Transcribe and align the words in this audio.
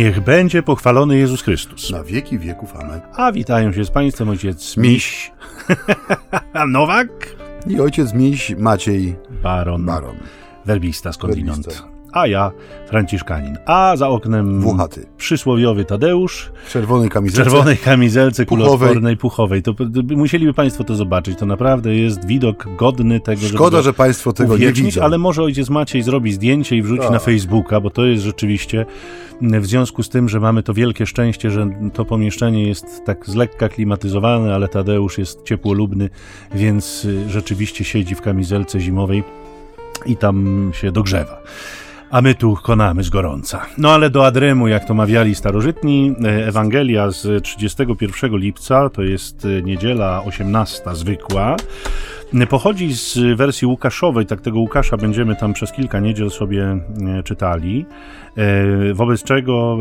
Niech 0.00 0.20
będzie 0.20 0.62
pochwalony 0.62 1.18
Jezus 1.18 1.42
Chrystus. 1.42 1.90
Na 1.90 2.04
wieki 2.04 2.38
wieków, 2.38 2.76
amen. 2.76 3.00
A 3.12 3.32
witają 3.32 3.72
się 3.72 3.84
z 3.84 3.90
Państwem 3.90 4.28
ojciec 4.28 4.76
Miś. 4.76 5.32
Nowak. 6.68 7.08
I 7.66 7.80
ojciec 7.80 8.12
Miś 8.12 8.54
Maciej 8.58 9.16
Baron. 9.42 9.86
Baron. 9.86 10.16
Werbista 10.66 11.12
skądinąd. 11.12 11.66
Werbista. 11.66 11.99
A 12.12 12.26
ja 12.26 12.50
Franciszkanin. 12.88 13.58
A 13.66 13.96
za 13.96 14.08
oknem 14.08 14.60
Włochaty. 14.60 15.06
przysłowiowy 15.16 15.84
Tadeusz 15.84 16.50
W 16.66 16.72
czerwonej 16.72 17.08
kamizelce. 17.10 17.44
czerwonej 17.50 17.76
kamizelce 17.76 18.46
Puchowej. 18.46 18.66
kuloodpornej, 18.78 19.16
puchowej. 19.16 19.62
To, 19.62 19.74
musieliby 20.16 20.54
Państwo 20.54 20.84
to 20.84 20.94
zobaczyć. 20.94 21.38
To 21.38 21.46
naprawdę 21.46 21.94
jest 21.94 22.24
widok 22.26 22.66
godny 22.76 23.20
tego, 23.20 23.40
Szkoda, 23.42 23.82
że 23.82 23.92
Państwo 23.92 24.32
tego 24.32 24.56
nie 24.56 24.72
widzą. 24.72 25.02
ale 25.02 25.18
może 25.18 25.42
ojciec 25.42 25.70
Maciej 25.70 26.02
zrobi 26.02 26.32
zdjęcie 26.32 26.76
i 26.76 26.82
wrzuci 26.82 27.02
Tak. 27.02 27.10
na 27.10 27.18
Facebooka, 27.18 27.80
bo 27.80 27.90
to 27.90 28.04
jest 28.06 28.22
rzeczywiście 28.24 28.86
w 29.42 29.66
związku 29.66 30.02
z 30.02 30.08
tym, 30.08 30.28
że 30.28 30.40
mamy 30.40 30.62
to 30.62 30.74
wielkie 30.74 31.06
szczęście, 31.06 31.50
że 31.50 31.68
to 31.94 32.04
pomieszczenie 32.04 32.68
jest 32.68 33.04
tak 33.04 33.26
z 33.26 33.34
lekka 33.34 33.68
klimatyzowane, 33.68 34.54
ale 34.54 34.68
Tadeusz 34.68 35.18
jest 35.18 35.42
ciepłolubny, 35.44 36.10
więc 36.54 37.04
y, 37.04 37.30
rzeczywiście 37.30 37.84
siedzi 37.84 38.14
w 38.14 38.20
kamizelce 38.20 38.80
zimowej 38.80 39.24
i 40.06 40.16
tam 40.16 40.70
się 40.74 40.92
dogrzewa. 40.92 41.42
A 42.10 42.20
my 42.20 42.34
tu 42.34 42.56
konamy 42.62 43.02
z 43.02 43.10
gorąca. 43.10 43.66
No 43.78 43.92
ale 43.92 44.10
do 44.10 44.26
Adremu, 44.26 44.68
jak 44.68 44.84
to 44.84 44.94
mawiali 44.94 45.34
starożytni, 45.34 46.14
e, 46.24 46.46
Ewangelia 46.46 47.10
z 47.10 47.44
31 47.44 48.36
lipca, 48.36 48.90
to 48.90 49.02
jest 49.02 49.44
e, 49.44 49.62
niedziela 49.62 50.22
18 50.24 50.94
zwykła, 50.94 51.56
e, 52.34 52.46
pochodzi 52.46 52.94
z 52.94 53.18
wersji 53.36 53.66
Łukaszowej, 53.66 54.26
tak 54.26 54.40
tego 54.40 54.58
Łukasza 54.58 54.96
będziemy 54.96 55.36
tam 55.36 55.52
przez 55.52 55.72
kilka 55.72 56.00
niedziel 56.00 56.30
sobie 56.30 56.78
czytali, 57.24 57.86
wobec 58.94 59.22
czego 59.22 59.78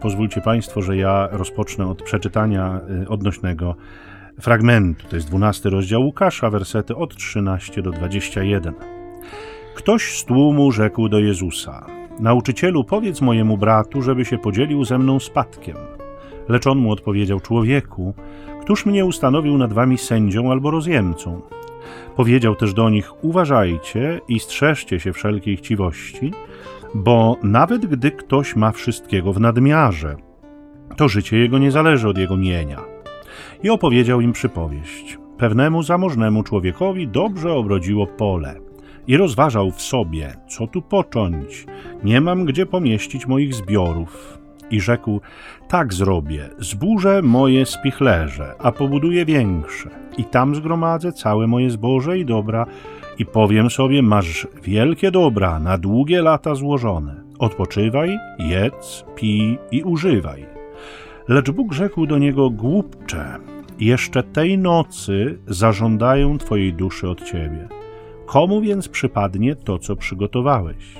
pozwólcie 0.00 0.40
Państwo, 0.40 0.82
że 0.82 0.96
ja 0.96 1.28
rozpocznę 1.32 1.86
od 1.86 2.02
przeczytania 2.02 2.80
odnośnego 3.08 3.74
fragmentu. 4.40 5.08
To 5.08 5.16
jest 5.16 5.28
12 5.28 5.70
rozdział 5.70 6.02
Łukasza, 6.02 6.50
wersety 6.50 6.96
od 6.96 7.16
13 7.16 7.82
do 7.82 7.90
21. 7.90 9.01
Ktoś 9.74 10.18
z 10.18 10.24
tłumu 10.24 10.72
rzekł 10.72 11.08
do 11.08 11.18
Jezusa: 11.18 11.86
Nauczycielu, 12.20 12.84
powiedz 12.84 13.20
mojemu 13.20 13.58
bratu, 13.58 14.02
żeby 14.02 14.24
się 14.24 14.38
podzielił 14.38 14.84
ze 14.84 14.98
mną 14.98 15.20
spadkiem. 15.20 15.76
Lecz 16.48 16.66
on 16.66 16.78
mu 16.78 16.92
odpowiedział: 16.92 17.40
Człowieku, 17.40 18.14
któż 18.60 18.86
mnie 18.86 19.04
ustanowił 19.04 19.58
nad 19.58 19.72
wami 19.72 19.98
sędzią 19.98 20.50
albo 20.50 20.70
rozjemcą? 20.70 21.40
Powiedział 22.16 22.54
też 22.54 22.74
do 22.74 22.90
nich: 22.90 23.24
Uważajcie 23.24 24.20
i 24.28 24.40
strzeżcie 24.40 25.00
się 25.00 25.12
wszelkiej 25.12 25.56
chciwości, 25.56 26.32
bo 26.94 27.36
nawet 27.42 27.86
gdy 27.86 28.10
ktoś 28.10 28.56
ma 28.56 28.72
wszystkiego 28.72 29.32
w 29.32 29.40
nadmiarze, 29.40 30.16
to 30.96 31.08
życie 31.08 31.38
jego 31.38 31.58
nie 31.58 31.70
zależy 31.70 32.08
od 32.08 32.18
jego 32.18 32.36
mienia. 32.36 32.80
I 33.62 33.70
opowiedział 33.70 34.20
im 34.20 34.32
przypowieść. 34.32 35.18
Pewnemu 35.38 35.82
zamożnemu 35.82 36.42
człowiekowi 36.42 37.08
dobrze 37.08 37.52
obrodziło 37.52 38.06
pole 38.06 38.71
i 39.06 39.16
rozważał 39.16 39.70
w 39.70 39.82
sobie, 39.82 40.36
co 40.48 40.66
tu 40.66 40.82
począć. 40.82 41.66
Nie 42.04 42.20
mam 42.20 42.44
gdzie 42.44 42.66
pomieścić 42.66 43.26
moich 43.26 43.54
zbiorów. 43.54 44.38
I 44.70 44.80
rzekł: 44.80 45.20
Tak 45.68 45.94
zrobię, 45.94 46.48
zburzę 46.58 47.22
moje 47.22 47.66
spichlerze, 47.66 48.54
a 48.58 48.72
pobuduję 48.72 49.24
większe. 49.24 49.90
I 50.18 50.24
tam 50.24 50.54
zgromadzę 50.54 51.12
całe 51.12 51.46
moje 51.46 51.70
zboże 51.70 52.18
i 52.18 52.24
dobra, 52.24 52.66
i 53.18 53.26
powiem 53.26 53.70
sobie: 53.70 54.02
Masz 54.02 54.46
wielkie 54.62 55.10
dobra, 55.10 55.58
na 55.58 55.78
długie 55.78 56.22
lata 56.22 56.54
złożone. 56.54 57.22
Odpoczywaj, 57.38 58.18
jedz, 58.38 59.04
pij 59.16 59.58
i 59.70 59.82
używaj. 59.82 60.46
Lecz 61.28 61.50
Bóg 61.50 61.72
rzekł 61.72 62.06
do 62.06 62.18
niego: 62.18 62.50
Głupcze, 62.50 63.38
jeszcze 63.80 64.22
tej 64.22 64.58
nocy 64.58 65.38
zażądają 65.46 66.38
twojej 66.38 66.74
duszy 66.74 67.08
od 67.08 67.24
ciebie. 67.24 67.81
Komu 68.32 68.60
więc 68.60 68.88
przypadnie 68.88 69.56
to, 69.56 69.78
co 69.78 69.96
przygotowałeś? 69.96 70.94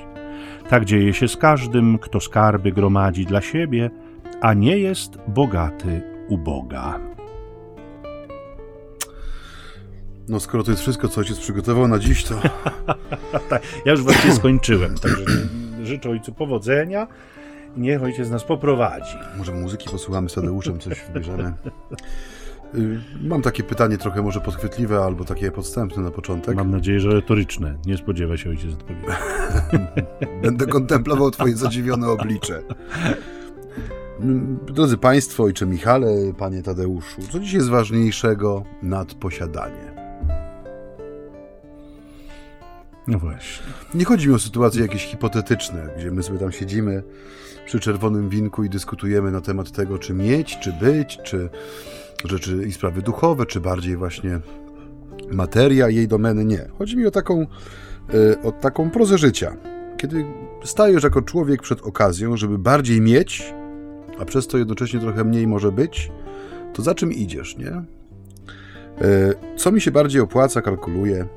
Tak 0.69 0.85
dzieje 0.85 1.13
się 1.13 1.27
z 1.27 1.37
każdym, 1.37 1.99
kto 1.99 2.19
skarby 2.19 2.71
gromadzi 2.71 3.25
dla 3.25 3.41
siebie, 3.41 3.89
a 4.41 4.53
nie 4.53 4.77
jest 4.77 5.17
bogaty 5.27 6.01
u 6.29 6.37
Boga. 6.37 6.99
No 10.29 10.39
skoro 10.39 10.63
to 10.63 10.71
jest 10.71 10.81
wszystko, 10.81 11.07
co 11.07 11.21
ojciec 11.21 11.39
przygotował 11.39 11.87
na 11.87 11.99
dziś, 11.99 12.23
to 12.23 12.35
Tak, 13.49 13.61
ja 13.85 13.91
już 13.91 14.03
właściwie 14.03 14.33
skończyłem, 14.33 14.95
także 14.95 15.25
życzę 15.83 16.09
ojcu 16.09 16.33
powodzenia 16.33 17.07
niech 17.77 18.03
ojciec 18.03 18.29
nas 18.29 18.43
poprowadzi. 18.43 19.17
może 19.37 19.51
muzyki 19.51 19.89
posłuchamy 19.89 20.29
z 20.29 20.33
Tadeuszem, 20.33 20.79
coś 20.79 21.01
wybierzemy. 21.13 21.53
Y, 22.75 22.99
Mam 23.21 23.41
takie 23.41 23.63
pytanie 23.63 23.97
trochę 23.97 24.21
może 24.21 24.41
podchwytliwe, 24.41 24.99
albo 24.99 25.25
takie 25.25 25.51
podstępne 25.51 26.03
na 26.03 26.11
początek. 26.11 26.55
Mam 26.55 26.71
nadzieję, 26.71 26.99
że 26.99 27.09
retoryczne. 27.09 27.77
Nie 27.85 27.97
spodziewa 27.97 28.37
się 28.37 28.49
ojciec 28.49 28.73
odpowiedzi. 28.73 29.07
Będę 30.43 30.65
kontemplował 30.67 31.31
twoje 31.31 31.55
zadziwione 31.55 32.07
oblicze. 32.07 32.61
Mm, 34.19 34.57
Drodzy 34.65 34.97
Państwo, 34.97 35.43
ojcze 35.43 35.65
Michale, 35.65 36.07
panie 36.37 36.63
Tadeuszu, 36.63 37.21
co 37.31 37.39
dziś 37.39 37.53
jest 37.53 37.69
ważniejszego 37.69 38.63
nad 38.83 39.13
posiadanie? 39.13 39.93
No 43.07 43.19
właśnie. 43.19 43.65
Nie 43.93 44.05
chodzi 44.05 44.27
mi 44.27 44.33
o 44.33 44.39
sytuacje 44.39 44.81
jakieś 44.81 45.05
hipotetyczne, 45.05 45.89
gdzie 45.97 46.11
my 46.11 46.23
sobie 46.23 46.39
tam 46.39 46.51
siedzimy 46.51 47.03
przy 47.65 47.79
czerwonym 47.79 48.29
winku 48.29 48.63
i 48.63 48.69
dyskutujemy 48.69 49.31
na 49.31 49.41
temat 49.41 49.71
tego, 49.71 49.99
czy 49.99 50.13
mieć, 50.13 50.59
czy 50.59 50.73
być, 50.73 51.19
czy 51.23 51.49
rzeczy 52.23 52.63
i 52.67 52.71
sprawy 52.71 53.01
duchowe, 53.01 53.45
czy 53.45 53.59
bardziej 53.61 53.97
właśnie 53.97 54.39
materia 55.31 55.89
jej 55.89 56.07
domeny. 56.07 56.45
Nie. 56.45 56.67
Chodzi 56.77 56.97
mi 56.97 57.05
o 57.05 57.11
taką, 57.11 57.47
e, 58.13 58.41
o 58.43 58.51
taką 58.51 58.89
prozę 58.89 59.17
życia. 59.17 59.57
Kiedy 59.97 60.25
stajesz 60.63 61.03
jako 61.03 61.21
człowiek 61.21 61.61
przed 61.61 61.81
okazją, 61.81 62.37
żeby 62.37 62.57
bardziej 62.57 63.01
mieć, 63.01 63.53
a 64.19 64.25
przez 64.25 64.47
to 64.47 64.57
jednocześnie 64.57 64.99
trochę 64.99 65.23
mniej 65.23 65.47
może 65.47 65.71
być, 65.71 66.11
to 66.73 66.81
za 66.81 66.95
czym 66.95 67.11
idziesz, 67.11 67.57
nie? 67.57 67.71
E, 67.71 67.83
Co 69.57 69.71
mi 69.71 69.81
się 69.81 69.91
bardziej 69.91 70.21
opłaca, 70.21 70.61
kalkuluję. 70.61 71.27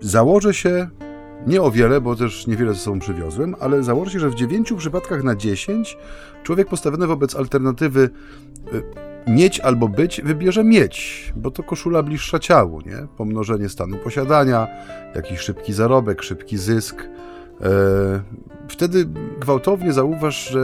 Założę 0.00 0.54
się, 0.54 0.88
nie 1.46 1.62
o 1.62 1.70
wiele, 1.70 2.00
bo 2.00 2.16
też 2.16 2.46
niewiele 2.46 2.74
ze 2.74 2.80
sobą 2.80 2.98
przywiozłem, 2.98 3.54
ale 3.60 3.82
założę 3.82 4.10
się, 4.10 4.20
że 4.20 4.30
w 4.30 4.34
9 4.34 4.72
przypadkach 4.72 5.22
na 5.22 5.36
10 5.36 5.98
człowiek 6.42 6.68
postawiony 6.68 7.06
wobec 7.06 7.36
alternatywy 7.36 8.10
y, 8.72 8.82
mieć 9.26 9.60
albo 9.60 9.88
być, 9.88 10.20
wybierze 10.22 10.64
mieć, 10.64 11.32
bo 11.36 11.50
to 11.50 11.62
koszula 11.62 12.02
bliższa 12.02 12.38
ciału, 12.38 12.80
nie? 12.80 13.06
Pomnożenie 13.16 13.68
stanu 13.68 13.96
posiadania, 13.96 14.66
jakiś 15.14 15.40
szybki 15.40 15.72
zarobek, 15.72 16.22
szybki 16.22 16.58
zysk. 16.58 17.08
E, 17.60 18.20
Wtedy 18.68 19.06
gwałtownie 19.40 19.92
zauważ, 19.92 20.48
że 20.50 20.58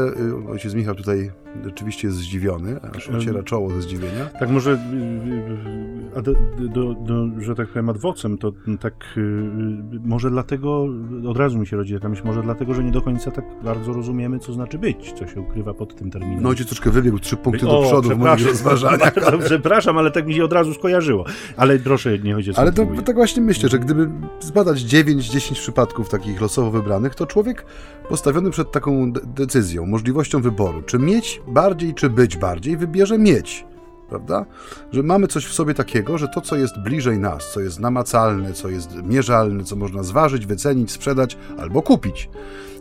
y, 0.46 0.50
ojciec 0.50 0.74
Michał 0.74 0.94
tutaj 0.94 1.30
rzeczywiście 1.64 2.08
jest 2.08 2.18
zdziwiony, 2.18 2.80
aż 2.96 3.08
ociera 3.08 3.42
czoło 3.42 3.70
ze 3.70 3.82
zdziwienia. 3.82 4.26
Tak 4.40 4.50
może, 4.50 4.70
y, 4.70 4.74
y, 4.74 6.16
a 6.16 6.22
do, 6.22 6.32
do, 6.58 6.94
do, 6.94 7.26
że 7.42 7.54
tak 7.54 7.68
powiem, 7.68 7.88
adwocem, 7.88 8.38
to 8.38 8.52
tak 8.80 8.94
y, 9.16 9.20
y, 9.20 10.00
może 10.04 10.30
dlatego, 10.30 10.86
od 11.28 11.36
razu 11.36 11.58
mi 11.58 11.66
się 11.66 11.76
rodzi 11.76 11.94
taka 11.94 12.08
myśl, 12.08 12.22
może 12.24 12.42
dlatego, 12.42 12.74
że 12.74 12.84
nie 12.84 12.92
do 12.92 13.02
końca 13.02 13.30
tak 13.30 13.44
bardzo 13.64 13.92
rozumiemy, 13.92 14.38
co 14.38 14.52
znaczy 14.52 14.78
być, 14.78 15.12
co 15.12 15.26
się 15.26 15.40
ukrywa 15.40 15.74
pod 15.74 15.96
tym 15.96 16.10
terminem. 16.10 16.42
No 16.42 16.48
ojciec 16.48 16.66
troszkę 16.66 16.90
wybiegł 16.90 17.18
trzy 17.18 17.36
punkty 17.36 17.66
do 17.66 17.78
O, 17.78 17.82
przodu 17.82 18.10
w 18.10 18.18
moich 18.18 18.46
rozważaniach. 18.46 19.14
Bardzo 19.24 19.38
przepraszam, 19.38 19.98
ale 19.98 20.10
tak 20.10 20.26
mi 20.26 20.34
się 20.34 20.44
od 20.44 20.52
razu 20.52 20.74
skojarzyło. 20.74 21.24
Ale 21.56 21.78
proszę, 21.78 22.18
nie 22.18 22.34
chodzi 22.34 22.50
o 22.50 22.58
Ale 22.58 22.72
to, 22.72 22.86
tak 23.04 23.16
właśnie 23.16 23.42
myślę, 23.42 23.68
że 23.68 23.78
gdyby 23.78 24.10
zbadać 24.40 24.78
9-10 24.78 25.52
przypadków 25.52 26.08
takich 26.08 26.40
losowo 26.40 26.70
wybranych, 26.70 27.14
to 27.14 27.26
człowiek 27.26 27.64
postawiony 28.08 28.50
przed 28.50 28.72
taką 28.72 29.12
de- 29.12 29.20
decyzją, 29.26 29.86
możliwością 29.86 30.42
wyboru, 30.42 30.82
czy 30.82 30.98
mieć 30.98 31.39
bardziej, 31.48 31.94
czy 31.94 32.10
być 32.10 32.36
bardziej, 32.36 32.76
wybierze 32.76 33.18
mieć. 33.18 33.64
Prawda? 34.08 34.46
Że 34.92 35.02
mamy 35.02 35.26
coś 35.26 35.46
w 35.46 35.52
sobie 35.52 35.74
takiego, 35.74 36.18
że 36.18 36.28
to, 36.28 36.40
co 36.40 36.56
jest 36.56 36.78
bliżej 36.78 37.18
nas, 37.18 37.52
co 37.52 37.60
jest 37.60 37.80
namacalne, 37.80 38.52
co 38.52 38.68
jest 38.68 39.02
mierzalne, 39.02 39.64
co 39.64 39.76
można 39.76 40.02
zważyć, 40.02 40.46
wycenić, 40.46 40.90
sprzedać 40.90 41.36
albo 41.58 41.82
kupić, 41.82 42.30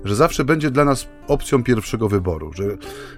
że 0.04 0.16
zawsze 0.16 0.46
będzie 0.46 0.72
dla 0.72 0.86
nas 0.86 1.08
opcją 1.30 1.64
pierwszego 1.64 2.10
wyboru, 2.10 2.54
że, 2.54 2.64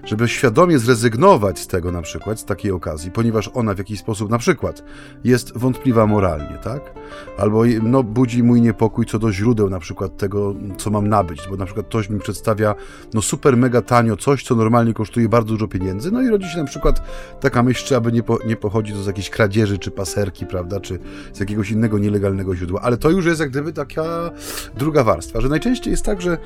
żeby 0.04 0.28
świadomie 0.28 0.78
zrezygnować 0.78 1.58
z 1.58 1.66
tego 1.66 1.92
na 1.92 2.02
przykład, 2.02 2.40
z 2.40 2.44
takiej 2.44 2.70
okazji, 2.70 3.10
ponieważ 3.10 3.50
ona 3.54 3.74
w 3.74 3.78
jakiś 3.78 4.00
sposób 4.00 4.30
na 4.30 4.38
przykład 4.38 4.84
jest 5.24 5.58
wątpliwa 5.58 6.06
moralnie, 6.06 6.58
tak? 6.64 6.94
Albo 7.38 7.62
no, 7.82 8.02
budzi 8.02 8.42
mój 8.42 8.60
niepokój 8.60 9.06
co 9.06 9.18
do 9.18 9.32
źródeł 9.32 9.70
na 9.70 9.78
przykład 9.78 10.16
tego, 10.16 10.54
co 10.76 10.90
mam 10.90 11.08
nabyć, 11.08 11.48
bo 11.50 11.56
na 11.56 11.64
przykład 11.64 11.86
ktoś 11.86 12.10
mi 12.10 12.20
przedstawia 12.20 12.74
no 13.14 13.22
super 13.22 13.56
mega 13.56 13.82
tanio 13.82 14.16
coś, 14.16 14.44
co 14.44 14.54
normalnie 14.54 14.94
kosztuje 14.94 15.28
bardzo 15.28 15.48
dużo 15.48 15.68
pieniędzy, 15.68 16.10
no 16.10 16.22
i 16.22 16.28
rodzi 16.28 16.48
się 16.48 16.58
na 16.58 16.64
przykład 16.64 17.02
taka 17.40 17.62
myśl, 17.62 17.86
czy 17.86 17.96
aby 17.96 18.12
nie, 18.12 18.22
po, 18.22 18.38
nie 18.46 18.56
pochodzi 18.56 18.92
to 18.92 19.02
z 19.02 19.06
jakiejś 19.06 19.30
kradzieży, 19.30 19.78
czy 19.78 19.90
paserki, 19.90 20.46
prawda, 20.46 20.80
czy 20.80 20.98
z 21.32 21.40
jakiegoś 21.40 21.70
innego 21.70 21.98
nielegalnego 21.98 22.56
źródła, 22.56 22.80
ale 22.80 22.96
to 22.96 23.10
już 23.10 23.26
jest 23.26 23.40
jak 23.40 23.50
gdyby 23.50 23.72
taka 23.72 24.30
druga 24.76 25.04
warstwa, 25.04 25.40
że 25.40 25.48
najczęściej 25.48 25.90
jest 25.90 26.04
tak, 26.04 26.22
że 26.22 26.38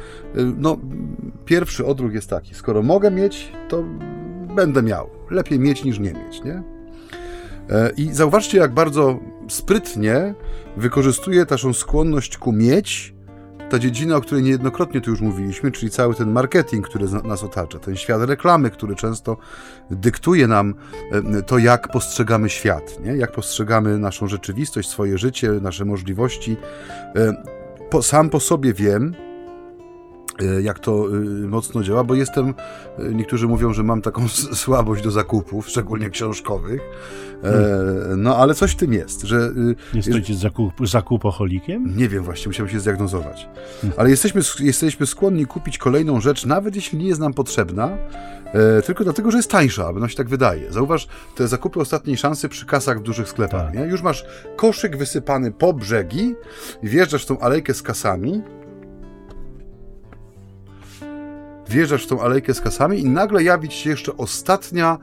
no, 0.58 0.78
pierwszy 1.56 1.86
odruch 1.86 2.12
jest 2.12 2.30
taki, 2.30 2.54
skoro 2.54 2.82
mogę 2.82 3.10
mieć, 3.10 3.52
to 3.68 3.84
będę 4.56 4.82
miał. 4.82 5.10
Lepiej 5.30 5.58
mieć 5.58 5.84
niż 5.84 5.98
nie 5.98 6.12
mieć, 6.12 6.42
nie? 6.44 6.62
E, 7.70 7.90
I 7.96 8.12
zauważcie, 8.12 8.58
jak 8.58 8.74
bardzo 8.74 9.18
sprytnie 9.48 10.34
wykorzystuje 10.76 11.46
naszą 11.50 11.72
skłonność 11.72 12.38
ku 12.38 12.52
mieć 12.52 13.14
ta 13.70 13.78
dziedzina, 13.78 14.16
o 14.16 14.20
której 14.20 14.42
niejednokrotnie 14.44 15.00
tu 15.00 15.10
już 15.10 15.20
mówiliśmy, 15.20 15.72
czyli 15.72 15.90
cały 15.90 16.14
ten 16.14 16.32
marketing, 16.32 16.88
który 16.88 17.06
nas 17.24 17.42
otacza, 17.42 17.78
ten 17.78 17.96
świat 17.96 18.22
reklamy, 18.22 18.70
który 18.70 18.94
często 18.94 19.36
dyktuje 19.90 20.46
nam 20.46 20.74
e, 21.12 21.42
to, 21.42 21.58
jak 21.58 21.88
postrzegamy 21.88 22.48
świat, 22.48 22.98
nie? 23.04 23.16
jak 23.16 23.32
postrzegamy 23.32 23.98
naszą 23.98 24.26
rzeczywistość, 24.26 24.88
swoje 24.88 25.18
życie, 25.18 25.50
nasze 25.50 25.84
możliwości. 25.84 26.56
E, 27.16 28.02
sam 28.02 28.30
po 28.30 28.40
sobie 28.40 28.72
wiem, 28.72 29.14
jak 30.62 30.78
to 30.78 31.06
e, 31.08 31.20
mocno 31.48 31.82
działa, 31.82 32.04
bo 32.04 32.14
jestem, 32.14 32.54
e, 32.98 33.14
niektórzy 33.14 33.48
mówią, 33.48 33.72
że 33.72 33.82
mam 33.82 34.02
taką 34.02 34.28
słabość 34.62 35.02
do 35.02 35.10
zakupów, 35.10 35.68
szczególnie 35.68 36.10
książkowych, 36.10 36.80
hmm. 37.42 38.22
no 38.22 38.36
ale 38.36 38.54
coś 38.54 38.72
w 38.72 38.76
tym 38.76 38.92
jest, 38.92 39.22
że... 39.22 39.50
Jesteście 39.94 40.34
zakup, 40.34 40.88
zakupoholikiem? 40.88 41.96
Nie 41.96 42.08
wiem 42.08 42.24
właśnie, 42.24 42.48
musiałem 42.48 42.72
się 42.72 42.80
zdiagnozować. 42.80 43.48
Hmm. 43.80 43.98
Ale 43.98 44.10
jesteśmy, 44.10 44.40
jesteśmy 44.60 45.06
skłonni 45.06 45.46
kupić 45.46 45.78
kolejną 45.78 46.20
rzecz, 46.20 46.46
nawet 46.46 46.76
jeśli 46.76 46.98
nie 46.98 47.08
jest 47.08 47.20
nam 47.20 47.34
potrzebna, 47.34 47.98
tylko 48.86 49.04
dlatego, 49.04 49.30
że 49.30 49.36
jest 49.36 49.50
tańsza, 49.50 49.92
bo 49.92 50.00
nam 50.00 50.08
się 50.08 50.16
tak 50.16 50.28
wydaje. 50.28 50.72
Zauważ 50.72 51.08
te 51.36 51.48
zakupy 51.48 51.80
ostatniej 51.80 52.16
szansy 52.16 52.48
przy 52.48 52.66
kasach 52.66 53.00
w 53.00 53.02
dużych 53.02 53.28
sklepach, 53.28 53.66
tak. 53.66 53.74
nie? 53.74 53.80
Już 53.80 54.02
masz 54.02 54.24
koszyk 54.56 54.96
wysypany 54.96 55.52
po 55.52 55.72
brzegi, 55.72 56.34
wjeżdżasz 56.82 57.22
w 57.22 57.26
tą 57.26 57.38
alejkę 57.38 57.74
z 57.74 57.82
kasami, 57.82 58.42
wjeżdżasz 61.68 62.04
w 62.04 62.06
tą 62.06 62.20
alejkę 62.20 62.54
z 62.54 62.60
kasami 62.60 63.00
i 63.00 63.04
nagle 63.04 63.42
jawi 63.42 63.68
ci 63.68 63.78
się 63.78 63.90
jeszcze 63.90 64.16
ostatnia 64.16 64.98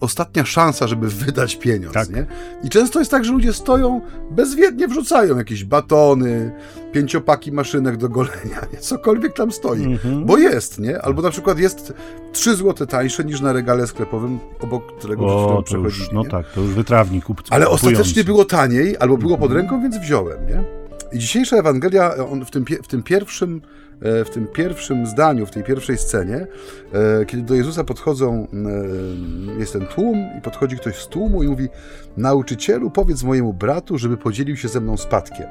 ostatnia 0.00 0.44
szansa, 0.44 0.86
żeby 0.86 1.08
wydać 1.08 1.56
pieniądz, 1.56 1.94
tak. 1.94 2.10
nie? 2.10 2.26
I 2.64 2.68
często 2.68 2.98
jest 2.98 3.10
tak, 3.10 3.24
że 3.24 3.32
ludzie 3.32 3.52
stoją, 3.52 4.00
bezwiednie 4.30 4.88
wrzucają 4.88 5.38
jakieś 5.38 5.64
batony, 5.64 6.52
pięciopaki 6.92 7.52
maszynek 7.52 7.96
do 7.96 8.08
golenia, 8.08 8.60
nie? 8.72 8.78
cokolwiek 8.78 9.32
tam 9.32 9.52
stoi, 9.52 9.80
mm-hmm. 9.80 10.24
bo 10.24 10.38
jest, 10.38 10.78
nie? 10.78 11.02
Albo 11.02 11.22
na 11.22 11.30
przykład 11.30 11.58
jest 11.58 11.92
3 12.32 12.56
zł 12.56 12.86
tańsze 12.86 13.24
niż 13.24 13.40
na 13.40 13.52
regale 13.52 13.86
sklepowym, 13.86 14.38
obok 14.60 14.98
którego 14.98 15.26
o, 15.26 15.62
przechodzili. 15.62 16.08
No 16.12 16.24
tak, 16.24 16.46
to 16.54 16.60
już 16.60 16.70
wytrawnik 16.70 17.24
kup, 17.24 17.42
Ale 17.50 17.68
ostatecznie 17.68 18.24
było 18.24 18.44
taniej, 18.44 18.96
albo 19.00 19.16
było 19.16 19.38
pod 19.38 19.50
mhm. 19.50 19.60
ręką, 19.60 19.82
więc 19.82 19.96
wziąłem, 19.96 20.46
nie? 20.46 20.64
I 21.12 21.18
dzisiejsza 21.18 21.56
Ewangelia, 21.56 22.14
on 22.30 22.44
w 22.44 22.50
tym, 22.50 22.64
w 22.82 22.88
tym 22.88 23.02
pierwszym 23.02 23.62
w 24.00 24.30
tym 24.30 24.46
pierwszym 24.46 25.06
zdaniu, 25.06 25.46
w 25.46 25.50
tej 25.50 25.64
pierwszej 25.64 25.98
scenie, 25.98 26.46
e, 26.92 27.24
kiedy 27.26 27.42
do 27.42 27.54
Jezusa 27.54 27.84
podchodzą, 27.84 28.46
e, 29.56 29.60
jest 29.60 29.72
ten 29.72 29.86
tłum 29.86 30.26
i 30.38 30.40
podchodzi 30.40 30.76
ktoś 30.76 30.96
z 30.96 31.08
tłumu 31.08 31.42
i 31.42 31.48
mówi 31.48 31.68
nauczycielu, 32.16 32.90
powiedz 32.90 33.22
mojemu 33.22 33.52
bratu, 33.52 33.98
żeby 33.98 34.16
podzielił 34.16 34.56
się 34.56 34.68
ze 34.68 34.80
mną 34.80 34.96
spadkiem. 34.96 35.46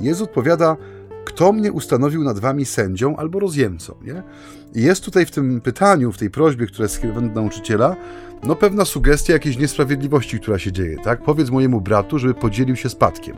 Jezus 0.00 0.28
odpowiada, 0.28 0.76
kto 1.24 1.52
mnie 1.52 1.72
ustanowił 1.72 2.24
nad 2.24 2.38
wami 2.38 2.64
sędzią 2.64 3.16
albo 3.16 3.38
rozjemcą, 3.38 3.94
nie? 4.02 4.22
I 4.74 4.82
jest 4.82 5.04
tutaj 5.04 5.26
w 5.26 5.30
tym 5.30 5.60
pytaniu, 5.60 6.12
w 6.12 6.18
tej 6.18 6.30
prośbie, 6.30 6.66
która 6.66 6.84
jest 6.84 6.94
skierowana 6.94 7.28
do 7.28 7.40
nauczyciela, 7.40 7.96
no 8.42 8.56
pewna 8.56 8.84
sugestia 8.84 9.32
jakiejś 9.32 9.58
niesprawiedliwości, 9.58 10.40
która 10.40 10.58
się 10.58 10.72
dzieje, 10.72 10.96
tak? 11.04 11.22
Powiedz 11.22 11.50
mojemu 11.50 11.80
bratu, 11.80 12.18
żeby 12.18 12.34
podzielił 12.34 12.76
się 12.76 12.88
spadkiem. 12.88 13.36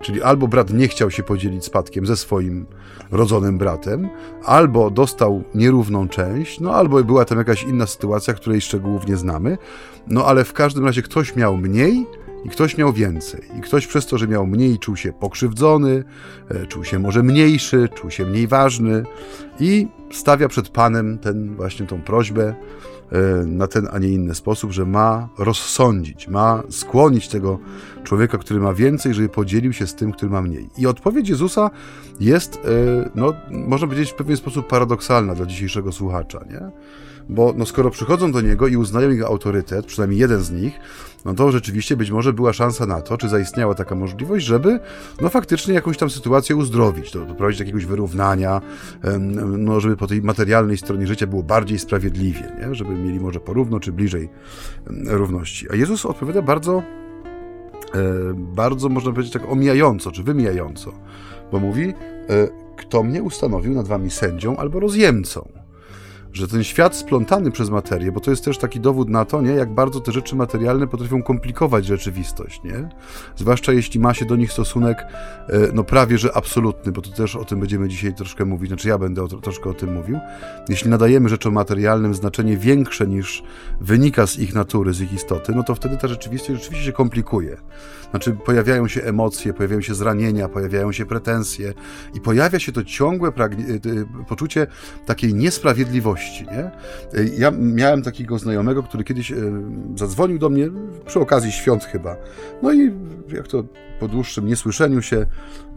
Czyli 0.00 0.22
albo 0.22 0.48
brat 0.48 0.72
nie 0.72 0.88
chciał 0.88 1.10
się 1.10 1.22
podzielić 1.22 1.64
spadkiem 1.64 2.06
ze 2.06 2.16
swoim 2.16 2.66
rodzonym 3.10 3.58
bratem, 3.58 4.08
albo 4.44 4.90
dostał 4.90 5.42
nierówną 5.54 6.08
część, 6.08 6.60
no 6.60 6.74
albo 6.74 7.04
była 7.04 7.24
tam 7.24 7.38
jakaś 7.38 7.62
inna 7.62 7.86
sytuacja, 7.86 8.34
której 8.34 8.60
szczegółów 8.60 9.06
nie 9.06 9.16
znamy, 9.16 9.58
no 10.06 10.26
ale 10.26 10.44
w 10.44 10.52
każdym 10.52 10.84
razie 10.84 11.02
ktoś 11.02 11.36
miał 11.36 11.56
mniej, 11.56 12.06
i 12.44 12.48
ktoś 12.48 12.78
miał 12.78 12.92
więcej. 12.92 13.40
I 13.58 13.60
ktoś 13.60 13.86
przez 13.86 14.06
to, 14.06 14.18
że 14.18 14.28
miał 14.28 14.46
mniej, 14.46 14.78
czuł 14.78 14.96
się 14.96 15.12
pokrzywdzony, 15.12 16.04
e, 16.48 16.66
czuł 16.66 16.84
się 16.84 16.98
może 16.98 17.22
mniejszy, 17.22 17.88
czuł 17.94 18.10
się 18.10 18.24
mniej 18.26 18.46
ważny 18.46 19.02
i 19.60 19.88
stawia 20.12 20.48
przed 20.48 20.68
Panem 20.68 21.18
ten 21.18 21.56
właśnie 21.56 21.86
tą 21.86 22.02
prośbę 22.02 22.54
na 23.46 23.66
ten, 23.66 23.88
a 23.92 23.98
nie 23.98 24.08
inny 24.08 24.34
sposób, 24.34 24.72
że 24.72 24.86
ma 24.86 25.28
rozsądzić, 25.38 26.28
ma 26.28 26.62
skłonić 26.70 27.28
tego 27.28 27.58
człowieka, 28.04 28.38
który 28.38 28.60
ma 28.60 28.74
więcej, 28.74 29.14
żeby 29.14 29.28
podzielił 29.28 29.72
się 29.72 29.86
z 29.86 29.94
tym, 29.94 30.12
który 30.12 30.30
ma 30.30 30.42
mniej. 30.42 30.68
I 30.78 30.86
odpowiedź 30.86 31.28
Jezusa 31.28 31.70
jest, 32.20 32.56
e, 32.56 33.10
no, 33.14 33.34
można 33.50 33.86
powiedzieć, 33.86 34.10
w 34.10 34.14
pewien 34.14 34.36
sposób 34.36 34.66
paradoksalna 34.66 35.34
dla 35.34 35.46
dzisiejszego 35.46 35.92
słuchacza, 35.92 36.40
nie? 36.50 36.70
Bo 37.32 37.54
no, 37.56 37.66
skoro 37.66 37.90
przychodzą 37.90 38.32
do 38.32 38.40
niego 38.40 38.66
i 38.66 38.76
uznają 38.76 39.10
jego 39.10 39.26
autorytet, 39.26 39.86
przynajmniej 39.86 40.20
jeden 40.20 40.40
z 40.40 40.50
nich, 40.50 40.80
no 41.24 41.34
to 41.34 41.52
rzeczywiście 41.52 41.96
być 41.96 42.10
może 42.10 42.32
była 42.32 42.52
szansa 42.52 42.86
na 42.86 43.00
to, 43.00 43.18
czy 43.18 43.28
zaistniała 43.28 43.74
taka 43.74 43.94
możliwość, 43.94 44.46
żeby 44.46 44.80
no 45.20 45.28
faktycznie 45.28 45.74
jakąś 45.74 45.98
tam 45.98 46.10
sytuację 46.10 46.56
uzdrowić, 46.56 47.12
do, 47.12 47.26
doprowadzić 47.26 47.58
do 47.58 47.64
jakiegoś 47.64 47.86
wyrównania, 47.86 48.60
no 49.58 49.80
żeby 49.80 49.96
po 49.96 50.06
tej 50.06 50.22
materialnej 50.22 50.78
stronie 50.78 51.06
życia 51.06 51.26
było 51.26 51.42
bardziej 51.42 51.78
sprawiedliwie, 51.78 52.52
nie? 52.60 52.74
żeby 52.74 52.94
mieli 52.94 53.20
może 53.20 53.40
porówno 53.40 53.80
czy 53.80 53.92
bliżej 53.92 54.28
równości. 55.06 55.66
A 55.72 55.76
Jezus 55.76 56.06
odpowiada 56.06 56.42
bardzo, 56.42 56.82
e, 57.94 58.02
bardzo 58.34 58.88
można 58.88 59.12
powiedzieć 59.12 59.32
tak 59.32 59.48
omijająco, 59.48 60.12
czy 60.12 60.22
wymijająco, 60.22 60.92
bo 61.52 61.60
mówi, 61.60 61.84
e, 61.88 61.92
kto 62.76 63.02
mnie 63.02 63.22
ustanowił 63.22 63.74
nad 63.74 63.88
wami 63.88 64.10
sędzią 64.10 64.56
albo 64.56 64.80
rozjemcą 64.80 65.61
że 66.32 66.48
ten 66.48 66.64
świat 66.64 66.96
splątany 66.96 67.50
przez 67.50 67.70
materię, 67.70 68.12
bo 68.12 68.20
to 68.20 68.30
jest 68.30 68.44
też 68.44 68.58
taki 68.58 68.80
dowód 68.80 69.08
na 69.08 69.24
to, 69.24 69.42
nie, 69.42 69.50
jak 69.50 69.74
bardzo 69.74 70.00
te 70.00 70.12
rzeczy 70.12 70.36
materialne 70.36 70.86
potrafią 70.86 71.22
komplikować 71.22 71.86
rzeczywistość, 71.86 72.60
nie? 72.64 72.88
Zwłaszcza 73.36 73.72
jeśli 73.72 74.00
ma 74.00 74.14
się 74.14 74.24
do 74.24 74.36
nich 74.36 74.52
stosunek, 74.52 74.98
e, 74.98 75.06
no 75.74 75.84
prawie 75.84 76.18
że 76.18 76.36
absolutny, 76.36 76.92
bo 76.92 77.02
to 77.02 77.10
też 77.10 77.36
o 77.36 77.44
tym 77.44 77.60
będziemy 77.60 77.88
dzisiaj 77.88 78.14
troszkę 78.14 78.44
mówić, 78.44 78.68
znaczy 78.68 78.88
ja 78.88 78.98
będę 78.98 79.22
o, 79.22 79.28
troszkę 79.28 79.70
o 79.70 79.74
tym 79.74 79.94
mówił. 79.94 80.18
Jeśli 80.68 80.90
nadajemy 80.90 81.28
rzeczom 81.28 81.54
materialnym 81.54 82.14
znaczenie 82.14 82.56
większe 82.56 83.06
niż 83.06 83.42
wynika 83.80 84.26
z 84.26 84.38
ich 84.38 84.54
natury, 84.54 84.92
z 84.92 85.00
ich 85.00 85.12
istoty, 85.12 85.52
no 85.56 85.62
to 85.62 85.74
wtedy 85.74 85.96
ta 85.96 86.08
rzeczywistość 86.08 86.60
rzeczywiście 86.60 86.86
się 86.86 86.92
komplikuje. 86.92 87.56
Znaczy 88.10 88.32
pojawiają 88.32 88.88
się 88.88 89.02
emocje, 89.02 89.54
pojawiają 89.54 89.80
się 89.80 89.94
zranienia, 89.94 90.48
pojawiają 90.48 90.92
się 90.92 91.06
pretensje 91.06 91.74
i 92.14 92.20
pojawia 92.20 92.58
się 92.58 92.72
to 92.72 92.84
ciągłe 92.84 93.28
e, 93.28 93.52
poczucie 94.28 94.66
takiej 95.06 95.34
niesprawiedliwości 95.34 96.21
nie? 96.30 96.70
Ja 97.38 97.50
miałem 97.50 98.02
takiego 98.02 98.38
znajomego, 98.38 98.82
który 98.82 99.04
kiedyś 99.04 99.32
e, 99.32 99.36
zadzwonił 99.96 100.38
do 100.38 100.48
mnie 100.48 100.68
przy 101.06 101.20
okazji 101.20 101.52
świąt 101.52 101.84
chyba. 101.84 102.16
No 102.62 102.72
i 102.72 102.92
jak 103.28 103.48
to 103.48 103.64
po 104.00 104.08
dłuższym 104.08 104.46
niesłyszeniu 104.46 105.02
się 105.02 105.26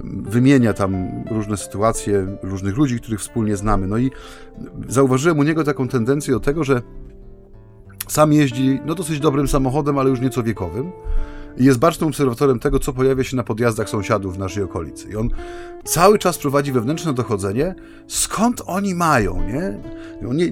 wymienia 0.04 0.74
tam 0.74 1.24
różne 1.32 1.58
sytuacje, 1.58 2.38
różnych 2.44 2.78
ludzi, 2.78 3.00
których 3.00 3.20
wspólnie 3.20 3.58
znamy. 3.58 3.88
No 3.88 3.98
i 3.98 4.12
zauważyłem 4.88 5.40
u 5.40 5.44
niego 5.44 5.64
taką 5.64 5.88
tendencję 5.88 6.34
do 6.34 6.40
tego, 6.40 6.64
że 6.64 6.82
sam 8.08 8.34
jeździ 8.34 8.80
no 8.86 8.96
dosyć 8.96 9.20
dobrym 9.20 9.48
samochodem, 9.48 9.98
ale 9.98 10.10
już 10.10 10.22
nieco 10.22 10.44
wiekowym 10.44 10.92
i 11.57 11.65
jest 11.65 11.79
bacznym 11.79 12.09
obserwatorem 12.09 12.59
tego, 12.59 12.79
co 12.79 12.93
pojawia 12.93 13.24
się 13.24 13.35
na 13.35 13.43
podjazdach 13.43 13.89
sąsiadów 13.89 14.35
w 14.35 14.39
naszej 14.39 14.63
okolicy. 14.63 15.09
I 15.09 15.15
on 15.15 15.29
cały 15.85 16.19
czas 16.19 16.38
prowadzi 16.38 16.71
wewnętrzne 16.71 17.13
dochodzenie, 17.13 17.75
skąd 18.07 18.62
oni 18.65 18.95
mają, 18.95 19.47
nie? 19.47 19.79
Oni 20.29 20.51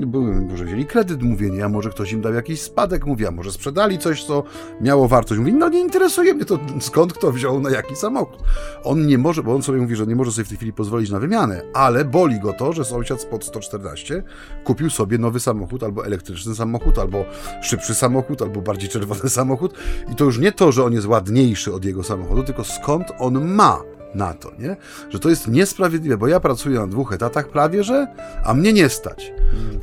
może 0.49 0.65
wzięli 0.65 0.85
kredyt, 0.85 1.23
mówię, 1.23 1.49
nie, 1.49 1.65
a 1.65 1.69
może 1.69 1.89
ktoś 1.89 2.11
im 2.11 2.21
dał 2.21 2.33
jakiś 2.33 2.61
spadek, 2.61 3.05
mówię, 3.05 3.27
a 3.27 3.31
może 3.31 3.51
sprzedali 3.51 3.97
coś, 3.97 4.23
co 4.23 4.43
miało 4.81 5.07
wartość. 5.07 5.39
Mówi, 5.39 5.53
no 5.53 5.69
nie 5.69 5.79
interesuje 5.79 6.33
mnie 6.33 6.45
to, 6.45 6.59
skąd 6.79 7.13
kto 7.13 7.31
wziął 7.31 7.59
na 7.59 7.69
jaki 7.69 7.95
samochód. 7.95 8.39
On 8.83 9.07
nie 9.07 9.17
może, 9.17 9.43
bo 9.43 9.55
on 9.55 9.63
sobie 9.63 9.79
mówi, 9.79 9.95
że 9.95 10.07
nie 10.07 10.15
może 10.15 10.31
sobie 10.31 10.45
w 10.45 10.49
tej 10.49 10.57
chwili 10.57 10.73
pozwolić 10.73 11.09
na 11.09 11.19
wymianę, 11.19 11.61
ale 11.73 12.05
boli 12.05 12.39
go 12.39 12.53
to, 12.53 12.73
że 12.73 12.85
sąsiad 12.85 13.21
spod 13.21 13.45
114 13.45 14.23
kupił 14.63 14.89
sobie 14.89 15.17
nowy 15.17 15.39
samochód, 15.39 15.83
albo 15.83 16.05
elektryczny 16.05 16.55
samochód, 16.55 16.99
albo 16.99 17.25
szybszy 17.61 17.95
samochód, 17.95 18.41
albo 18.41 18.61
bardziej 18.61 18.89
czerwony 18.89 19.29
samochód. 19.29 19.73
I 20.11 20.15
to 20.15 20.23
już 20.23 20.39
nie 20.39 20.51
to, 20.51 20.71
że 20.71 20.83
on 20.83 20.92
jest 20.93 21.07
ładniejszy 21.07 21.73
od 21.73 21.85
jego 21.85 22.03
samochodu, 22.03 22.43
tylko 22.43 22.63
skąd 22.63 23.07
on 23.19 23.45
ma 23.45 23.92
na 24.15 24.33
to, 24.33 24.51
nie? 24.59 24.75
Że 25.09 25.19
to 25.19 25.29
jest 25.29 25.47
niesprawiedliwe, 25.47 26.17
bo 26.17 26.27
ja 26.27 26.39
pracuję 26.39 26.79
na 26.79 26.87
dwóch 26.87 27.13
etatach 27.13 27.47
prawie, 27.47 27.83
że, 27.83 28.07
a 28.43 28.53
mnie 28.53 28.73
nie 28.73 28.89
stać. 28.89 29.33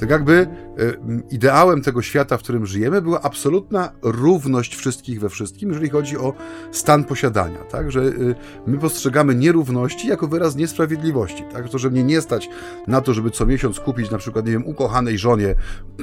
Tak 0.01 0.11
jakby 0.11 0.47
y, 0.81 0.97
ideałem 1.31 1.83
tego 1.83 2.03
świata, 2.03 2.39
w 2.39 2.43
którym 2.43 2.67
żyjemy, 2.67 3.03
była 3.03 3.21
absolutna 3.23 3.93
równość 4.03 4.77
wszystkich 4.77 5.21
we 5.21 5.29
wszystkim, 5.29 5.69
jeżeli 5.69 5.89
chodzi 5.89 6.19
o 6.19 6.33
stan 6.73 7.05
posiadania, 7.05 7.59
tak? 7.59 7.93
Że 7.93 8.01
y, 8.01 8.35
my 8.67 8.79
postrzegamy 8.79 9.35
nierówności 9.35 10.09
jako 10.09 10.29
wyraz 10.29 10.57
niesprawiedliwości, 10.57 11.45
tak? 11.53 11.69
To, 11.69 11.79
że 11.79 11.91
mnie 11.91 12.05
nie 12.05 12.21
stać 12.21 12.49
na 12.87 13.01
to, 13.01 13.15
żeby 13.15 13.31
co 13.31 13.47
miesiąc 13.47 13.81
kupić 13.81 14.11
na 14.11 14.19
przykład, 14.19 14.47
nie 14.47 14.53
wiem, 14.53 14.67
ukochanej 14.67 15.19
żonie 15.19 15.55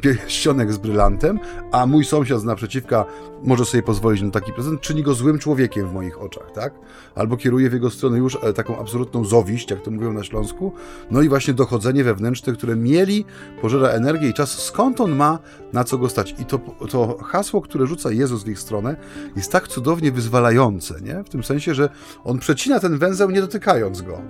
pierścionek 0.01 0.73
z 0.73 0.77
brylantem, 0.77 1.39
a 1.71 1.85
mój 1.85 2.05
sąsiad 2.05 2.41
z 2.41 2.43
naprzeciwka 2.43 3.05
może 3.43 3.65
sobie 3.65 3.83
pozwolić 3.83 4.21
na 4.21 4.31
taki 4.31 4.53
prezent, 4.53 4.81
czyni 4.81 5.03
go 5.03 5.13
złym 5.13 5.39
człowiekiem 5.39 5.87
w 5.87 5.93
moich 5.93 6.21
oczach, 6.21 6.51
tak? 6.51 6.73
Albo 7.15 7.37
kieruje 7.37 7.69
w 7.69 7.73
jego 7.73 7.89
stronę 7.89 8.16
mamy 8.17 8.23
już 8.23 8.37
e, 8.43 8.53
taką 8.53 8.79
absolutną 8.79 9.25
zowiść, 9.25 9.71
jak 9.71 9.81
to 9.81 9.91
mówią 9.91 10.13
na 10.13 10.23
Śląsku, 10.23 10.71
no 11.11 11.21
i 11.21 11.29
właśnie 11.29 11.53
dochodzenie 11.53 12.03
wewnętrzne, 12.03 12.53
które 12.53 12.75
mieli, 12.75 13.25
pożera 13.61 13.89
energię 13.89 14.29
i 14.29 14.33
czas, 14.33 14.63
skąd 14.63 15.01
on 15.01 15.15
ma, 15.15 15.39
na 15.73 15.83
co 15.83 15.97
go 15.97 16.09
stać. 16.09 16.35
I 16.39 16.45
to, 16.45 16.59
to 16.89 17.17
hasło, 17.23 17.61
które 17.61 17.87
rzuca 17.87 18.11
Jezus 18.11 18.43
w 18.43 18.47
ich 18.47 18.59
stronę, 18.59 18.95
jest 19.35 19.51
tak 19.51 19.67
cudownie 19.67 20.11
wyzwalające, 20.11 21.01
nie? 21.01 21.23
w 21.23 21.29
tym 21.29 21.43
sensie, 21.43 21.73
że 21.73 21.89
on 22.23 22.39
przecina 22.39 22.79
ten 22.79 22.97
węzeł 22.97 23.31
nie 23.31 23.41
dotykając 23.41 24.01
go. 24.01 24.21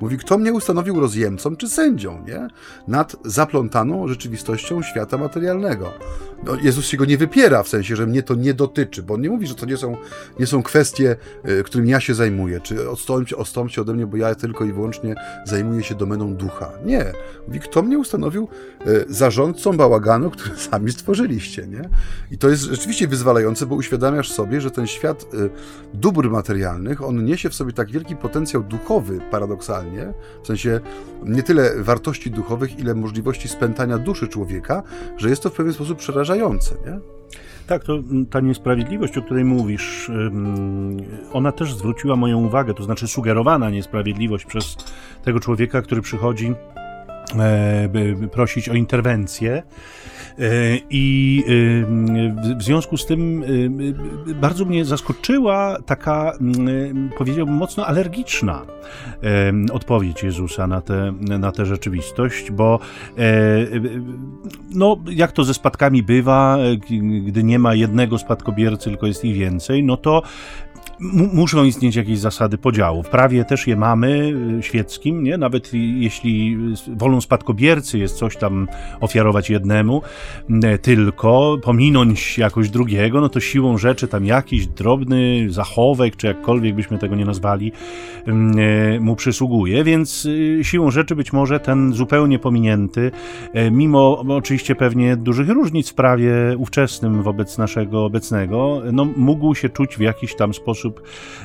Mówi, 0.00 0.18
kto 0.18 0.38
mnie 0.38 0.52
ustanowił 0.52 1.00
rozjemcą 1.00 1.56
czy 1.56 1.68
sędzią, 1.68 2.24
nie? 2.26 2.48
Nad 2.88 3.16
zaplątaną 3.24 4.08
rzeczywistością 4.08 4.82
świata 4.82 5.18
materialnego. 5.18 5.92
No, 6.44 6.54
Jezus 6.62 6.86
się 6.86 6.96
go 6.96 7.04
nie 7.04 7.18
wypiera, 7.18 7.62
w 7.62 7.68
sensie, 7.68 7.96
że 7.96 8.06
mnie 8.06 8.22
to 8.22 8.34
nie 8.34 8.54
dotyczy, 8.54 9.02
bo 9.02 9.14
on 9.14 9.20
nie 9.20 9.30
mówi, 9.30 9.46
że 9.46 9.54
to 9.54 9.66
nie 9.66 9.76
są, 9.76 9.96
nie 10.40 10.46
są 10.46 10.62
kwestie, 10.62 11.16
y, 11.48 11.62
którymi 11.62 11.90
ja 11.90 12.00
się 12.00 12.14
zajmuję, 12.14 12.60
czy 12.60 12.90
odstąpcie, 12.90 13.36
odstąpcie 13.36 13.80
ode 13.80 13.94
mnie, 13.94 14.06
bo 14.06 14.16
ja 14.16 14.34
tylko 14.34 14.64
i 14.64 14.72
wyłącznie 14.72 15.14
zajmuję 15.44 15.82
się 15.82 15.94
domeną 15.94 16.34
ducha. 16.34 16.72
Nie. 16.84 17.12
Mówi, 17.46 17.60
kto 17.60 17.82
mnie 17.82 17.98
ustanowił 17.98 18.48
y, 18.86 19.04
zarządcą 19.08 19.76
bałaganu, 19.76 20.30
który 20.30 20.56
sami 20.70 20.92
stworzyliście, 20.92 21.66
nie? 21.66 21.88
I 22.30 22.38
to 22.38 22.48
jest 22.48 22.62
rzeczywiście 22.62 23.08
wyzwalające, 23.08 23.66
bo 23.66 23.74
uświadamiasz 23.74 24.32
sobie, 24.32 24.60
że 24.60 24.70
ten 24.70 24.86
świat 24.86 25.26
y, 25.34 25.50
dóbr 25.94 26.30
materialnych, 26.30 27.02
on 27.02 27.24
niesie 27.24 27.50
w 27.50 27.54
sobie 27.54 27.72
tak 27.72 27.90
wielki 27.90 28.16
potencjał 28.16 28.62
duchowy, 28.62 29.20
paradoksalnie, 29.30 29.85
w 30.42 30.46
sensie 30.46 30.80
nie 31.22 31.42
tyle 31.42 31.82
wartości 31.82 32.30
duchowych, 32.30 32.78
ile 32.78 32.94
możliwości 32.94 33.48
spętania 33.48 33.98
duszy 33.98 34.28
człowieka, 34.28 34.82
że 35.16 35.28
jest 35.30 35.42
to 35.42 35.50
w 35.50 35.52
pewien 35.52 35.72
sposób 35.72 35.98
przerażające 35.98 36.74
nie? 36.86 36.98
Tak, 37.66 37.84
to 37.84 37.98
ta 38.30 38.40
niesprawiedliwość, 38.40 39.18
o 39.18 39.22
której 39.22 39.44
mówisz, 39.44 40.10
ona 41.32 41.52
też 41.52 41.74
zwróciła 41.74 42.16
moją 42.16 42.46
uwagę, 42.46 42.74
to 42.74 42.84
znaczy 42.84 43.08
sugerowana 43.08 43.70
niesprawiedliwość 43.70 44.44
przez 44.44 44.76
tego 45.24 45.40
człowieka, 45.40 45.82
który 45.82 46.02
przychodzi 46.02 46.54
e, 47.38 47.88
prosić 48.32 48.68
o 48.68 48.74
interwencję. 48.74 49.62
E, 50.38 50.78
I 50.90 51.44
w 52.56 52.62
związku 52.62 52.96
z 52.96 53.06
tym 53.06 53.44
e, 54.28 54.34
bardzo 54.34 54.64
mnie 54.64 54.84
zaskoczyła 54.84 55.78
taka, 55.86 56.32
powiedziałbym, 57.18 57.54
mocno 57.54 57.86
alergiczna 57.86 58.62
odpowiedź 59.72 60.22
Jezusa 60.22 60.66
na 60.66 60.80
tę 60.80 61.14
na 61.20 61.52
te 61.52 61.66
rzeczywistość, 61.66 62.50
bo 62.50 62.78
e, 63.18 63.22
no, 64.70 64.96
jak 65.10 65.32
to 65.32 65.44
ze 65.44 65.54
spadkami 65.54 66.02
bywa, 66.02 66.58
gdy 67.26 67.44
nie 67.44 67.58
ma 67.58 67.74
jednego 67.74 68.18
spadkobiercy, 68.18 68.84
tylko 68.84 69.06
jest 69.06 69.24
ich 69.24 69.36
więcej, 69.36 69.84
no 69.84 69.96
to 69.96 70.22
muszą 71.32 71.64
istnieć 71.64 71.96
jakieś 71.96 72.18
zasady 72.18 72.58
podziału. 72.58 73.02
W 73.02 73.08
prawie 73.08 73.44
też 73.44 73.66
je 73.66 73.76
mamy 73.76 74.32
y, 74.58 74.62
świeckim, 74.62 75.22
nie? 75.22 75.38
Nawet 75.38 75.70
jeśli 75.74 76.58
wolą 76.96 77.20
spadkobiercy 77.20 77.98
jest 77.98 78.16
coś 78.16 78.36
tam 78.36 78.68
ofiarować 79.00 79.50
jednemu, 79.50 80.02
tylko 80.82 81.56
pominąć 81.62 82.38
jakoś 82.38 82.70
drugiego, 82.70 83.20
no 83.20 83.28
to 83.28 83.40
siłą 83.40 83.78
rzeczy 83.78 84.08
tam 84.08 84.24
jakiś 84.26 84.66
drobny 84.66 85.46
zachowek, 85.48 86.16
czy 86.16 86.26
jakkolwiek 86.26 86.74
byśmy 86.74 86.98
tego 86.98 87.16
nie 87.16 87.24
nazwali, 87.24 87.72
e, 88.26 89.00
mu 89.00 89.16
przysługuje, 89.16 89.84
więc 89.84 90.26
y, 90.26 90.60
siłą 90.62 90.90
rzeczy 90.90 91.16
być 91.16 91.32
może 91.32 91.60
ten 91.60 91.92
zupełnie 91.92 92.38
pominięty, 92.38 93.10
e, 93.52 93.70
mimo 93.70 94.24
oczywiście 94.28 94.74
pewnie 94.74 95.16
dużych 95.16 95.48
różnic 95.48 95.90
w 95.90 95.94
prawie 95.94 96.32
ówczesnym 96.58 97.22
wobec 97.22 97.58
naszego 97.58 98.04
obecnego, 98.04 98.82
no 98.92 99.04
mógł 99.16 99.54
się 99.54 99.68
czuć 99.68 99.96
w 99.96 100.00
jakiś 100.00 100.36
tam 100.36 100.54
sposób 100.54 100.85
sposób 100.90 101.02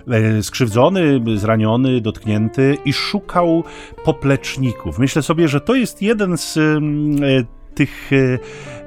e, 0.08 0.44
skrzywdzony, 0.44 1.22
zraniony, 1.36 2.02
dotknięty 2.02 2.78
i 2.86 2.94
szukał 2.94 3.64
popleczników. 4.06 5.00
Myślę 5.00 5.22
sobie, 5.22 5.48
że 5.48 5.62
to 5.62 5.76
jest 5.76 6.02
jeden 6.02 6.38
z 6.38 6.58
mm, 6.58 7.24
e, 7.24 7.62
tych 7.76 8.12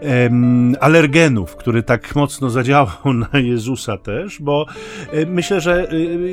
e, 0.05 0.31
alergenów, 0.81 1.57
który 1.57 1.83
tak 1.83 2.17
mocno 2.17 2.51
zadziałał 2.51 2.89
na 3.33 3.39
Jezusa 3.39 3.99
też, 3.99 4.43
bo 4.43 4.67
e, 5.13 5.27
myślę, 5.27 5.61
że 5.61 5.89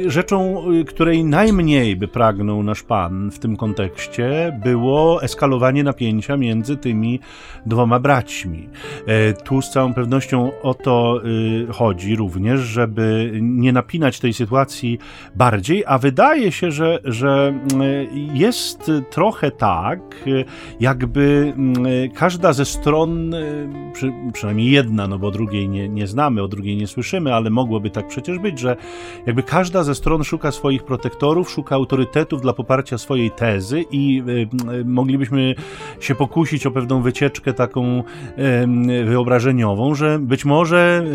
e, 0.05 0.09
rzeczą, 0.09 0.63
której 0.87 1.23
najmniej 1.23 1.95
by 1.95 2.07
pragnął 2.07 2.63
nasz 2.63 2.83
Pan 2.83 3.31
w 3.31 3.39
tym 3.39 3.57
kontekście, 3.57 4.59
było 4.63 5.23
eskalowanie 5.23 5.83
napięcia 5.83 6.37
między 6.37 6.77
tymi 6.77 7.19
dwoma 7.65 7.99
braćmi. 7.99 8.69
Tu 9.43 9.61
z 9.61 9.69
całą 9.69 9.93
pewnością 9.93 10.51
o 10.61 10.73
to 10.73 11.21
chodzi 11.71 12.15
również, 12.15 12.59
żeby 12.59 13.31
nie 13.41 13.73
napinać 13.73 14.19
tej 14.19 14.33
sytuacji 14.33 14.99
bardziej, 15.35 15.83
a 15.87 15.97
wydaje 15.97 16.51
się, 16.51 16.71
że, 16.71 16.99
że 17.03 17.59
jest 18.33 18.91
trochę 19.09 19.51
tak, 19.51 19.99
jakby 20.79 21.53
każda 22.15 22.53
ze 22.53 22.65
stron, 22.65 23.35
przy, 23.93 24.13
przynajmniej 24.33 24.71
jedna, 24.71 25.07
no 25.07 25.19
bo 25.19 25.31
drugiej 25.31 25.69
nie, 25.69 25.89
nie 25.89 26.07
znamy, 26.07 26.43
o 26.43 26.47
drugiej 26.47 26.77
nie 26.77 26.87
słyszymy, 26.87 27.33
ale 27.33 27.49
mogłoby 27.49 27.89
tak 27.89 28.07
przecież 28.07 28.39
być, 28.39 28.59
że 28.59 28.75
jakby 29.25 29.43
każda 29.43 29.83
ze 29.83 29.95
stron 29.95 30.23
szuka 30.23 30.51
swoich 30.51 30.83
protektorów, 30.83 31.51
szuka 31.51 31.75
autorytetów 31.75 32.41
dla 32.41 32.53
poparcia 32.53 32.97
swojej 32.97 33.31
tezy 33.31 33.85
i 33.91 34.23
y, 34.27 34.71
y, 34.73 34.85
moglibyśmy 34.85 35.55
się 35.99 36.15
pokusić 36.15 36.65
o 36.65 36.71
pewną 36.71 37.01
wycieczkę 37.01 37.53
taką 37.53 38.03
y, 38.99 39.05
wyobrażeniową, 39.05 39.95
że 39.95 40.19
być 40.19 40.45
może 40.45 41.05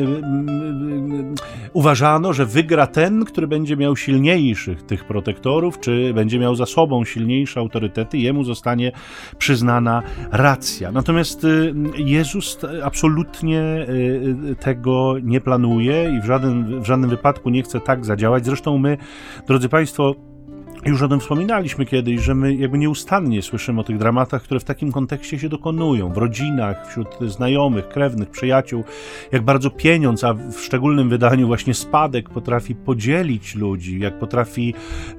uważano, 1.73 2.33
że 2.33 2.47
wygra 2.47 2.87
ten, 2.87 3.25
który 3.25 3.47
będzie 3.47 3.77
miał 3.77 3.97
silniejszych 3.97 4.83
tych 4.83 5.05
protektorów, 5.05 5.81
czy 5.81 6.15
będzie 6.15 6.39
miał 6.39 6.55
za 6.55 6.67
sobą 6.67 7.05
silniejsze 7.05 7.61
autorytety, 7.61 8.19
jemu 8.19 8.45
zostanie 8.45 8.93
przyznana 9.39 10.03
racja. 10.33 10.93
Natomiast 10.93 11.45
y, 11.45 11.75
Jezus 12.37 12.59
absolutnie 12.83 13.87
y, 14.51 14.57
tego 14.61 15.15
nie 15.23 15.41
planuje 15.41 16.17
i 16.19 16.21
w 16.21 16.25
żadnym, 16.25 16.83
w 16.83 16.87
żadnym 16.87 17.11
wypadku 17.11 17.51
nie 17.51 17.63
chce 17.63 17.81
tak 17.81 18.05
zadziałać. 18.05 18.45
Zresztą 18.45 18.79
my, 18.79 18.99
drodzy 19.47 19.69
Państwo, 19.69 20.15
już 20.87 21.03
o 21.03 21.09
tym 21.09 21.21
wspominaliśmy 21.21 21.87
kiedyś, 21.87 22.21
że 22.21 22.35
my 22.35 22.55
jakby 22.55 22.79
nieustannie 22.79 23.43
słyszymy 23.43 23.81
o 23.81 23.85
tych 23.85 23.99
dramatach, 23.99 24.43
które 24.43 24.61
w 24.61 24.65
takim 24.65 24.93
kontekście 24.93 25.39
się 25.39 25.49
dokonują, 25.49 26.13
w 26.13 26.17
rodzinach, 26.17 26.89
wśród 26.89 27.09
znajomych, 27.27 27.89
krewnych, 27.89 28.31
przyjaciół, 28.31 28.85
jak 29.33 29.43
bardzo 29.43 29.71
pieniądz, 29.71 30.25
a 30.25 30.35
w 30.35 30.61
szczególnym 30.61 31.09
wydaniu 31.09 31.47
właśnie 31.47 31.75
spadek 31.75 32.31
potrafi 32.31 32.75
podzielić 32.75 33.55
ludzi, 33.55 34.01
jak 34.01 34.19
potrafi 34.19 34.75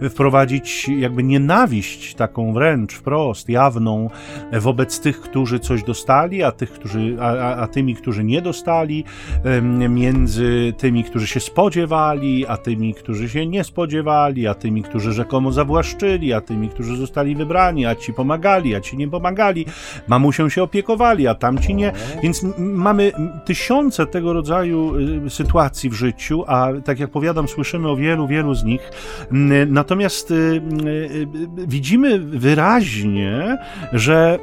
wprowadzić 0.09 0.89
jakby 0.89 1.23
nienawiść 1.23 2.15
taką 2.15 2.53
wręcz 2.53 2.93
wprost, 2.93 3.49
jawną 3.49 4.09
wobec 4.51 4.99
tych, 4.99 5.21
którzy 5.21 5.59
coś 5.59 5.83
dostali, 5.83 6.43
a, 6.43 6.51
tych, 6.51 6.71
którzy, 6.71 7.17
a, 7.19 7.23
a, 7.23 7.55
a 7.55 7.67
tymi, 7.67 7.95
którzy 7.95 8.23
nie 8.23 8.41
dostali, 8.41 9.03
między 9.89 10.73
tymi, 10.77 11.03
którzy 11.03 11.27
się 11.27 11.39
spodziewali, 11.39 12.47
a 12.47 12.57
tymi, 12.57 12.93
którzy 12.93 13.29
się 13.29 13.45
nie 13.45 13.63
spodziewali, 13.63 14.47
a 14.47 14.53
tymi, 14.53 14.83
którzy 14.83 15.13
rzekomo 15.13 15.51
zawłaszczyli, 15.57 16.33
a 16.33 16.41
tymi, 16.41 16.69
którzy 16.69 16.97
zostali 16.97 17.35
wybrani, 17.35 17.85
a 17.85 17.95
ci 17.95 18.13
pomagali, 18.13 18.75
a 18.75 18.81
ci 18.81 18.97
nie 18.97 19.07
pomagali, 19.07 19.65
mamusią 20.07 20.49
się 20.49 20.63
opiekowali, 20.63 21.27
a 21.27 21.35
tamci 21.35 21.75
nie. 21.75 21.91
Więc 22.23 22.45
mamy 22.57 23.11
tysiące 23.45 24.05
tego 24.05 24.33
rodzaju 24.33 24.95
y, 25.25 25.29
sytuacji 25.29 25.89
w 25.89 25.93
życiu, 25.93 26.43
a 26.47 26.67
tak 26.85 26.99
jak 26.99 27.09
powiadam, 27.09 27.47
słyszymy 27.47 27.89
o 27.89 27.95
wielu, 27.95 28.27
wielu 28.27 28.53
z 28.53 28.63
nich. 28.63 28.91
Natomiast 29.67 30.31
y, 30.31 30.33
y, 30.33 31.27
widzimy 31.67 32.19
wyraźnie, 32.19 33.57
że 33.93 34.39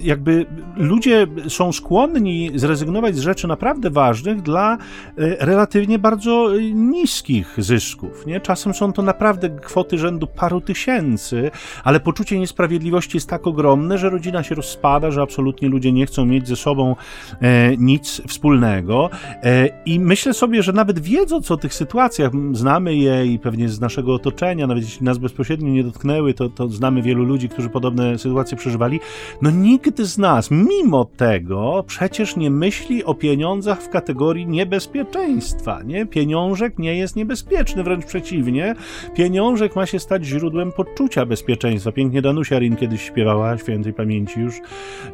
jakby 0.00 0.46
ludzie 0.76 1.26
są 1.48 1.72
skłonni 1.72 2.50
zrezygnować 2.54 3.16
z 3.16 3.20
rzeczy 3.20 3.48
naprawdę 3.48 3.90
ważnych 3.90 4.42
dla 4.42 4.78
relatywnie 5.16 5.98
bardzo 5.98 6.50
niskich 6.74 7.54
zysków. 7.58 8.26
Nie? 8.26 8.40
Czasem 8.40 8.74
są 8.74 8.92
to 8.92 9.02
naprawdę 9.02 9.50
kwoty 9.50 9.95
rzędu 9.98 10.26
paru 10.26 10.60
tysięcy, 10.60 11.50
ale 11.84 12.00
poczucie 12.00 12.38
niesprawiedliwości 12.38 13.16
jest 13.16 13.28
tak 13.28 13.46
ogromne, 13.46 13.98
że 13.98 14.10
rodzina 14.10 14.42
się 14.42 14.54
rozpada, 14.54 15.10
że 15.10 15.22
absolutnie 15.22 15.68
ludzie 15.68 15.92
nie 15.92 16.06
chcą 16.06 16.26
mieć 16.26 16.48
ze 16.48 16.56
sobą 16.56 16.96
e, 17.40 17.76
nic 17.76 18.22
wspólnego. 18.28 19.10
E, 19.42 19.68
I 19.86 20.00
myślę 20.00 20.34
sobie, 20.34 20.62
że 20.62 20.72
nawet 20.72 20.98
wiedząc 20.98 21.50
o 21.50 21.56
tych 21.56 21.74
sytuacjach, 21.74 22.32
znamy 22.52 22.96
je 22.96 23.26
i 23.26 23.38
pewnie 23.38 23.68
z 23.68 23.80
naszego 23.80 24.14
otoczenia, 24.14 24.66
nawet 24.66 24.84
jeśli 24.84 25.04
nas 25.04 25.18
bezpośrednio 25.18 25.68
nie 25.68 25.84
dotknęły, 25.84 26.34
to, 26.34 26.48
to 26.48 26.68
znamy 26.68 27.02
wielu 27.02 27.24
ludzi, 27.24 27.48
którzy 27.48 27.68
podobne 27.68 28.18
sytuacje 28.18 28.56
przeżywali. 28.56 29.00
No 29.42 29.50
nikt 29.50 30.00
z 30.00 30.18
nas, 30.18 30.50
mimo 30.50 31.04
tego, 31.04 31.84
przecież 31.86 32.36
nie 32.36 32.50
myśli 32.50 33.04
o 33.04 33.14
pieniądzach 33.14 33.82
w 33.82 33.88
kategorii 33.88 34.46
niebezpieczeństwa. 34.46 35.82
Nie? 35.82 36.06
Pieniążek 36.06 36.78
nie 36.78 36.96
jest 36.96 37.16
niebezpieczny, 37.16 37.82
wręcz 37.82 38.04
przeciwnie. 38.04 38.74
Pieniążek 39.14 39.76
ma 39.76 39.85
ma 39.86 39.90
się 39.90 40.00
stać 40.00 40.24
źródłem 40.24 40.72
poczucia 40.72 41.26
bezpieczeństwa. 41.26 41.92
Pięknie 41.92 42.22
Danusia 42.22 42.58
Rin 42.58 42.76
kiedyś 42.76 43.02
śpiewała, 43.02 43.58
świętej 43.58 43.92
pamięci 43.92 44.40
już. 44.40 44.54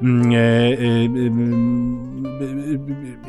Mm, 0.02 0.32
e, 0.32 0.36
e, 0.36 0.78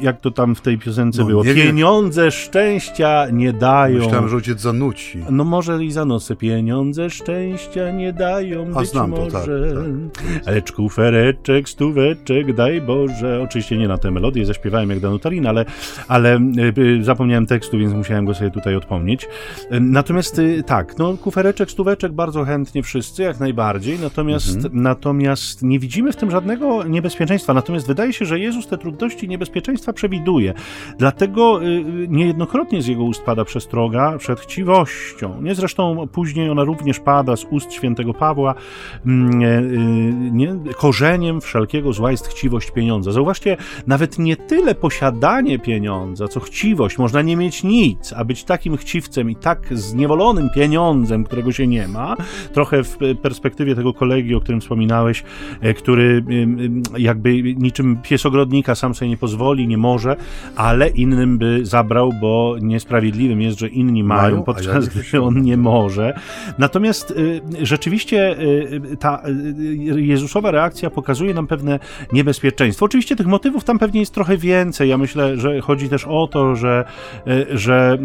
jak 0.01 0.21
to 0.21 0.31
tam 0.31 0.55
w 0.55 0.61
tej 0.61 0.77
piosence 0.77 1.21
no, 1.21 1.27
było? 1.27 1.43
Pieniądze 1.43 2.31
szczęścia 2.31 3.27
nie 3.31 3.53
dają. 3.53 3.99
Myślałem, 3.99 4.29
że 4.29 4.35
ojciec 4.35 4.61
zanuci. 4.61 5.19
No 5.29 5.43
może 5.43 5.83
i 5.83 5.91
zanocę. 5.91 6.35
Pieniądze 6.35 7.09
szczęścia 7.09 7.91
nie 7.91 8.13
dają, 8.13 8.71
A, 8.75 8.79
być 8.79 8.89
znam 8.89 9.09
może. 9.09 9.31
To, 9.31 9.37
tak, 9.37 9.45
tak. 10.45 10.53
Lecz 10.55 10.71
kufereczek, 10.71 11.69
stóweczek, 11.69 12.53
daj 12.53 12.81
Boże. 12.81 13.41
Oczywiście 13.43 13.77
nie 13.77 13.87
na 13.87 13.97
tę 13.97 14.11
melodię 14.11 14.45
zaśpiewałem 14.45 14.89
jak 14.89 14.99
Danutarina, 14.99 15.49
ale, 15.49 15.65
ale 16.07 16.39
zapomniałem 17.01 17.45
tekstu, 17.45 17.77
więc 17.77 17.93
musiałem 17.93 18.25
go 18.25 18.33
sobie 18.33 18.51
tutaj 18.51 18.75
odpomnieć. 18.75 19.27
Natomiast 19.71 20.41
tak, 20.65 20.97
no 20.97 21.17
kufereczek, 21.17 21.32
stóweczek 21.67 22.11
bardzo 22.11 22.43
chętnie 22.43 22.83
wszyscy, 22.83 23.23
jak 23.23 23.39
najbardziej, 23.39 23.99
natomiast, 23.99 24.55
mhm. 24.55 24.83
natomiast 24.83 25.63
nie 25.63 25.79
widzimy 25.79 26.11
w 26.11 26.15
tym 26.15 26.31
żadnego 26.31 26.83
niebezpieczeństwa. 26.83 27.53
Natomiast 27.53 27.87
wydaje 27.87 28.13
się, 28.13 28.25
że 28.25 28.39
Jezus 28.39 28.67
te 28.67 28.77
trudności 28.77 29.25
i 29.25 29.29
niebezpieczeństwa 29.29 29.93
przewiduje. 29.93 30.53
Dlatego 30.97 31.63
y, 31.63 31.83
niejednokrotnie 32.09 32.81
z 32.81 32.87
jego 32.87 33.03
ust 33.03 33.23
pada 33.23 33.45
przestroga 33.45 34.17
przed 34.17 34.39
chciwością. 34.39 35.41
Nie 35.41 35.55
zresztą 35.55 36.07
później 36.07 36.49
ona 36.49 36.63
również 36.63 36.99
pada 36.99 37.35
z 37.35 37.45
ust 37.49 37.73
świętego 37.73 38.13
Pawła. 38.13 38.55
Mm, 39.05 39.41
y, 39.41 40.31
nie, 40.31 40.55
korzeniem 40.77 41.41
wszelkiego 41.41 41.93
zła 41.93 42.11
jest 42.11 42.27
chciwość 42.27 42.71
pieniądza. 42.71 43.11
Zauważcie, 43.11 43.57
nawet 43.87 44.19
nie 44.19 44.35
tyle 44.35 44.75
posiadanie 44.75 45.59
pieniądza, 45.59 46.27
co 46.27 46.39
chciwość. 46.39 46.97
Można 46.97 47.21
nie 47.21 47.37
mieć 47.37 47.63
nic, 47.63 48.13
a 48.13 48.25
być 48.25 48.43
takim 48.43 48.77
chciwcem 48.77 49.29
i 49.29 49.35
tak 49.35 49.67
zniewolonym 49.71 50.49
pieniądzem, 50.55 51.22
którego 51.23 51.51
się 51.51 51.67
nie 51.67 51.87
ma. 51.87 52.15
Trochę 52.53 52.83
w 52.83 52.97
perspektywie 53.21 53.75
tego 53.75 53.93
kolegi, 53.93 54.35
o 54.35 54.41
którym 54.41 54.61
wspominałeś, 54.61 55.23
e, 55.61 55.73
który 55.73 56.23
jakby 56.97 57.43
niczym 57.43 57.97
pies 58.03 58.25
ogrodnika 58.25 58.75
sam 58.75 58.95
sobie 58.95 59.09
nie 59.09 59.17
pozwoli, 59.17 59.67
nie 59.67 59.77
może, 59.77 60.15
ale 60.55 60.87
innym 60.87 61.37
by 61.37 61.65
zabrał, 61.65 62.13
bo 62.21 62.55
niesprawiedliwym 62.61 63.41
jest, 63.41 63.59
że 63.59 63.67
inni 63.67 64.03
mają, 64.03 64.21
mają 64.21 64.43
podczas 64.43 64.89
gdy 64.89 65.21
on 65.21 65.41
nie 65.41 65.57
może. 65.57 66.13
Natomiast 66.57 67.11
y, 67.11 67.41
rzeczywiście 67.61 68.39
y, 68.39 68.97
ta 68.97 69.23
y, 69.95 70.01
Jezusowa 70.01 70.51
reakcja 70.51 70.89
pokazuje 70.89 71.33
nam 71.33 71.47
pewne 71.47 71.79
niebezpieczeństwo. 72.13 72.85
Oczywiście 72.85 73.15
tych 73.15 73.27
motywów 73.27 73.63
tam 73.63 73.79
pewnie 73.79 73.99
jest 73.99 74.13
trochę 74.13 74.37
więcej. 74.37 74.89
Ja 74.89 74.97
myślę, 74.97 75.37
że 75.37 75.61
chodzi 75.61 75.89
też 75.89 76.05
o 76.05 76.27
to, 76.27 76.55
że, 76.55 76.85
że 77.51 77.97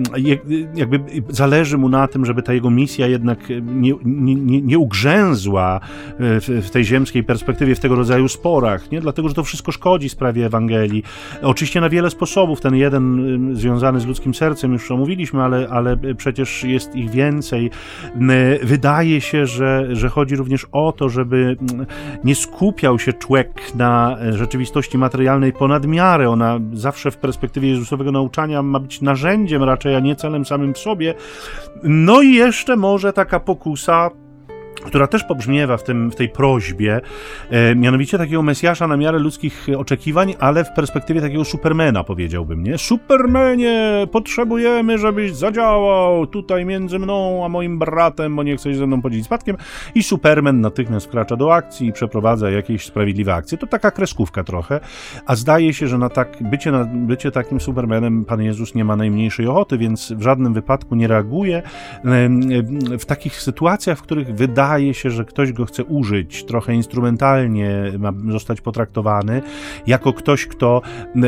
jakby 0.74 1.00
zależy 1.28 1.78
mu 1.78 1.88
na 1.88 2.08
tym, 2.08 2.26
żeby 2.26 2.42
ta 2.42 2.54
jego 2.54 2.70
misja 2.70 3.06
jednak 3.08 3.38
nie, 3.62 3.94
nie, 4.04 4.62
nie 4.62 4.78
ugrzęzła 4.78 5.80
w, 6.18 6.62
w 6.66 6.70
tej 6.70 6.84
ziemskiej 6.84 7.24
perspektywie, 7.24 7.74
w 7.74 7.80
tego 7.80 7.94
rodzaju 7.94 8.28
sporach, 8.28 8.90
nie? 8.90 9.00
dlatego 9.00 9.28
że 9.28 9.34
to 9.34 9.44
wszystko 9.44 9.72
szkodzi 9.72 10.08
sprawie 10.08 10.46
Ewangelii. 10.46 11.02
Oczywiście 11.42 11.80
na 11.80 11.88
wiele 11.88 12.10
sposobów. 12.10 12.60
Ten 12.60 12.74
jeden 12.74 13.56
związany 13.56 14.00
z 14.00 14.06
ludzkim 14.06 14.34
sercem 14.34 14.72
już 14.72 14.90
omówiliśmy, 14.90 15.42
ale, 15.42 15.68
ale 15.68 15.96
przecież 16.16 16.64
jest 16.64 16.96
ich 16.96 17.10
więcej. 17.10 17.70
Wydaje 18.62 19.20
się, 19.20 19.46
że, 19.46 19.96
że 19.96 20.08
chodzi 20.08 20.36
również 20.36 20.66
o 20.72 20.92
to, 20.92 21.08
żeby 21.08 21.56
nie 22.24 22.34
skupiał 22.34 22.98
się 22.98 23.12
człowiek 23.12 23.74
na 23.74 24.16
rzeczywistości 24.30 24.98
materialnej 24.98 25.52
ponad 25.52 25.86
miarę. 25.86 26.30
Ona 26.30 26.60
zawsze 26.72 27.10
w 27.10 27.16
perspektywie 27.16 27.68
Jezusowego 27.68 28.12
nauczania 28.12 28.62
ma 28.62 28.80
być 28.80 29.00
narzędziem 29.00 29.62
raczej, 29.62 29.94
a 29.94 30.00
nie 30.00 30.16
celem 30.16 30.44
samym 30.44 30.74
w 30.74 30.78
sobie. 30.78 31.14
No 31.82 32.22
i 32.22 32.34
jeszcze 32.34 32.76
może 32.76 32.97
taka 33.12 33.40
pokusa 33.40 34.10
która 34.84 35.06
też 35.06 35.24
pobrzmiewa 35.24 35.76
w, 35.76 35.84
tym, 35.84 36.10
w 36.10 36.14
tej 36.14 36.28
prośbie, 36.28 37.00
e, 37.50 37.74
mianowicie 37.74 38.18
takiego 38.18 38.42
Mesjasza 38.42 38.86
na 38.86 38.96
miarę 38.96 39.18
ludzkich 39.18 39.66
oczekiwań, 39.76 40.34
ale 40.38 40.64
w 40.64 40.72
perspektywie 40.72 41.20
takiego 41.20 41.44
Supermana, 41.44 42.04
powiedziałbym, 42.04 42.62
nie? 42.62 42.78
Supermanie, 42.78 44.06
potrzebujemy, 44.12 44.98
żebyś 44.98 45.34
zadziałał 45.34 46.26
tutaj 46.26 46.64
między 46.64 46.98
mną 46.98 47.44
a 47.44 47.48
moim 47.48 47.78
bratem, 47.78 48.36
bo 48.36 48.42
nie 48.42 48.56
chcesz 48.56 48.76
ze 48.76 48.86
mną 48.86 49.02
podzielić 49.02 49.26
spadkiem. 49.26 49.56
I 49.94 50.02
Superman 50.02 50.60
natychmiast 50.60 51.06
wkracza 51.06 51.36
do 51.36 51.54
akcji 51.54 51.88
i 51.88 51.92
przeprowadza 51.92 52.50
jakieś 52.50 52.84
sprawiedliwe 52.84 53.34
akcje. 53.34 53.58
To 53.58 53.66
taka 53.66 53.90
kreskówka 53.90 54.44
trochę, 54.44 54.80
a 55.26 55.36
zdaje 55.36 55.74
się, 55.74 55.88
że 55.88 55.98
na 55.98 56.08
tak, 56.08 56.36
bycie, 56.40 56.70
na, 56.70 56.84
bycie 56.84 57.30
takim 57.30 57.60
Supermanem 57.60 58.24
Pan 58.24 58.42
Jezus 58.42 58.74
nie 58.74 58.84
ma 58.84 58.96
najmniejszej 58.96 59.46
ochoty, 59.46 59.78
więc 59.78 60.12
w 60.12 60.22
żadnym 60.22 60.54
wypadku 60.54 60.94
nie 60.94 61.08
reaguje. 61.08 61.62
W 62.98 63.04
takich 63.04 63.40
sytuacjach, 63.40 63.98
w 63.98 64.02
których 64.02 64.34
wydaje 64.34 64.67
wydaje 64.68 64.94
się, 64.94 65.10
że 65.10 65.24
ktoś 65.24 65.52
go 65.52 65.66
chce 65.66 65.84
użyć, 65.84 66.44
trochę 66.44 66.74
instrumentalnie 66.74 67.92
ma 67.98 68.12
zostać 68.28 68.60
potraktowany, 68.60 69.42
jako 69.86 70.12
ktoś, 70.12 70.46
kto 70.46 70.82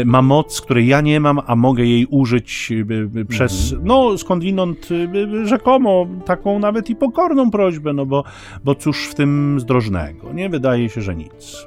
ma 0.05 0.23
moc, 0.23 0.61
której 0.61 0.87
ja 0.87 1.01
nie 1.01 1.21
mam, 1.21 1.41
a 1.47 1.57
mogę 1.57 1.85
jej 1.85 2.07
użyć 2.07 2.73
y, 2.73 3.19
y, 3.21 3.25
przez, 3.25 3.73
mhm. 3.73 3.89
no 3.89 4.19
skądinąd 4.19 4.89
y, 4.91 5.47
rzekomo 5.47 6.07
taką 6.25 6.59
nawet 6.59 6.91
i 6.91 6.97
pokorną 6.97 7.51
prośbę, 7.51 7.93
no 7.93 8.07
bo, 8.07 8.25
bo 8.65 8.75
cóż 8.75 9.09
w 9.09 9.15
tym 9.15 9.61
zdrożnego, 9.61 10.33
nie? 10.33 10.49
Wydaje 10.49 10.89
się, 10.89 11.01
że 11.01 11.15
nic. 11.17 11.67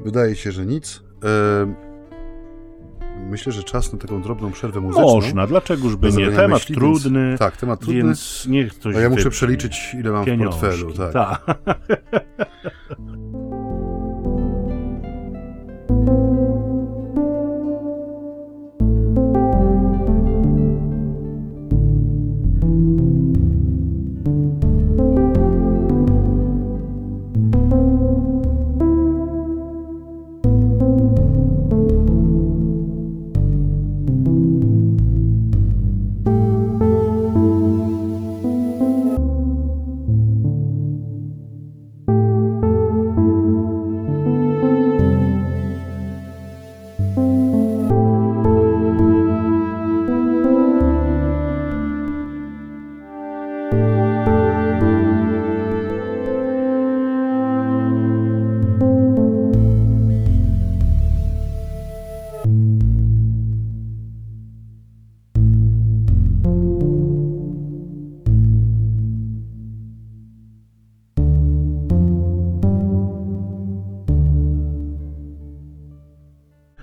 Wydaje 0.00 0.36
się, 0.36 0.52
że 0.52 0.66
nic. 0.66 1.02
Yy 1.22 1.91
myślę, 3.30 3.52
że 3.52 3.62
czas 3.62 3.92
na 3.92 3.98
taką 3.98 4.22
drobną 4.22 4.52
przerwę 4.52 4.80
muzyczną. 4.80 5.14
Można, 5.14 5.46
dlaczegoż 5.46 5.96
by 5.96 6.12
nie? 6.12 6.30
Temat 6.30 6.60
myśli, 6.60 6.74
trudny. 6.74 7.28
Więc, 7.28 7.38
tak, 7.38 7.56
temat 7.56 7.80
trudny. 7.80 8.02
Więc 8.02 8.46
niech 8.48 8.74
ktoś. 8.74 8.96
A 8.96 9.00
ja 9.00 9.10
muszę 9.10 9.30
przeliczyć, 9.30 9.94
ile 9.94 10.10
mam 10.10 10.24
Pieniążki. 10.24 10.58
w 10.58 10.60
portfelu. 10.60 10.92
Tak. 10.92 11.12
Ta. 11.12 11.38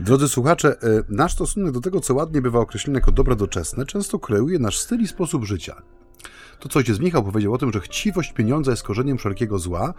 Drodzy 0.10 0.30
słuchacze, 0.30 0.82
e, 0.82 1.04
nasz 1.10 1.34
stosunek 1.34 1.72
do 1.72 1.82
tego, 1.82 2.00
co 2.00 2.14
ładnie 2.14 2.42
bywa 2.42 2.60
określone 2.60 3.00
jako 3.00 3.12
dobra 3.12 3.36
doczesne, 3.36 3.86
często 3.86 4.20
kreuje 4.20 4.60
nasz 4.60 4.80
styl 4.80 5.02
i 5.02 5.08
sposób 5.08 5.46
życia. 5.46 5.82
To, 6.60 6.70
co 6.70 6.80
ojciec 6.80 7.00
Michał 7.00 7.24
powiedział 7.24 7.54
o 7.54 7.58
tym, 7.58 7.74
że 7.74 7.80
chciwość 7.80 8.34
pieniądza 8.34 8.72
jest 8.72 8.84
korzeniem 8.84 9.18
wszelkiego 9.18 9.60
zła, 9.60 9.94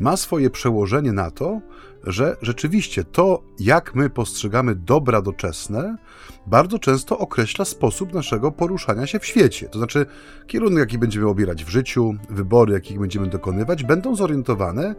ma 0.00 0.16
swoje 0.16 0.50
przełożenie 0.50 1.12
na 1.12 1.30
to, 1.30 1.60
że 2.04 2.36
rzeczywiście 2.42 3.04
to, 3.04 3.42
jak 3.58 3.94
my 3.94 4.10
postrzegamy 4.10 4.74
dobra 4.74 5.22
doczesne, 5.22 5.96
bardzo 6.46 6.78
często 6.78 7.18
określa 7.18 7.64
sposób 7.64 8.14
naszego 8.14 8.52
poruszania 8.52 9.06
się 9.06 9.18
w 9.18 9.26
świecie. 9.26 9.68
To 9.68 9.78
znaczy, 9.78 10.06
kierunek, 10.46 10.78
jaki 10.78 10.98
będziemy 10.98 11.28
obierać 11.28 11.64
w 11.64 11.68
życiu, 11.68 12.14
wybory, 12.30 12.72
jakich 12.72 13.00
będziemy 13.00 13.26
dokonywać, 13.26 13.84
będą 13.84 14.16
zorientowane 14.16 14.94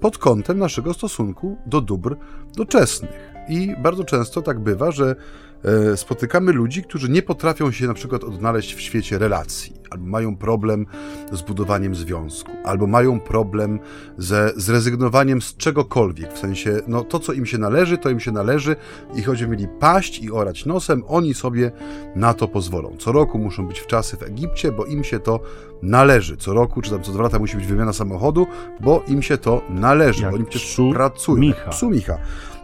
pod 0.00 0.18
kątem 0.18 0.58
naszego 0.58 0.94
stosunku 0.94 1.56
do 1.66 1.80
dóbr 1.80 2.16
doczesnych. 2.56 3.29
I 3.50 3.74
bardzo 3.78 4.04
często 4.04 4.42
tak 4.42 4.60
bywa, 4.60 4.90
że 4.90 5.16
e, 5.64 5.96
spotykamy 5.96 6.52
ludzi, 6.52 6.82
którzy 6.82 7.08
nie 7.08 7.22
potrafią 7.22 7.70
się 7.70 7.86
na 7.86 7.94
przykład 7.94 8.24
odnaleźć 8.24 8.74
w 8.74 8.80
świecie 8.80 9.18
relacji, 9.18 9.72
albo 9.90 10.06
mają 10.06 10.36
problem 10.36 10.86
z 11.32 11.42
budowaniem 11.42 11.94
związku, 11.94 12.50
albo 12.64 12.86
mają 12.86 13.20
problem 13.20 13.78
ze 14.18 14.52
zrezygnowaniem 14.56 15.42
z 15.42 15.56
czegokolwiek, 15.56 16.32
w 16.32 16.38
sensie, 16.38 16.80
no 16.88 17.04
to 17.04 17.18
co 17.18 17.32
im 17.32 17.46
się 17.46 17.58
należy, 17.58 17.98
to 17.98 18.10
im 18.10 18.20
się 18.20 18.32
należy 18.32 18.76
i 19.14 19.22
choć 19.22 19.42
mieli 19.42 19.68
paść 19.80 20.22
i 20.22 20.30
orać 20.30 20.66
nosem, 20.66 21.02
oni 21.08 21.34
sobie 21.34 21.70
na 22.16 22.34
to 22.34 22.48
pozwolą. 22.48 22.96
Co 22.98 23.12
roku 23.12 23.38
muszą 23.38 23.68
być 23.68 23.80
w 23.80 23.86
czasy 23.86 24.16
w 24.16 24.22
Egipcie, 24.22 24.72
bo 24.72 24.84
im 24.84 25.04
się 25.04 25.18
to 25.18 25.40
należy. 25.82 26.36
Co 26.36 26.54
roku, 26.54 26.82
czy 26.82 26.90
tam 26.90 27.02
co 27.02 27.12
dwa 27.12 27.22
lata 27.22 27.38
musi 27.38 27.56
być 27.56 27.66
wymiana 27.66 27.92
samochodu, 27.92 28.46
bo 28.80 29.04
im 29.08 29.22
się 29.22 29.38
to 29.38 29.62
należy, 29.70 30.22
Jak 30.22 30.30
bo 30.30 30.36
oni 30.36 30.46
przecież 30.46 30.80
pracują. 30.92 31.38
Micha. 31.38 31.70
Psu 31.70 31.90
Micha. 31.90 32.18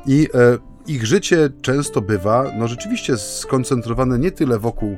I 0.07 0.29
e, 0.35 0.76
ich 0.89 1.07
życie 1.07 1.51
często 1.63 2.01
bywa, 2.01 2.53
no 2.59 2.69
rzeczywiście 2.69 3.17
skoncentrowane 3.17 4.19
nie 4.19 4.31
tyle 4.31 4.59
wokół 4.59 4.91
e, 4.91 4.97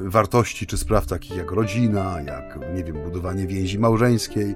wartości 0.00 0.66
czy 0.66 0.78
spraw 0.78 1.06
takich 1.06 1.36
jak 1.36 1.50
rodzina, 1.50 2.20
jak, 2.20 2.58
nie 2.74 2.84
wiem, 2.84 2.96
budowanie 3.04 3.46
więzi 3.46 3.78
małżeńskiej, 3.78 4.54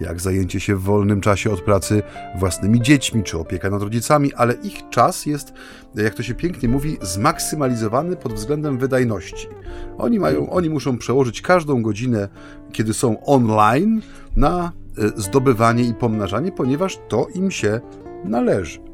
jak 0.00 0.20
zajęcie 0.20 0.60
się 0.60 0.76
w 0.76 0.82
wolnym 0.82 1.20
czasie 1.20 1.50
od 1.50 1.60
pracy 1.60 2.02
własnymi 2.38 2.82
dziećmi, 2.82 3.22
czy 3.22 3.38
opieka 3.38 3.70
nad 3.70 3.82
rodzicami, 3.82 4.34
ale 4.34 4.54
ich 4.54 4.88
czas 4.90 5.26
jest, 5.26 5.52
jak 5.94 6.14
to 6.14 6.22
się 6.22 6.34
pięknie 6.34 6.68
mówi, 6.68 6.98
zmaksymalizowany 7.02 8.16
pod 8.16 8.32
względem 8.32 8.78
wydajności. 8.78 9.46
Oni 9.98 10.18
mają, 10.18 10.50
oni 10.50 10.70
muszą 10.70 10.98
przełożyć 10.98 11.42
każdą 11.42 11.82
godzinę, 11.82 12.28
kiedy 12.72 12.94
są 12.94 13.24
online, 13.24 14.02
na 14.36 14.72
e, 14.98 15.20
zdobywanie 15.20 15.84
i 15.84 15.94
pomnażanie, 15.94 16.52
ponieważ 16.52 16.98
to 17.08 17.26
im 17.34 17.50
się 17.50 17.80
należy. 18.24 18.91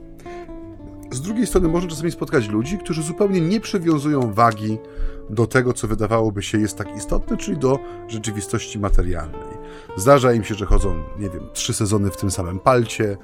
Z 1.11 1.21
drugiej 1.21 1.47
strony 1.47 1.69
można 1.69 1.91
czasami 1.91 2.11
spotkać 2.11 2.49
ludzi, 2.49 2.79
którzy 2.79 3.03
zupełnie 3.03 3.41
nie 3.41 3.61
przywiązują 3.61 4.33
wagi 4.33 4.79
do 5.31 5.47
tego, 5.47 5.73
co 5.73 5.89
wydawałoby 5.89 6.43
się 6.43 6.59
jest 6.59 6.79
tak 6.79 6.97
istotne, 6.97 7.37
czyli 7.37 7.59
do 7.59 7.79
rzeczywistości 8.09 8.79
materialnej. 8.79 9.59
Zdarza 9.97 10.33
im 10.33 10.45
się, 10.45 10.55
że 10.55 10.67
chodzą, 10.67 11.03
nie 11.19 11.31
wiem, 11.31 11.49
trzy 11.53 11.75
sezony 11.75 12.11
w 12.11 12.17
tym 12.17 12.31
samym 12.31 12.59
palcie, 12.59 13.17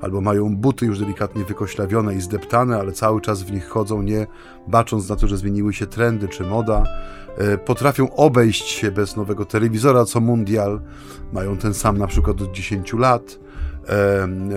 albo 0.00 0.20
mają 0.20 0.56
buty 0.56 0.86
już 0.86 0.98
delikatnie 0.98 1.44
wykoślawione 1.44 2.14
i 2.14 2.20
zdeptane, 2.20 2.78
ale 2.78 2.92
cały 2.92 3.20
czas 3.20 3.42
w 3.42 3.52
nich 3.52 3.68
chodzą, 3.68 4.02
nie 4.02 4.26
bacząc 4.68 5.08
na 5.08 5.16
to, 5.16 5.26
że 5.26 5.36
zmieniły 5.36 5.72
się 5.72 5.86
trendy 5.86 6.28
czy 6.28 6.44
moda. 6.44 6.84
E, 7.38 7.58
Potrafią 7.58 8.14
obejść 8.14 8.68
się 8.68 8.90
bez 8.90 9.16
nowego 9.16 9.44
telewizora 9.44 10.04
co 10.04 10.20
mundial, 10.20 10.80
mają 11.32 11.56
ten 11.56 11.74
sam 11.74 11.98
na 11.98 12.06
przykład 12.06 12.42
od 12.42 12.52
10 12.52 12.92
lat 12.92 13.38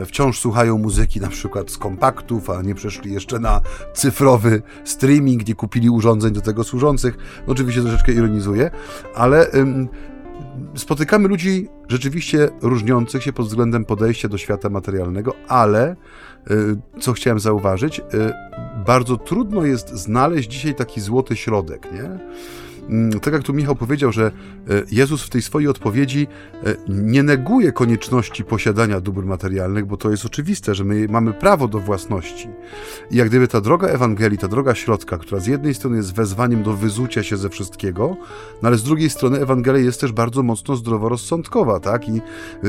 wciąż 0.06 0.40
słuchają 0.40 0.78
muzyki 0.78 1.22
na 1.22 1.28
przykład 1.28 1.72
z 1.72 1.78
kompaktów, 1.78 2.50
a 2.50 2.62
nie 2.62 2.76
przeszli 2.76 3.14
jeszcze 3.14 3.40
na 3.40 3.62
cyfrowy 3.94 4.62
streaming, 4.84 5.48
nie 5.48 5.56
kupili 5.56 5.90
urządzeń 5.90 6.34
do 6.34 6.42
tego 6.42 6.64
służących. 6.64 7.18
No, 7.48 7.54
oczywiście 7.54 7.82
troszeczkę 7.82 8.12
ironizuję, 8.12 8.72
ale 9.16 9.48
spotykamy 10.76 11.28
ludzi 11.28 11.70
rzeczywiście 11.88 12.50
różniących 12.62 13.24
się 13.24 13.34
pod 13.34 13.48
względem 13.48 13.86
podejścia 13.86 14.28
do 14.28 14.38
świata 14.38 14.70
materialnego, 14.70 15.34
ale 15.48 15.96
y, 16.52 16.56
co 17.00 17.14
chciałem 17.14 17.40
zauważyć, 17.40 18.00
y, 18.00 18.04
bardzo 18.86 19.18
trudno 19.18 19.66
jest 19.66 19.90
znaleźć 19.90 20.52
dzisiaj 20.52 20.76
taki 20.76 21.02
złoty 21.02 21.36
środek, 21.36 21.88
nie? 21.94 22.20
Mm, 22.90 23.20
tak 23.20 23.34
jak 23.34 23.44
tu 23.44 23.54
Michał 23.54 23.76
powiedział, 23.76 24.12
że 24.12 24.26
e, 24.26 24.32
Jezus 24.92 25.24
w 25.24 25.30
tej 25.30 25.42
swojej 25.42 25.70
odpowiedzi 25.70 26.28
e, 26.66 26.76
nie 26.88 27.24
neguje 27.24 27.72
konieczności 27.72 28.44
posiadania 28.44 29.00
dóbr 29.00 29.26
materialnych, 29.26 29.86
bo 29.86 29.98
to 29.98 30.12
jest 30.12 30.26
oczywiste, 30.26 30.76
że 30.76 30.84
my 30.84 31.08
mamy 31.08 31.34
prawo 31.34 31.68
do 31.68 31.80
własności. 31.80 32.48
I 33.12 33.16
jak 33.16 33.30
gdyby 33.30 33.48
ta 33.48 33.62
droga 33.62 33.88
Ewangelii, 33.88 34.38
ta 34.38 34.48
droga 34.48 34.76
środka, 34.76 35.18
która 35.18 35.42
z 35.42 35.48
jednej 35.48 35.74
strony 35.74 35.98
jest 35.98 36.14
wezwaniem 36.14 36.64
do 36.64 36.74
wyzucia 36.74 37.24
się 37.24 37.38
ze 37.38 37.50
wszystkiego, 37.50 38.18
no 38.62 38.68
ale 38.68 38.78
z 38.78 38.84
drugiej 38.84 39.10
strony 39.10 39.40
Ewangelia 39.40 39.80
jest 39.80 40.02
też 40.02 40.12
bardzo 40.12 40.44
mocno 40.44 40.76
zdroworozsądkowa, 40.76 41.80
tak? 41.80 42.10
I 42.10 42.18
e, 42.18 42.22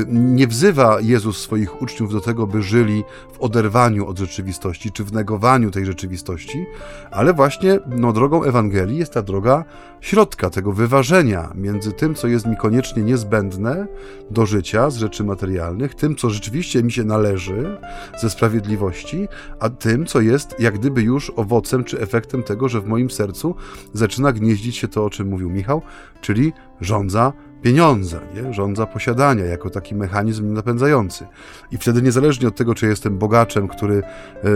nie 0.07 0.47
wzywa 0.47 1.01
Jezus 1.01 1.37
swoich 1.37 1.81
uczniów 1.81 2.11
do 2.11 2.21
tego, 2.21 2.47
by 2.47 2.61
żyli 2.61 3.03
w 3.33 3.41
oderwaniu 3.41 4.07
od 4.07 4.19
rzeczywistości, 4.19 4.91
czy 4.91 5.03
w 5.03 5.13
negowaniu 5.13 5.71
tej 5.71 5.85
rzeczywistości, 5.85 6.65
ale 7.11 7.33
właśnie 7.33 7.79
no, 7.87 8.13
drogą 8.13 8.43
Ewangelii 8.43 8.97
jest 8.97 9.13
ta 9.13 9.21
droga 9.21 9.65
środka, 10.05 10.49
tego 10.49 10.71
wyważenia 10.71 11.51
między 11.55 11.91
tym, 11.91 12.15
co 12.15 12.27
jest 12.27 12.45
mi 12.45 12.57
koniecznie 12.57 13.03
niezbędne 13.03 13.87
do 14.31 14.45
życia 14.45 14.89
z 14.89 14.97
rzeczy 14.97 15.23
materialnych, 15.23 15.95
tym, 15.95 16.15
co 16.15 16.29
rzeczywiście 16.29 16.83
mi 16.83 16.91
się 16.91 17.03
należy 17.03 17.77
ze 18.17 18.29
sprawiedliwości, 18.29 19.27
a 19.59 19.69
tym, 19.69 20.05
co 20.05 20.21
jest 20.21 20.59
jak 20.59 20.79
gdyby 20.79 21.01
już 21.01 21.31
owocem 21.35 21.83
czy 21.83 21.99
efektem 21.99 22.43
tego, 22.43 22.69
że 22.69 22.81
w 22.81 22.87
moim 22.87 23.09
sercu 23.09 23.55
zaczyna 23.93 24.31
gnieździć 24.31 24.77
się 24.77 24.87
to, 24.87 25.05
o 25.05 25.09
czym 25.09 25.27
mówił 25.27 25.49
Michał, 25.49 25.81
czyli 26.21 26.53
rządza 26.81 27.33
pieniądza, 27.65 28.21
nie? 28.35 28.53
rządza 28.53 28.85
posiadania 28.85 29.45
jako 29.45 29.69
taki 29.69 29.95
mechanizm 29.95 30.53
napędzający. 30.53 31.25
I 31.71 31.77
wtedy 31.77 32.01
niezależnie 32.01 32.47
od 32.47 32.55
tego, 32.55 32.75
czy 32.75 32.87
jestem 32.87 33.17
bogaczem, 33.17 33.67
który 33.67 34.01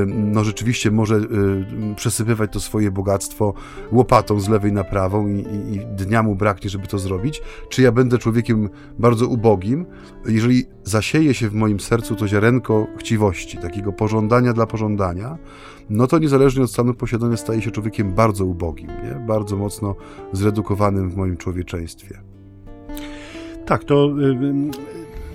no, 0.08 0.44
rzeczywiście 0.44 0.92
może 0.92 1.20
przesypywać 1.96 2.54
to 2.54 2.60
swoje 2.60 2.92
bogactwo 2.92 3.54
łopatą 3.92 4.40
z 4.40 4.50
lewej 4.50 4.74
na 4.74 4.84
prawą 4.84 5.28
i, 5.28 5.40
i, 5.40 5.76
i 5.76 5.80
dnia 5.80 6.24
mu 6.24 6.36
braknie, 6.36 6.70
żeby 6.70 6.88
to 6.88 7.00
zrobić, 7.00 7.42
czy 7.70 7.82
ja 7.82 7.92
będę 7.92 8.18
człowiekiem 8.18 8.70
bardzo 9.00 9.28
ubogim, 9.28 9.86
jeżeli 10.26 10.66
zasieje 10.84 11.34
się 11.34 11.50
w 11.50 11.54
moim 11.54 11.80
sercu 11.80 12.16
to 12.16 12.28
ziarenko 12.28 12.88
chciwości, 12.98 13.58
takiego 13.58 13.94
pożądania 13.94 14.54
dla 14.54 14.66
pożądania, 14.66 15.38
no 15.90 16.08
to 16.08 16.20
niezależnie 16.20 16.64
od 16.64 16.72
stanu 16.72 16.94
posiadania 16.94 17.38
staje 17.38 17.62
się 17.62 17.72
człowiekiem 17.72 18.14
bardzo 18.14 18.46
ubogim, 18.46 18.88
nie? 18.88 19.26
bardzo 19.28 19.58
mocno 19.58 19.96
zredukowanym 20.34 21.10
w 21.10 21.18
moim 21.18 21.38
człowieczeństwie. 21.38 22.29
Tak, 23.70 23.84
to 23.84 24.10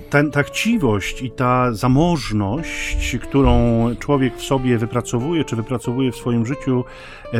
ten, 0.09 0.31
ta 0.31 0.43
chciwość 0.43 1.21
i 1.21 1.31
ta 1.31 1.73
zamożność, 1.73 3.17
którą 3.21 3.85
człowiek 3.99 4.37
w 4.37 4.43
sobie 4.43 4.77
wypracowuje, 4.77 5.43
czy 5.43 5.55
wypracowuje 5.55 6.11
w 6.11 6.15
swoim 6.15 6.45
życiu 6.45 6.83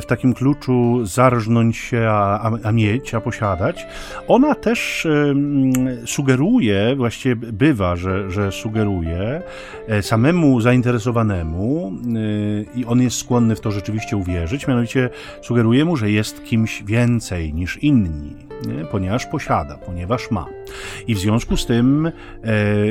w 0.01 0.05
takim 0.05 0.33
kluczu 0.33 1.05
zarżnąć 1.05 1.77
się, 1.77 2.07
a, 2.09 2.51
a 2.63 2.71
mieć, 2.71 3.13
a 3.13 3.21
posiadać, 3.21 3.87
ona 4.27 4.55
też 4.55 5.07
sugeruje, 6.05 6.95
właściwie 6.95 7.35
bywa, 7.35 7.95
że, 7.95 8.31
że 8.31 8.51
sugeruje 8.51 9.41
e, 9.87 10.01
samemu 10.01 10.61
zainteresowanemu 10.61 11.93
e, 12.75 12.79
i 12.79 12.85
on 12.85 13.01
jest 13.01 13.17
skłonny 13.17 13.55
w 13.55 13.61
to 13.61 13.71
rzeczywiście 13.71 14.17
uwierzyć, 14.17 14.67
mianowicie 14.67 15.09
sugeruje 15.41 15.85
mu, 15.85 15.97
że 15.97 16.11
jest 16.11 16.43
kimś 16.43 16.83
więcej 16.83 17.53
niż 17.53 17.83
inni, 17.83 18.35
nie? 18.67 18.85
ponieważ 18.85 19.25
posiada, 19.25 19.77
ponieważ 19.77 20.31
ma. 20.31 20.45
I 21.07 21.15
w 21.15 21.19
związku 21.19 21.57
z 21.57 21.65
tym 21.65 22.11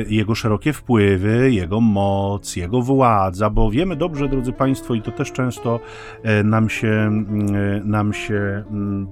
jego 0.07 0.35
szerokie 0.35 0.73
wpływy, 0.73 1.51
jego 1.51 1.81
moc, 1.81 2.55
jego 2.55 2.81
władza, 2.81 3.49
bo 3.49 3.71
wiemy 3.71 3.95
dobrze, 3.95 4.27
drodzy 4.27 4.51
Państwo, 4.51 4.93
i 4.93 5.01
to 5.01 5.11
też 5.11 5.31
często 5.31 5.79
e, 6.23 6.43
nam 6.43 6.69
się, 6.69 6.94
e, 6.95 7.81
nam 7.83 8.13
się 8.13 8.63
mm, 8.71 9.07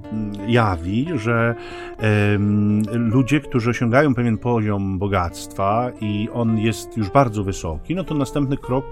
jawi, 0.47 1.07
że 1.15 1.55
ludzie, 2.93 3.39
którzy 3.39 3.69
osiągają 3.69 4.15
pewien 4.15 4.37
poziom 4.37 4.99
bogactwa 4.99 5.91
i 6.01 6.29
on 6.33 6.59
jest 6.59 6.97
już 6.97 7.09
bardzo 7.09 7.43
wysoki, 7.43 7.95
no 7.95 8.03
to 8.03 8.15
następny 8.15 8.57
krok, 8.57 8.85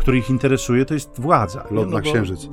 który 0.00 0.18
ich 0.18 0.30
interesuje, 0.30 0.84
to 0.84 0.94
jest 0.94 1.20
władza. 1.20 1.64
Lot 1.70 1.90
no, 1.90 1.96
na 1.96 2.00
księżyc. 2.00 2.48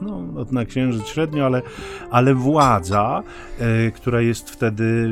No, 0.00 0.22
lot 0.34 0.52
na 0.52 0.64
księżyc 0.64 1.06
średnio, 1.06 1.46
ale, 1.46 1.62
ale 2.10 2.34
władza, 2.34 3.22
e, 3.58 3.90
która 3.90 4.20
jest 4.20 4.50
wtedy 4.50 5.10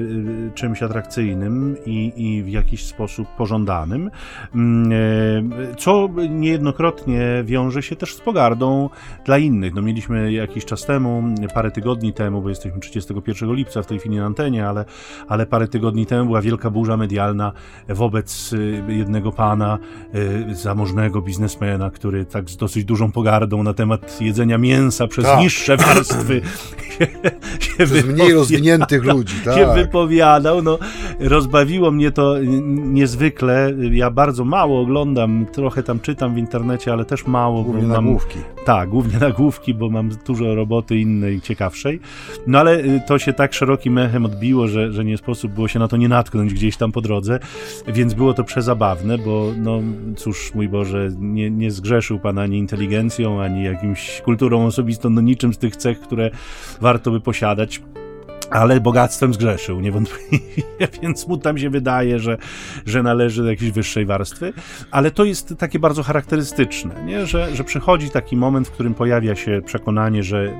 czymś 0.55 0.83
atrakcyjnym 0.83 1.77
i, 1.87 2.13
i 2.17 2.43
w 2.43 2.49
jakiś 2.49 2.85
sposób 2.85 3.29
pożądanym, 3.29 4.11
mm, 4.55 4.93
e, 4.93 5.75
co 5.75 6.09
niejednokrotnie 6.31 7.43
wiąże 7.45 7.83
się 7.83 7.97
też 7.97 8.15
z 8.15 8.21
pogardą 8.21 8.91
dla 9.25 9.39
innych. 9.39 9.75
No, 9.75 9.83
mieliśmy 9.83 10.33
jakiś 10.33 10.65
czas 10.65 10.87
temu, 10.87 11.23
parę 11.55 11.71
tygodni 11.71 12.13
temu, 12.13 12.43
bo 12.43 12.49
jesteśmy 12.49 12.81
31 12.81 13.55
lipca 13.55 13.83
w 13.83 13.87
tej 13.87 13.99
chwili 13.99 14.17
na 14.17 14.27
antenie, 14.27 14.69
ale, 14.69 14.85
ale 15.29 15.47
parę 15.47 15.69
tygodni 15.69 16.07
temu 16.07 16.27
była 16.27 16.43
wielka 16.43 16.71
burza 16.71 16.97
medialna 16.97 17.53
wobec 17.89 18.53
e, 18.89 18.93
jednego 18.93 19.33
pana, 19.33 19.79
e, 20.49 20.55
zamożnego 20.55 21.23
biznesmena, 21.23 21.76
który 21.93 22.25
tak 22.25 22.51
z 22.51 22.57
dosyć 22.57 22.85
dużą 22.85 23.13
pogardą 23.13 23.63
na 23.63 23.75
temat 23.75 24.21
jedzenia 24.21 24.59
mięsa 24.59 25.07
przez 25.07 25.25
tak. 25.25 25.41
niższe 25.41 25.77
warstwy 25.77 26.43
się, 26.99 27.07
się 27.77 27.87
Przez 27.87 28.07
mniej 28.07 28.33
rozwiniętych 28.33 29.05
ludzi, 29.05 29.35
tak. 29.45 29.55
się 29.55 29.75
wypowiadał. 29.75 30.63
No, 30.63 30.79
rozbawiło 31.21 31.91
mnie 31.91 32.11
to 32.11 32.35
niezwykle. 32.69 33.73
Ja 33.93 34.11
bardzo 34.11 34.45
mało 34.45 34.81
oglądam, 34.81 35.47
trochę 35.53 35.83
tam 35.83 36.01
czytam 36.01 36.35
w 36.35 36.39
internecie, 36.39 36.93
ale 36.93 37.05
też 37.05 37.27
mało. 37.27 37.63
Głównie 37.63 37.83
mam, 37.83 38.05
nagłówki. 38.05 38.39
Tak, 38.65 38.89
głównie 38.89 39.19
nagłówki, 39.19 39.75
bo 39.75 39.91
mam 39.91 40.11
dużo 40.27 40.55
roboty 40.55 40.97
innej, 40.97 41.41
ciekawszej. 41.41 42.01
No 42.47 42.59
ale 42.59 42.79
y, 42.79 43.03
to 43.07 43.19
się 43.19 43.33
tak 43.33 43.55
szerokim 43.55 43.99
echem 43.99 44.25
odbiło, 44.25 44.69
że, 44.69 44.93
że 44.93 45.05
nie 45.05 45.19
sposób 45.19 45.53
było 45.53 45.69
się 45.69 45.79
na 45.79 45.89
to 45.89 45.97
nie 45.97 46.09
natknąć 46.09 46.55
gdzieś 46.55 46.77
tam 46.77 46.93
po 46.93 47.01
drodze, 47.01 47.39
więc 47.89 48.15
było 48.15 48.35
to 48.35 48.45
przezabawne, 48.45 49.19
bo 49.19 49.53
no 49.57 49.81
cóż, 50.17 50.55
mój 50.55 50.69
Boże, 50.69 51.09
nie, 51.19 51.51
nie 51.51 51.66
zgrzeszył 51.71 52.19
Pan 52.19 52.39
ani 52.39 52.59
inteligencją, 52.59 53.43
ani 53.43 53.65
jakimś 53.65 54.21
kulturą 54.21 54.67
osobistą, 54.67 55.11
no 55.11 55.21
niczym 55.21 55.55
z 55.55 55.59
tych 55.59 55.77
cech, 55.77 56.01
które 56.01 56.31
warto 56.81 57.11
by 57.11 57.21
posiadać. 57.21 57.83
Ale 58.51 58.81
bogactwem 58.81 59.35
zgrzeszył, 59.35 59.81
niewątpliwie, 59.81 60.63
więc 61.03 61.29
mu 61.29 61.37
tam 61.39 61.59
się 61.59 61.71
wydaje, 61.71 62.19
że, 62.19 62.39
że 62.87 63.03
należy 63.03 63.43
do 63.43 63.51
jakiejś 63.51 63.71
wyższej 63.71 64.07
warstwy, 64.07 64.53
ale 64.91 65.11
to 65.11 65.25
jest 65.25 65.55
takie 65.59 65.79
bardzo 65.79 66.03
charakterystyczne, 66.03 67.05
nie? 67.05 67.27
Że, 67.27 67.57
że 67.57 67.65
przychodzi 67.65 68.11
taki 68.11 68.37
moment, 68.37 68.69
w 68.69 68.71
którym 68.71 68.95
pojawia 68.95 69.37
się 69.37 69.61
przekonanie, 69.65 70.23
że 70.23 70.53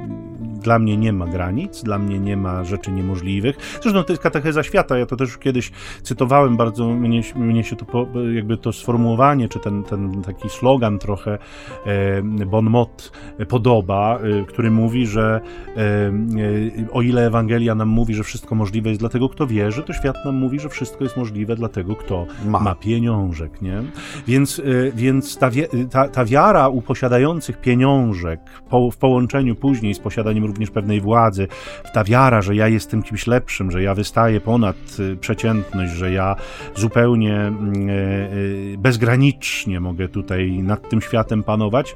dla 0.67 0.79
mnie 0.79 0.97
nie 0.97 1.13
ma 1.13 1.27
granic, 1.27 1.83
dla 1.83 1.99
mnie 1.99 2.19
nie 2.19 2.37
ma 2.37 2.65
rzeczy 2.65 2.93
niemożliwych. 2.93 3.79
Zresztą 3.83 4.03
to 4.03 4.13
jest 4.13 4.23
katecheza 4.23 4.63
świata, 4.63 4.99
ja 4.99 5.07
to 5.07 5.17
też 5.17 5.39
kiedyś 5.39 5.71
cytowałem, 6.03 6.57
bardzo 6.57 6.89
mnie, 6.89 7.23
mnie 7.37 7.65
się 7.65 7.77
to, 7.77 8.07
jakby 8.35 8.57
to 8.57 8.73
sformułowanie, 8.73 9.49
czy 9.49 9.61
ten, 9.61 9.83
ten 9.83 10.23
taki 10.23 10.49
slogan 10.49 10.99
trochę 10.99 11.39
e, 11.87 12.23
bon 12.47 12.65
mot 12.71 13.13
podoba, 13.49 14.19
e, 14.19 14.45
który 14.45 14.71
mówi, 14.71 15.07
że 15.07 15.41
e, 15.77 16.93
o 16.93 17.03
ile 17.03 17.27
Ewangelia 17.27 17.75
nam 17.75 17.89
mówi, 17.89 18.15
że 18.15 18.25
wszystko 18.25 18.55
możliwe 18.55 18.89
jest 18.89 19.01
dla 19.01 19.09
tego, 19.09 19.29
kto 19.29 19.47
wierzy, 19.47 19.83
to 19.83 19.93
świat 19.93 20.17
nam 20.25 20.35
mówi, 20.35 20.61
że 20.61 20.69
wszystko 20.69 21.05
jest 21.05 21.17
możliwe 21.17 21.57
dla 21.57 21.69
tego, 21.69 21.97
kto 21.97 22.27
ma, 22.45 22.61
ma 22.61 22.75
pieniążek, 22.75 23.63
nie? 23.63 23.83
Więc, 24.27 24.63
więc 24.95 25.39
ta, 25.39 25.51
ta, 25.91 26.09
ta 26.09 26.25
wiara 26.25 26.69
u 26.69 26.83
posiadających 26.83 27.61
pieniążek 27.61 28.41
po, 28.71 28.91
w 28.91 28.97
połączeniu 28.97 29.55
później 29.55 29.95
z 29.95 29.99
posiadaniem 29.99 30.45
również 30.57 30.71
pewnej 30.71 31.01
władzy, 31.01 31.49
ta 31.93 32.05
wiara, 32.05 32.43
że 32.43 32.55
ja 32.57 32.69
jestem 32.69 33.03
kimś 33.03 33.27
lepszym, 33.27 33.71
że 33.71 33.83
ja 33.83 33.95
wystaję 33.95 34.41
ponad 34.41 34.77
y, 35.01 35.17
przeciętność, 35.17 35.93
że 35.93 36.13
ja 36.13 36.37
zupełnie 36.75 37.37
mm, 37.37 37.91
e, 37.91 37.93
e, 37.93 38.79
bezgranicznie 38.79 39.81
mogę 39.81 40.09
tutaj 40.09 40.51
nad 40.63 40.89
tym 40.89 41.01
światem 41.01 41.43
panować, 41.43 41.95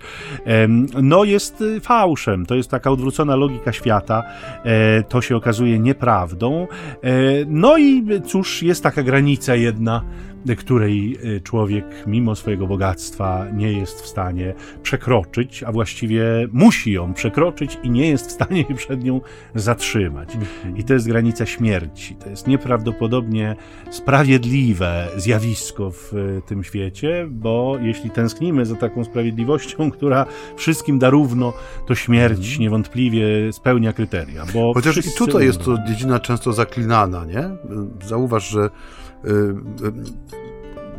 no 1.03 1.25
jest 1.25 1.61
y, 1.61 1.81
fałszem. 1.81 2.47
To 2.47 2.55
jest 2.55 2.71
taka 2.71 2.91
odwrócona 2.91 3.37
logika 3.37 3.73
świata. 3.73 4.23
E, 4.65 5.03
to 5.03 5.23
się 5.23 5.37
okazuje 5.37 5.79
nieprawdą. 5.79 6.67
No 7.47 7.79
i 7.79 8.05
cóż, 8.27 8.63
jest 8.63 8.83
taka 8.83 9.03
granica 9.03 9.55
jedna, 9.55 10.03
której 10.57 11.19
y, 11.37 11.41
człowiek 11.41 11.85
mimo 12.07 12.37
swojego 12.37 12.67
bogactwa 12.67 13.47
nie 13.53 13.73
jest 13.73 14.03
w 14.03 14.07
stanie 14.07 14.55
przekroczyć, 14.83 15.63
a 15.63 15.73
właściwie 15.73 16.25
musi 16.53 16.93
ją 16.93 17.15
przekroczyć 17.15 17.79
i 17.83 17.91
nie 17.91 18.09
jest 18.09 18.27
w 18.27 18.33
stanie 18.33 18.65
się 18.65 18.75
przed 18.85 19.05
nią 19.05 19.21
zatrzymać. 19.55 20.35
Mhm. 20.35 20.77
I 20.77 20.85
to 20.85 20.95
jest 20.95 21.07
granica 21.07 21.47
śmierci. 21.47 22.15
To 22.15 22.31
jest 22.31 22.47
nieprawdopodobnie 22.47 23.57
sprawiedliwe 23.91 25.09
zjawisko 25.17 25.91
w 25.91 26.15
y, 26.15 26.43
tym 26.47 26.65
świecie, 26.65 27.27
bo 27.31 27.77
jeśli 27.83 28.11
tęsknimy 28.11 28.67
za 28.67 28.77
taką 28.77 29.05
sprawiedliwością, 29.05 29.91
która 29.97 30.27
wszystkim 30.57 30.99
da 30.99 31.11
równo, 31.11 31.53
to 31.87 31.95
śmierć 31.95 32.39
mhm. 32.39 32.61
niewątpliwie 32.61 33.53
spełnia 33.53 33.93
kryteria. 33.93 34.45
Bo 34.55 34.75
Chociaż 34.75 34.97
i 34.97 35.03
tutaj 35.19 35.45
jest 35.45 35.65
to 35.65 35.79
dziedzina 35.89 36.19
często 36.19 36.53
zaklinana, 36.53 37.25
nie? 37.25 37.51
Zauważ, 38.07 38.49
że 38.49 38.71
Y, 39.23 39.29
y, 39.29 40.40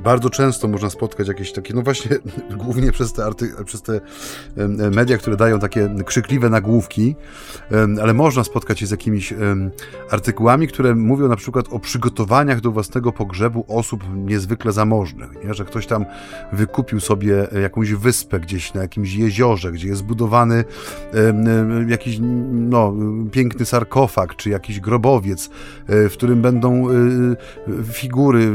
bardzo 0.04 0.30
często 0.30 0.68
można 0.68 0.90
spotkać 0.90 1.28
jakieś 1.28 1.52
takie, 1.52 1.74
no 1.74 1.82
właśnie, 1.82 2.18
głównie 2.64 2.92
przez 2.92 3.14
te, 3.14 3.26
arty, 3.26 3.52
przez 3.66 3.82
te 3.82 4.02
media, 4.92 5.18
które 5.18 5.38
dają 5.38 5.60
takie 5.60 5.96
krzykliwe 6.06 6.50
nagłówki, 6.50 7.16
ale 8.02 8.14
można 8.14 8.44
spotkać 8.44 8.80
się 8.80 8.88
z 8.88 8.92
jakimiś 8.92 9.34
artykułami, 10.10 10.68
które 10.68 10.96
mówią 10.96 11.28
na 11.28 11.36
przykład 11.36 11.66
o 11.72 11.80
przygotowaniach 11.80 12.62
do 12.62 12.72
własnego 12.72 13.12
pogrzebu 13.12 13.66
osób 13.68 14.04
niezwykle 14.16 14.72
zamożnych, 14.72 15.30
nie? 15.46 15.54
że 15.54 15.66
ktoś 15.66 15.88
tam 15.88 16.06
wykupił 16.54 17.00
sobie 17.00 17.48
jakąś 17.62 17.94
wyspę 17.94 18.40
gdzieś 18.40 18.74
na 18.74 18.82
jakimś 18.82 19.14
jeziorze, 19.14 19.72
gdzie 19.72 19.88
jest 19.88 20.00
zbudowany 20.00 20.64
jakiś 21.88 22.18
no, 22.52 22.94
piękny 23.32 23.66
sarkofag, 23.66 24.36
czy 24.36 24.50
jakiś 24.50 24.80
grobowiec, 24.80 25.50
e, 25.88 26.10
w 26.10 26.14
którym 26.14 26.42
będą 26.42 26.90
e, 26.90 26.94
figury 27.94 28.52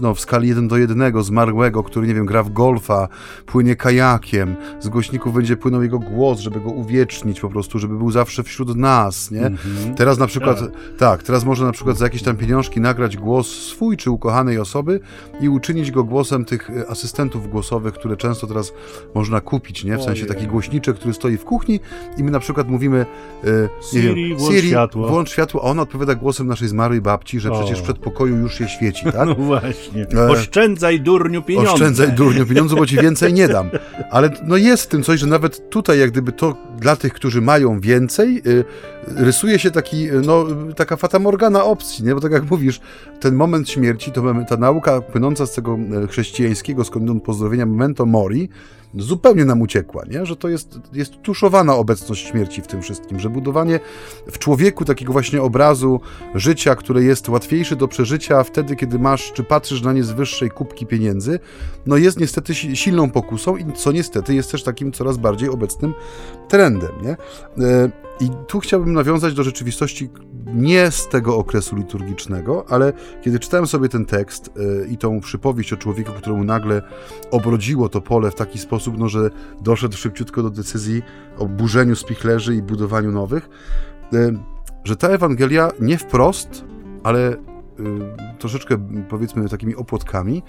no, 0.00 0.14
w 0.14 0.20
skali 0.24 0.48
1 0.48 0.68
do 0.68 0.76
1 0.76 1.22
zmarłego, 1.22 1.82
który, 1.82 2.06
nie 2.06 2.14
wiem, 2.14 2.26
gra 2.26 2.42
w 2.42 2.52
golfa, 2.52 3.08
płynie 3.46 3.76
kajakiem, 3.76 4.56
z 4.80 4.88
głośników 4.88 5.34
będzie 5.34 5.56
płynął 5.56 5.82
jego 5.82 5.98
głos, 5.98 6.40
żeby 6.40 6.60
go 6.60 6.70
uwiecznić 6.70 7.40
po 7.40 7.50
prostu, 7.50 7.78
żeby 7.78 7.98
był 7.98 8.10
zawsze 8.10 8.42
wśród 8.42 8.76
nas, 8.76 9.30
nie? 9.30 9.40
-hmm. 9.40 9.94
Teraz 9.96 10.18
na 10.18 10.26
przykład, 10.26 10.60
tak. 10.60 10.70
tak, 10.98 11.22
teraz 11.22 11.44
można 11.44 11.66
na 11.66 11.72
przykład 11.72 11.98
za 11.98 12.04
jakieś 12.04 12.22
tam 12.22 12.36
pieniążki 12.36 12.80
nagrać 12.80 13.16
głos 13.16 13.48
swój 13.48 13.96
czy 13.96 14.10
ukochanej 14.10 14.58
osoby 14.58 15.00
i 15.40 15.48
uczynić 15.48 15.90
go 15.90 16.04
głosem 16.04 16.44
tych 16.44 16.70
e, 16.70 16.90
asystentów 16.90 17.50
głosowych, 17.50 17.94
które 17.94 18.16
często 18.16 18.46
teraz 18.46 18.72
można 19.14 19.40
kupić, 19.40 19.84
nie? 19.84 19.96
W 19.96 20.02
sensie 20.02 20.26
taki 20.26 20.46
głośniczek, 20.46 20.96
który 20.96 21.14
stoi 21.14 21.36
w 21.36 21.44
kuchni 21.44 21.80
i 22.16 22.24
my 22.24 22.30
na 22.30 22.40
przykład 22.40 22.68
mówimy 22.68 23.06
nie 23.44 24.00
Siri, 24.00 24.28
wiem, 24.28 24.38
włącz 24.38 24.54
Siri, 24.54 24.68
światło. 24.68 25.08
włącz 25.08 25.30
światło, 25.30 25.60
a 25.64 25.64
ona 25.64 25.82
odpowiada 25.82 26.14
głosem 26.14 26.46
naszej 26.46 26.68
zmarłej 26.68 27.00
babci, 27.00 27.40
że 27.40 27.52
o. 27.52 27.60
przecież 27.60 27.80
w 27.80 27.82
przedpokoju 27.82 28.36
już 28.36 28.54
się 28.58 28.68
świeci, 28.68 29.04
tak? 29.04 29.28
No 29.34 29.34
właśnie. 29.34 30.06
E, 30.18 30.28
Oszczędzaj 30.28 31.00
durniu 31.00 31.42
pieniądze. 31.42 31.72
Oszczędzaj 31.72 32.12
durniu 32.12 32.46
pieniądze, 32.46 32.76
bo 32.76 32.86
ci 32.86 32.96
więcej 32.96 33.32
nie 33.32 33.48
dam. 33.48 33.70
Ale 34.10 34.30
no 34.42 34.56
jest 34.56 34.82
w 34.82 34.86
tym 34.86 35.02
coś, 35.02 35.20
że 35.20 35.26
nawet 35.26 35.70
tutaj 35.70 35.98
jak 35.98 36.10
gdyby 36.10 36.32
to 36.32 36.56
dla 36.80 36.96
tych, 36.96 37.12
którzy 37.12 37.40
mają 37.40 37.80
więcej, 37.80 38.42
y, 38.46 38.64
rysuje 39.08 39.58
się 39.58 39.70
taki, 39.70 40.10
y, 40.10 40.20
no, 40.20 40.46
taka 40.76 40.96
fatamorgana 40.96 41.64
opcji, 41.64 42.04
nie? 42.04 42.14
Bo 42.14 42.20
tak 42.20 42.32
jak 42.32 42.50
mówisz, 42.50 42.80
ten 43.20 43.34
moment 43.34 43.70
śmierci, 43.70 44.12
to 44.12 44.22
ta 44.48 44.56
nauka 44.56 45.00
płynąca 45.00 45.46
z 45.46 45.54
tego 45.54 45.78
e, 46.04 46.06
chrześcijańskiego, 46.06 46.84
skądinąd 46.84 47.22
pozdrowienia 47.22 47.66
memento 47.66 48.06
mori, 48.06 48.48
zupełnie 48.98 49.44
nam 49.44 49.62
uciekła, 49.62 50.04
nie? 50.10 50.26
że 50.26 50.36
to 50.36 50.48
jest, 50.48 50.78
jest 50.92 51.22
tuszowana 51.22 51.74
obecność 51.74 52.28
śmierci 52.28 52.62
w 52.62 52.66
tym 52.66 52.82
wszystkim, 52.82 53.20
że 53.20 53.30
budowanie 53.30 53.80
w 54.26 54.38
człowieku 54.38 54.84
takiego 54.84 55.12
właśnie 55.12 55.42
obrazu 55.42 56.00
życia, 56.34 56.74
które 56.74 57.02
jest 57.02 57.28
łatwiejsze 57.28 57.76
do 57.76 57.88
przeżycia 57.88 58.42
wtedy, 58.42 58.76
kiedy 58.76 58.98
masz, 58.98 59.32
czy 59.32 59.44
patrzysz 59.44 59.82
na 59.82 59.92
nie 59.92 60.04
z 60.04 60.10
wyższej 60.10 60.50
kubki 60.50 60.86
pieniędzy, 60.86 61.38
no 61.86 61.96
jest 61.96 62.20
niestety 62.20 62.54
silną 62.54 63.10
pokusą 63.10 63.56
i 63.56 63.72
co 63.72 63.92
niestety 63.92 64.34
jest 64.34 64.50
też 64.50 64.62
takim 64.62 64.92
coraz 64.92 65.16
bardziej 65.16 65.48
obecnym 65.48 65.94
trendem. 66.48 66.92
Nie? 67.02 67.16
E, 67.66 67.90
I 68.20 68.30
tu 68.46 68.60
chciałbym 68.60 68.92
nawiązać 68.92 69.34
do 69.34 69.42
rzeczywistości 69.42 70.10
nie 70.46 70.90
z 70.90 71.08
tego 71.08 71.36
okresu 71.36 71.76
liturgicznego, 71.76 72.64
ale 72.68 72.92
kiedy 73.22 73.38
czytałem 73.38 73.66
sobie 73.66 73.88
ten 73.88 74.06
tekst 74.06 74.50
e, 74.56 74.86
i 74.86 74.98
tą 74.98 75.20
przypowieść 75.20 75.72
o 75.72 75.76
człowieku, 75.76 76.12
któremu 76.12 76.44
nagle 76.44 76.82
obrodziło 77.30 77.88
to 77.88 78.00
pole 78.00 78.30
w 78.30 78.34
taki 78.34 78.58
sposób, 78.58 78.98
no, 78.98 79.08
że 79.08 79.30
doszedł 79.60 79.96
szybciutko 79.96 80.42
do 80.42 80.50
decyzji 80.50 81.02
o 81.38 81.46
burzeniu 81.46 81.96
spichlerzy 81.96 82.54
i 82.54 82.62
budowaniu 82.62 83.12
nowych, 83.12 83.48
e, 84.12 84.32
że 84.84 84.96
ta 84.96 85.08
Ewangelia 85.08 85.70
nie 85.80 85.98
wprost, 85.98 86.64
ale 87.02 87.36
troszeczkę 88.38 88.88
powiedzmy 89.08 89.48
takimi 89.48 89.76
opłotkami 89.76 90.42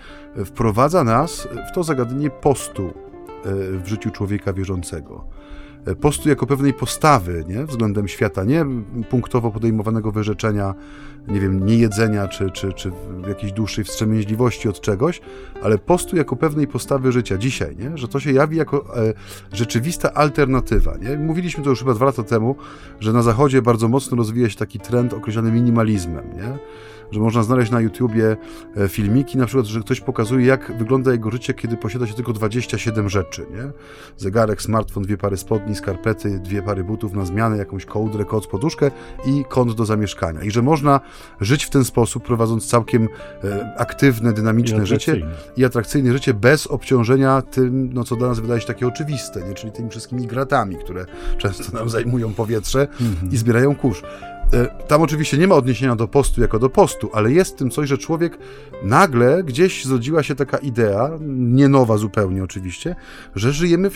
wprowadza 0.46 1.04
nas 1.04 1.48
w 1.72 1.76
to 1.76 1.84
zagadnienie 1.84 2.30
postu 2.30 2.94
w 3.84 3.84
życiu 3.86 4.12
człowieka 4.12 4.54
wierzącego 4.54 5.28
postu 6.02 6.30
jako 6.30 6.46
pewnej 6.46 6.74
postawy 6.74 7.46
nie? 7.48 7.66
względem 7.66 8.08
świata, 8.08 8.44
nie 8.44 8.66
punktowo 9.10 9.52
podejmowanego 9.52 10.12
wyrzeczenia, 10.12 10.74
nie 11.28 11.40
wiem, 11.40 11.66
niejedzenia 11.66 12.28
czy, 12.28 12.52
czy, 12.52 12.74
czy 12.74 12.92
jakiejś 13.28 13.52
dłuższej 13.54 13.84
wstrzemięźliwości 13.84 14.70
od 14.70 14.82
czegoś, 14.82 15.22
ale 15.64 15.78
postu 15.78 16.16
jako 16.16 16.36
pewnej 16.36 16.68
postawy 16.68 17.12
życia 17.12 17.38
dzisiaj, 17.38 17.76
nie? 17.76 17.98
że 17.98 18.08
to 18.08 18.20
się 18.20 18.32
jawi 18.32 18.58
jako 18.58 18.98
e, 18.98 19.14
rzeczywista 19.54 20.14
alternatywa. 20.14 20.98
Nie? 20.98 21.18
Mówiliśmy 21.18 21.64
to 21.64 21.70
już 21.70 21.80
chyba 21.80 21.94
dwa 21.94 22.06
lata 22.06 22.24
temu, 22.24 22.56
że 23.00 23.14
na 23.14 23.22
Zachodzie 23.22 23.62
bardzo 23.62 23.88
mocno 23.88 24.18
rozwija 24.18 24.50
się 24.50 24.58
taki 24.58 24.80
trend 24.80 25.14
określony 25.14 25.52
minimalizmem. 25.52 26.26
Nie? 26.36 26.58
Że 27.12 27.20
można 27.20 27.44
znaleźć 27.44 27.72
na 27.72 27.82
YouTubie 27.82 28.38
e, 28.78 28.88
filmiki, 28.88 29.38
na 29.38 29.46
przykład, 29.46 29.66
że 29.66 29.80
ktoś 29.80 30.02
pokazuje, 30.02 30.46
jak 30.46 30.78
wygląda 30.78 31.12
jego 31.12 31.32
życie, 31.32 31.54
kiedy 31.54 31.78
posiada 31.78 32.08
się 32.08 32.14
tylko 32.14 32.34
27 32.34 33.10
rzeczy, 33.10 33.46
nie? 33.52 33.72
Zegarek, 34.18 34.62
smartfon, 34.62 35.04
dwie 35.04 35.18
pary 35.18 35.38
spodni, 35.38 35.76
skarpety, 35.76 36.40
dwie 36.40 36.62
pary 36.62 36.84
butów 36.84 37.14
na 37.14 37.26
zmianę, 37.26 37.58
jakąś 37.58 37.86
kołdrę, 37.86 38.26
koc, 38.26 38.48
poduszkę 38.48 38.92
i 39.26 39.46
kąt 39.50 39.74
do 39.74 39.86
zamieszkania. 39.86 40.42
I 40.42 40.52
że 40.52 40.62
można 40.62 41.00
żyć 41.42 41.66
w 41.66 41.70
ten 41.70 41.86
sposób, 41.86 42.24
prowadząc 42.24 42.68
całkiem 42.68 43.08
e, 43.44 43.74
aktywne, 43.78 44.34
dynamiczne 44.34 44.84
I 44.84 44.86
życie 44.86 45.28
i 45.58 45.66
atrakcyjne 45.66 46.14
życie 46.14 46.34
bez 46.34 46.68
obciążenia 46.68 47.42
tym, 47.42 47.94
no 47.94 48.04
co 48.04 48.16
dla 48.16 48.28
nas 48.28 48.40
wydaje 48.40 48.62
się 48.62 48.68
takie 48.68 48.88
oczywiste, 48.88 49.48
nie? 49.48 49.54
czyli 49.54 49.72
tymi 49.72 49.90
wszystkimi 49.90 50.28
gratami, 50.28 50.76
które 50.76 51.06
często 51.38 51.78
nam 51.78 51.90
zajmują 51.90 52.34
powietrze 52.34 52.88
i 53.32 53.38
zbierają 53.38 53.76
kurz. 53.76 54.04
E, 54.54 54.86
Tam 54.88 55.02
oczywiście 55.02 55.38
nie 55.38 55.48
ma 55.48 55.56
odniesienia 55.56 55.96
do 55.96 56.08
postu 56.08 56.42
jako 56.42 56.60
do 56.60 56.70
postu, 56.70 57.10
ale 57.14 57.32
jest 57.32 57.54
w 57.54 57.56
tym 57.56 57.72
coś, 57.72 57.90
że 57.90 57.98
człowiek 57.98 58.38
nagle 58.84 59.44
gdzieś 59.44 59.86
zrodziła 59.86 60.24
się 60.24 60.36
taka 60.36 60.58
idea, 60.58 61.10
nie 61.28 61.68
nowa 61.70 61.98
zupełnie 61.98 62.44
oczywiście, 62.44 62.96
że 63.36 63.52
żyjemy 63.52 63.90
w, 63.90 63.94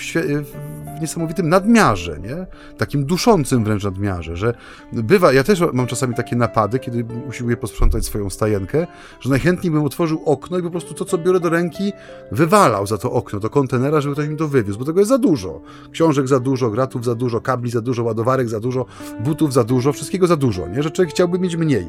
w 0.97 1.01
niesamowitym 1.01 1.49
nadmiarze, 1.49 2.19
nie? 2.19 2.45
Takim 2.77 3.05
duszącym 3.05 3.63
wręcz 3.63 3.83
nadmiarze, 3.83 4.37
że 4.37 4.53
bywa, 4.93 5.33
ja 5.33 5.43
też 5.43 5.63
mam 5.73 5.87
czasami 5.87 6.15
takie 6.15 6.35
napady, 6.35 6.79
kiedy 6.79 7.05
usiłuję 7.29 7.57
posprzątać 7.57 8.05
swoją 8.05 8.29
stajenkę, 8.29 8.87
że 9.19 9.29
najchętniej 9.29 9.71
bym 9.71 9.83
otworzył 9.83 10.21
okno 10.25 10.57
i 10.57 10.63
po 10.63 10.71
prostu 10.71 10.93
to, 10.93 11.05
co 11.05 11.17
biorę 11.17 11.39
do 11.39 11.49
ręki, 11.49 11.93
wywalał 12.31 12.87
za 12.87 12.97
to 12.97 13.11
okno, 13.11 13.39
do 13.39 13.49
kontenera, 13.49 14.01
żeby 14.01 14.15
ktoś 14.15 14.27
mi 14.27 14.37
to 14.37 14.47
wywiózł, 14.47 14.79
bo 14.79 14.85
tego 14.85 14.99
jest 14.99 15.09
za 15.09 15.17
dużo. 15.17 15.61
Książek 15.91 16.27
za 16.27 16.39
dużo, 16.39 16.69
gratów 16.69 17.05
za 17.05 17.15
dużo, 17.15 17.41
kabli 17.41 17.71
za 17.71 17.81
dużo, 17.81 18.03
ładowarek 18.03 18.49
za 18.49 18.59
dużo, 18.59 18.85
butów 19.19 19.53
za 19.53 19.63
dużo, 19.63 19.93
wszystkiego 19.93 20.27
za 20.27 20.35
dużo, 20.39 20.67
nie? 20.67 20.83
Że 20.83 20.91
człowiek 20.91 21.13
chciałby 21.13 21.39
mieć 21.39 21.55
mniej. 21.55 21.87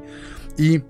I 0.58 0.80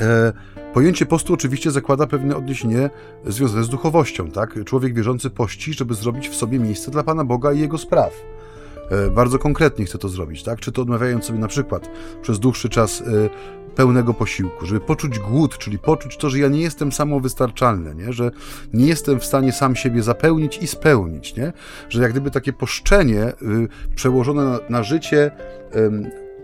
E, 0.00 0.32
pojęcie 0.74 1.06
postu 1.06 1.34
oczywiście 1.34 1.70
zakłada 1.70 2.06
pewne 2.06 2.36
odniesienie 2.36 2.90
związane 3.26 3.64
z 3.64 3.68
duchowością, 3.68 4.30
tak? 4.30 4.64
Człowiek 4.64 4.94
wierzący 4.94 5.30
pości, 5.30 5.74
żeby 5.74 5.94
zrobić 5.94 6.28
w 6.28 6.34
sobie 6.34 6.58
miejsce 6.58 6.90
dla 6.90 7.02
Pana 7.02 7.24
Boga 7.24 7.52
i 7.52 7.60
Jego 7.60 7.78
spraw. 7.78 8.12
E, 8.90 9.10
bardzo 9.10 9.38
konkretnie 9.38 9.84
chce 9.84 9.98
to 9.98 10.08
zrobić, 10.08 10.42
tak? 10.42 10.60
Czy 10.60 10.72
to 10.72 10.82
odmawiając 10.82 11.24
sobie 11.24 11.38
na 11.38 11.48
przykład 11.48 11.90
przez 12.22 12.38
dłuższy 12.38 12.68
czas 12.68 13.00
e, 13.00 13.04
pełnego 13.74 14.14
posiłku, 14.14 14.66
żeby 14.66 14.80
poczuć 14.80 15.18
głód, 15.18 15.58
czyli 15.58 15.78
poczuć 15.78 16.16
to, 16.16 16.30
że 16.30 16.38
ja 16.38 16.48
nie 16.48 16.60
jestem 16.60 16.92
samowystarczalny, 16.92 17.94
nie? 17.94 18.12
że 18.12 18.30
nie 18.72 18.86
jestem 18.86 19.20
w 19.20 19.24
stanie 19.24 19.52
sam 19.52 19.76
siebie 19.76 20.02
zapełnić 20.02 20.58
i 20.58 20.66
spełnić, 20.66 21.36
nie? 21.36 21.52
że 21.88 22.02
jak 22.02 22.10
gdyby 22.10 22.30
takie 22.30 22.52
poszczenie 22.52 23.22
y, 23.28 23.34
przełożone 23.94 24.44
na, 24.44 24.58
na 24.68 24.82
życie 24.82 25.30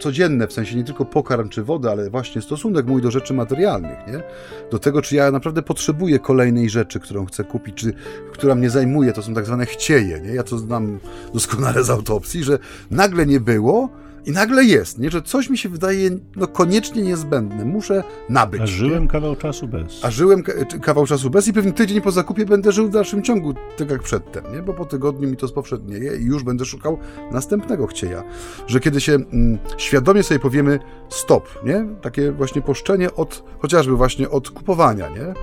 codzienne, 0.03 0.47
w 0.47 0.53
sensie 0.53 0.77
nie 0.77 0.85
tylko 0.85 1.05
pokarm 1.05 1.49
czy 1.49 1.65
wodę, 1.65 1.91
ale 1.91 2.11
właśnie 2.11 2.43
stosunek 2.43 2.87
mój 2.87 3.03
do 3.03 3.11
rzeczy 3.11 3.35
materialnych, 3.35 3.99
nie? 4.07 4.23
Do 4.71 4.79
tego, 4.79 5.03
czy 5.03 5.17
ja 5.17 5.31
naprawdę 5.31 5.63
potrzebuję 5.63 6.19
kolejnej 6.19 6.71
rzeczy, 6.71 7.01
którą 7.01 7.27
chcę 7.27 7.45
kupić, 7.45 7.75
czy 7.75 7.93
która 8.33 8.55
mnie 8.55 8.71
zajmuje, 8.71 9.13
to 9.13 9.23
są 9.23 9.35
tak 9.35 9.47
zwane 9.47 9.67
chcieje, 9.67 10.21
nie? 10.21 10.35
Ja 10.35 10.43
to 10.43 10.59
znam 10.59 10.99
doskonale 11.35 11.85
z 11.85 11.91
autopsji, 11.91 12.45
że 12.45 12.59
nagle 12.91 13.27
nie 13.27 13.41
było 13.41 13.89
i 14.27 14.31
nagle 14.31 14.65
jest, 14.65 14.99
nie? 14.99 15.11
Że 15.11 15.23
coś 15.23 15.51
mi 15.51 15.59
się 15.59 15.69
wydaje 15.69 16.11
no, 16.37 16.47
koniecznie 16.47 17.03
niezbędne, 17.03 17.65
muszę 17.65 18.05
nabyć. 18.29 18.61
A 18.61 18.65
nie? 18.65 18.71
żyłem 18.71 19.09
kawał 19.09 19.37
czasu 19.37 19.69
bez. 19.69 20.05
A 20.05 20.11
żyłem 20.11 20.43
kawał 20.83 21.07
czasu 21.07 21.31
bez 21.31 21.49
i 21.49 21.53
pewnie 21.53 21.73
tydzień 21.73 22.01
po 22.01 22.11
zakupie 22.11 22.47
będę 22.47 22.73
żył 22.73 22.87
w 22.89 22.91
dalszym 22.91 23.23
ciągu, 23.23 23.55
tak 23.77 23.91
jak 23.91 24.03
przedtem, 24.03 24.45
nie? 24.55 24.63
Bo 24.63 24.75
po 24.75 24.85
tygodniu 24.85 25.29
mi 25.29 25.37
to 25.37 25.49
spowszednieje 25.49 26.17
i 26.17 26.25
już 26.25 26.43
będę 26.43 26.65
szukał 26.65 26.99
następnego 27.33 27.87
chcieja. 27.87 28.25
Że 28.67 28.81
kiedy 28.81 29.01
się 29.01 29.13
mm, 29.15 29.59
świadomie 29.77 30.23
sobie 30.23 30.41
powiemy 30.41 30.79
stop, 31.09 31.49
nie? 31.65 31.87
Takie 32.03 32.33
właśnie 32.33 32.63
poszczenie 32.63 33.15
od, 33.15 33.45
chociażby 33.59 33.97
właśnie 33.97 34.31
od 34.31 34.51
kupowania, 34.51 35.09
nie? 35.09 35.35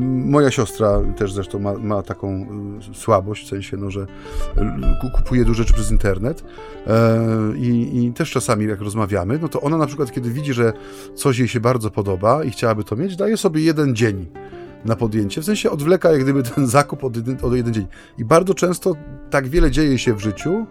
Moja 0.00 0.50
siostra 0.50 1.00
też 1.16 1.32
zresztą 1.32 1.58
ma, 1.58 1.72
ma 1.72 2.02
taką 2.02 2.46
y, 2.90 2.94
słabość, 2.94 3.46
w 3.46 3.48
sensie, 3.48 3.76
no, 3.76 3.90
że 3.90 4.00
y, 4.00 4.06
ku- 5.00 5.10
kupuje 5.10 5.44
dużo 5.44 5.62
rzeczy 5.62 5.74
przez 5.74 5.90
internet 5.90 6.44
e, 6.86 7.56
i, 7.56 8.09
i 8.10 8.12
też 8.12 8.30
czasami 8.30 8.66
jak 8.66 8.80
rozmawiamy, 8.80 9.38
no 9.42 9.48
to 9.48 9.60
ona 9.60 9.76
na 9.76 9.86
przykład 9.86 10.12
kiedy 10.12 10.30
widzi, 10.30 10.52
że 10.52 10.72
coś 11.14 11.38
jej 11.38 11.48
się 11.48 11.60
bardzo 11.60 11.90
podoba 11.90 12.44
i 12.44 12.50
chciałaby 12.50 12.84
to 12.84 12.96
mieć, 12.96 13.16
daje 13.16 13.36
sobie 13.36 13.60
jeden 13.60 13.96
dzień 13.96 14.26
na 14.84 14.96
podjęcie, 14.96 15.40
w 15.40 15.44
sensie 15.44 15.70
odwleka 15.70 16.12
jak 16.12 16.22
gdyby 16.22 16.42
ten 16.42 16.66
zakup 16.66 17.04
od 17.04 17.16
jeden, 17.16 17.36
od 17.42 17.54
jeden 17.54 17.74
dzień. 17.74 17.86
I 18.18 18.24
bardzo 18.24 18.54
często 18.54 18.96
tak 19.30 19.48
wiele 19.48 19.70
dzieje 19.70 19.98
się 19.98 20.14
w 20.14 20.20
życiu 20.20 20.66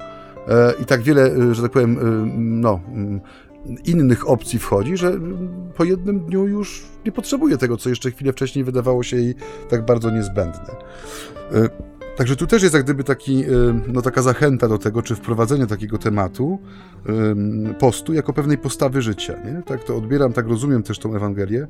e, 0.48 0.74
i 0.82 0.86
tak 0.86 1.02
wiele, 1.02 1.22
e, 1.22 1.56
że 1.56 1.62
tak 1.62 1.72
powiem, 1.72 1.98
e, 1.98 2.04
no, 2.38 2.80
mm, 2.88 3.22
innych 3.86 4.30
opcji 4.30 4.60
wchodzi, 4.60 4.98
że 4.98 5.20
po 5.76 5.84
jednym 5.84 6.20
dniu 6.20 6.48
już 6.48 6.86
nie 7.06 7.12
potrzebuje 7.12 7.58
tego, 7.58 7.78
co 7.78 7.90
jeszcze 7.90 8.12
chwilę 8.12 8.34
wcześniej 8.34 8.66
wydawało 8.66 9.04
się 9.04 9.18
jej 9.18 9.36
tak 9.70 9.86
bardzo 9.86 10.10
niezbędne. 10.10 10.76
E, 11.52 11.70
Także 12.20 12.36
tu 12.36 12.48
też 12.48 12.64
jest 12.64 12.76
jak 12.76 12.84
gdyby 12.84 13.04
taki, 13.04 13.44
e, 13.44 13.48
no, 13.88 14.02
taka 14.02 14.22
zachęta 14.22 14.68
do 14.68 14.78
tego, 14.78 15.02
czy 15.02 15.16
wprowadzenie 15.16 15.68
takiego 15.68 15.98
tematu 15.98 16.60
em, 17.06 17.76
postu 17.80 18.14
jako 18.14 18.34
pewnej 18.34 18.58
postawy 18.58 19.02
życia. 19.02 19.36
Nie? 19.46 19.62
Tak 19.66 19.84
to 19.84 19.98
odbieram, 19.98 20.34
tak 20.34 20.48
rozumiem 20.48 20.84
też 20.84 21.00
tą 21.00 21.16
Ewangelię, 21.16 21.68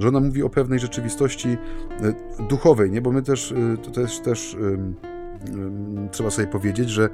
że 0.00 0.08
ona 0.08 0.20
mówi 0.20 0.42
o 0.42 0.50
pewnej 0.50 0.78
rzeczywistości 0.78 1.48
e, 1.48 2.46
duchowej, 2.48 2.90
nie? 2.90 3.00
bo 3.00 3.12
my 3.12 3.22
też, 3.22 3.54
to 3.82 3.90
też, 3.90 4.20
też 4.20 4.56
trzeba 6.12 6.30
sobie 6.30 6.48
powiedzieć, 6.48 6.90
że 6.90 7.08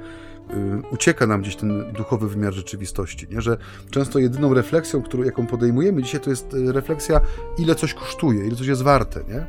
ucieka 0.91 1.27
nam 1.27 1.41
gdzieś 1.41 1.55
ten 1.55 1.93
duchowy 1.93 2.29
wymiar 2.29 2.53
rzeczywistości, 2.53 3.27
nie? 3.31 3.41
że 3.41 3.57
często 3.89 4.19
jedyną 4.19 4.53
refleksją, 4.53 5.01
którą, 5.01 5.23
jaką 5.23 5.47
podejmujemy 5.47 6.03
dzisiaj, 6.03 6.21
to 6.21 6.29
jest 6.29 6.55
refleksja, 6.65 7.21
ile 7.57 7.75
coś 7.75 7.93
kosztuje, 7.93 8.47
ile 8.47 8.55
coś 8.55 8.67
jest 8.67 8.81
warte. 8.81 9.19
Nie? 9.29 9.45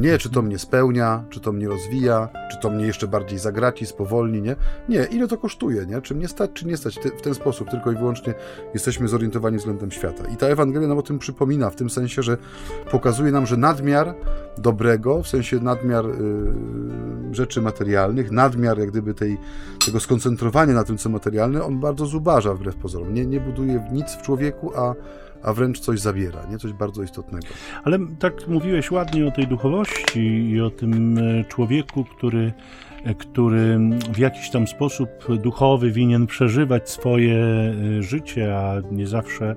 Nie, 0.00 0.18
czy 0.18 0.30
to 0.30 0.42
mnie 0.42 0.58
spełnia, 0.58 1.24
czy 1.30 1.40
to 1.40 1.52
mnie 1.52 1.68
rozwija, 1.68 2.28
czy 2.50 2.58
to 2.58 2.70
mnie 2.70 2.86
jeszcze 2.86 3.08
bardziej 3.08 3.38
zagraci, 3.38 3.86
spowolni, 3.86 4.42
nie? 4.42 4.56
Nie, 4.88 5.04
ile 5.04 5.28
to 5.28 5.38
kosztuje, 5.38 5.86
nie? 5.86 6.02
Czy 6.02 6.14
mnie 6.14 6.28
stać, 6.28 6.50
czy 6.54 6.66
nie 6.66 6.76
stać? 6.76 6.98
W 7.18 7.22
ten 7.22 7.34
sposób 7.34 7.70
tylko 7.70 7.92
i 7.92 7.96
wyłącznie 7.96 8.34
jesteśmy 8.74 9.08
zorientowani 9.08 9.58
względem 9.58 9.90
świata. 9.90 10.24
I 10.34 10.36
ta 10.36 10.46
Ewangelia 10.46 10.88
nam 10.88 10.98
o 10.98 11.02
tym 11.02 11.18
przypomina, 11.18 11.70
w 11.70 11.76
tym 11.76 11.90
sensie, 11.90 12.22
że 12.22 12.36
pokazuje 12.90 13.32
nam, 13.32 13.46
że 13.46 13.56
nadmiar 13.56 14.14
dobrego, 14.58 15.22
w 15.22 15.28
sensie 15.28 15.60
nadmiar 15.60 16.06
y, 16.06 17.34
rzeczy 17.34 17.62
materialnych, 17.62 18.30
nadmiar 18.30 18.78
jak 18.78 18.90
gdyby 18.90 19.14
tej, 19.14 19.38
tego 19.86 20.00
skoncentrowania 20.00 20.74
na 20.74 20.84
tym, 20.84 20.98
co 20.98 21.08
materialne, 21.08 21.64
on 21.64 21.80
bardzo 21.80 22.06
zubaża 22.06 22.54
wbrew 22.54 22.76
pozorom. 22.76 23.14
Nie, 23.14 23.26
nie 23.26 23.40
buduje 23.40 23.88
nic 23.92 24.10
w 24.12 24.22
człowieku, 24.22 24.72
a, 24.76 24.94
a 25.42 25.52
wręcz 25.52 25.80
coś 25.80 26.00
zabiera, 26.00 26.46
nie? 26.50 26.58
Coś 26.58 26.72
bardzo 26.72 27.02
istotnego. 27.02 27.46
Ale 27.84 27.98
tak 28.18 28.48
mówiłeś 28.48 28.90
ładnie 28.90 29.26
o 29.26 29.30
tej 29.30 29.46
duchowości 29.46 30.50
i 30.50 30.60
o 30.60 30.70
tym 30.70 31.18
e, 31.18 31.44
człowieku, 31.44 32.04
który, 32.04 32.52
e, 33.04 33.14
który 33.14 33.78
w 34.12 34.18
jakiś 34.18 34.50
tam 34.50 34.66
sposób 34.66 35.08
duchowy 35.42 35.90
winien 35.90 36.26
przeżywać 36.26 36.90
swoje 36.90 37.36
e, 37.36 38.02
życie, 38.02 38.56
a 38.56 38.74
nie 38.90 39.06
zawsze 39.06 39.56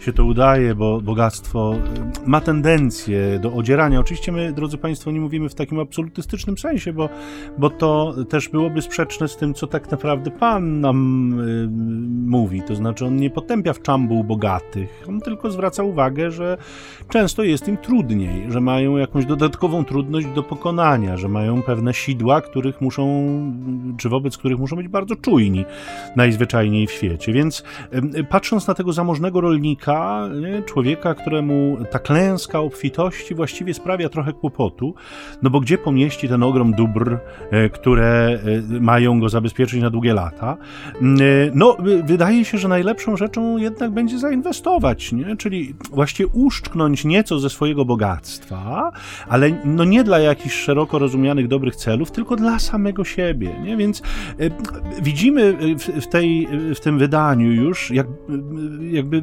się 0.00 0.12
to 0.12 0.24
udaje, 0.24 0.74
bo 0.74 1.00
bogactwo 1.00 1.74
e, 1.74 2.28
ma 2.30 2.40
tendencję 2.40 3.38
do 3.42 3.52
odzierania. 3.52 4.00
Oczywiście 4.00 4.32
my, 4.32 4.52
drodzy 4.52 4.78
Państwo, 4.78 5.10
nie 5.10 5.20
mówimy 5.20 5.48
w 5.48 5.54
takim 5.54 5.78
absolutystycznym 5.78 6.58
sensie, 6.58 6.92
bo, 6.92 7.08
bo 7.58 7.70
to 7.70 8.14
też 8.28 8.48
byłoby 8.48 8.82
sprzeczne 8.82 9.28
z 9.28 9.36
tym, 9.36 9.54
co 9.54 9.66
tak 9.66 9.90
naprawdę 9.90 10.30
Pan 10.30 10.80
nam 10.80 11.40
y, 11.40 11.68
mówi. 12.30 12.62
To 12.62 12.74
znaczy, 12.74 13.06
on 13.06 13.16
nie 13.16 13.30
potępia 13.30 13.72
w 13.72 13.82
czambuł 13.82 14.24
bogatych, 14.24 15.04
on 15.08 15.20
tylko 15.20 15.50
zwraca 15.50 15.82
uwagę, 15.82 16.30
że 16.30 16.56
często 17.08 17.42
jest 17.42 17.68
im 17.68 17.76
trudniej, 17.76 18.52
że 18.52 18.60
mają 18.60 18.96
jakąś 18.96 19.26
dodatkową 19.26 19.84
trudność 19.84 20.26
do 20.26 20.42
pokonania, 20.42 21.16
że 21.16 21.28
mają 21.28 21.62
pewne 21.62 21.94
sidła, 21.94 22.40
których 22.40 22.80
muszą, 22.80 23.04
czy 23.98 24.08
wobec 24.08 24.38
których 24.38 24.58
muszą 24.58 24.76
być 24.76 24.88
bardzo 24.88 25.16
czujni 25.16 25.64
najzwyczajniej 26.16 26.86
w 26.86 26.92
świecie. 26.92 27.32
Więc 27.32 27.64
em, 27.90 28.10
patrząc 28.30 28.66
na 28.66 28.74
tego 28.74 28.92
zamożnego 28.92 29.40
rolnika, 29.40 29.89
nie, 30.40 30.62
człowieka, 30.62 31.14
któremu 31.14 31.76
ta 31.90 31.98
klęska 31.98 32.60
obfitości 32.60 33.34
właściwie 33.34 33.74
sprawia 33.74 34.08
trochę 34.08 34.32
kłopotu, 34.32 34.94
no 35.42 35.50
bo 35.50 35.60
gdzie 35.60 35.78
pomieści 35.78 36.28
ten 36.28 36.42
ogrom 36.42 36.72
dóbr, 36.72 37.18
e, 37.50 37.68
które 37.68 38.38
e, 38.74 38.80
mają 38.80 39.20
go 39.20 39.28
zabezpieczyć 39.28 39.82
na 39.82 39.90
długie 39.90 40.14
lata? 40.14 40.56
Mm, 41.02 41.16
e, 41.16 41.50
No, 41.54 41.76
wydaje 42.04 42.44
się, 42.44 42.58
że 42.58 42.68
najlepszą 42.68 43.16
rzeczą 43.16 43.58
jednak 43.58 43.90
będzie 43.90 44.18
zainwestować, 44.18 45.12
nie? 45.12 45.36
czyli 45.36 45.74
właściwie 45.90 46.28
uszczknąć 46.32 47.04
nieco 47.04 47.38
ze 47.38 47.50
swojego 47.50 47.84
bogactwa, 47.84 48.92
ale 49.28 49.50
no 49.64 49.84
nie 49.84 50.04
dla 50.04 50.18
jakichś 50.18 50.54
szeroko 50.54 50.98
rozumianych 50.98 51.48
dobrych 51.48 51.76
celów, 51.76 52.10
tylko 52.10 52.36
dla 52.36 52.58
samego 52.58 53.04
siebie. 53.04 53.50
Nie? 53.64 53.76
Więc 53.76 54.02
widzimy 55.02 55.56
w, 56.00 56.06
tej, 56.06 56.48
w 56.74 56.80
tym 56.80 56.98
wydaniu 56.98 57.52
już 57.52 57.90
jak, 57.90 58.06
jakby 58.90 59.22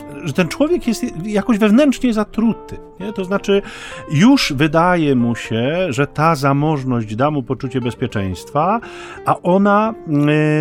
że 0.23 0.33
ten 0.33 0.47
człowiek 0.47 0.87
jest 0.87 1.05
jakoś 1.25 1.57
wewnętrznie 1.57 2.13
zatruty. 2.13 2.77
Nie? 2.99 3.13
To 3.13 3.25
znaczy, 3.25 3.61
już 4.11 4.53
wydaje 4.53 5.15
mu 5.15 5.35
się, 5.35 5.87
że 5.89 6.07
ta 6.07 6.35
zamożność 6.35 7.15
da 7.15 7.31
mu 7.31 7.43
poczucie 7.43 7.81
bezpieczeństwa, 7.81 8.79
a 9.25 9.35
ona, 9.43 9.93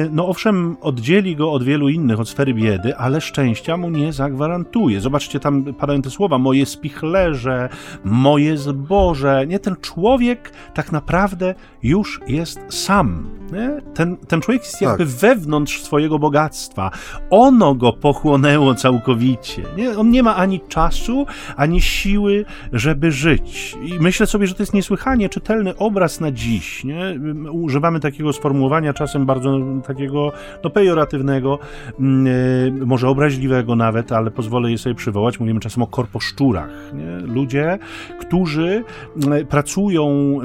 y, 0.06 0.10
no 0.12 0.28
owszem, 0.28 0.76
oddzieli 0.80 1.36
go 1.36 1.52
od 1.52 1.62
wielu 1.62 1.88
innych, 1.88 2.20
od 2.20 2.28
sfery 2.28 2.54
biedy, 2.54 2.96
ale 2.96 3.20
szczęścia 3.20 3.76
mu 3.76 3.90
nie 3.90 4.12
zagwarantuje. 4.12 5.00
Zobaczcie, 5.00 5.40
tam 5.40 5.74
padają 5.74 6.02
te 6.02 6.10
słowa, 6.10 6.38
moje 6.38 6.66
spichlerze, 6.66 7.68
moje 8.04 8.56
zboże. 8.56 9.46
Nie, 9.46 9.58
ten 9.58 9.76
człowiek 9.80 10.52
tak 10.74 10.92
naprawdę 10.92 11.54
już 11.82 12.20
jest 12.26 12.60
sam. 12.68 13.30
Nie? 13.52 13.92
Ten, 13.94 14.16
ten 14.16 14.40
człowiek 14.40 14.62
jest 14.62 14.80
jakby 14.80 15.06
tak. 15.06 15.14
wewnątrz 15.14 15.82
swojego 15.82 16.18
bogactwa. 16.18 16.90
Ono 17.30 17.74
go 17.74 17.92
pochłonęło 17.92 18.74
całkowicie. 18.74 19.39
Nie? 19.76 19.98
On 19.98 20.10
nie 20.10 20.22
ma 20.22 20.36
ani 20.36 20.60
czasu, 20.60 21.26
ani 21.56 21.80
siły, 21.80 22.44
żeby 22.72 23.12
żyć. 23.12 23.76
I 23.82 23.92
myślę 24.00 24.26
sobie, 24.26 24.46
że 24.46 24.54
to 24.54 24.62
jest 24.62 24.74
niesłychanie 24.74 25.28
czytelny 25.28 25.76
obraz 25.76 26.20
na 26.20 26.32
dziś. 26.32 26.84
Nie? 26.84 27.18
Używamy 27.52 28.00
takiego 28.00 28.32
sformułowania 28.32 28.92
czasem 28.92 29.26
bardzo 29.26 29.58
takiego 29.86 30.32
no, 30.64 30.70
pejoratywnego, 30.70 31.58
yy, 31.98 32.86
może 32.86 33.08
obraźliwego 33.08 33.76
nawet, 33.76 34.12
ale 34.12 34.30
pozwolę 34.30 34.70
je 34.70 34.78
sobie 34.78 34.94
przywołać. 34.94 35.40
Mówimy 35.40 35.60
czasem 35.60 35.82
o 35.82 35.86
korposzczurach. 35.86 36.70
Nie? 36.94 37.26
Ludzie, 37.34 37.78
którzy 38.20 38.84
mm, 39.26 39.46
pracują, 39.46 40.38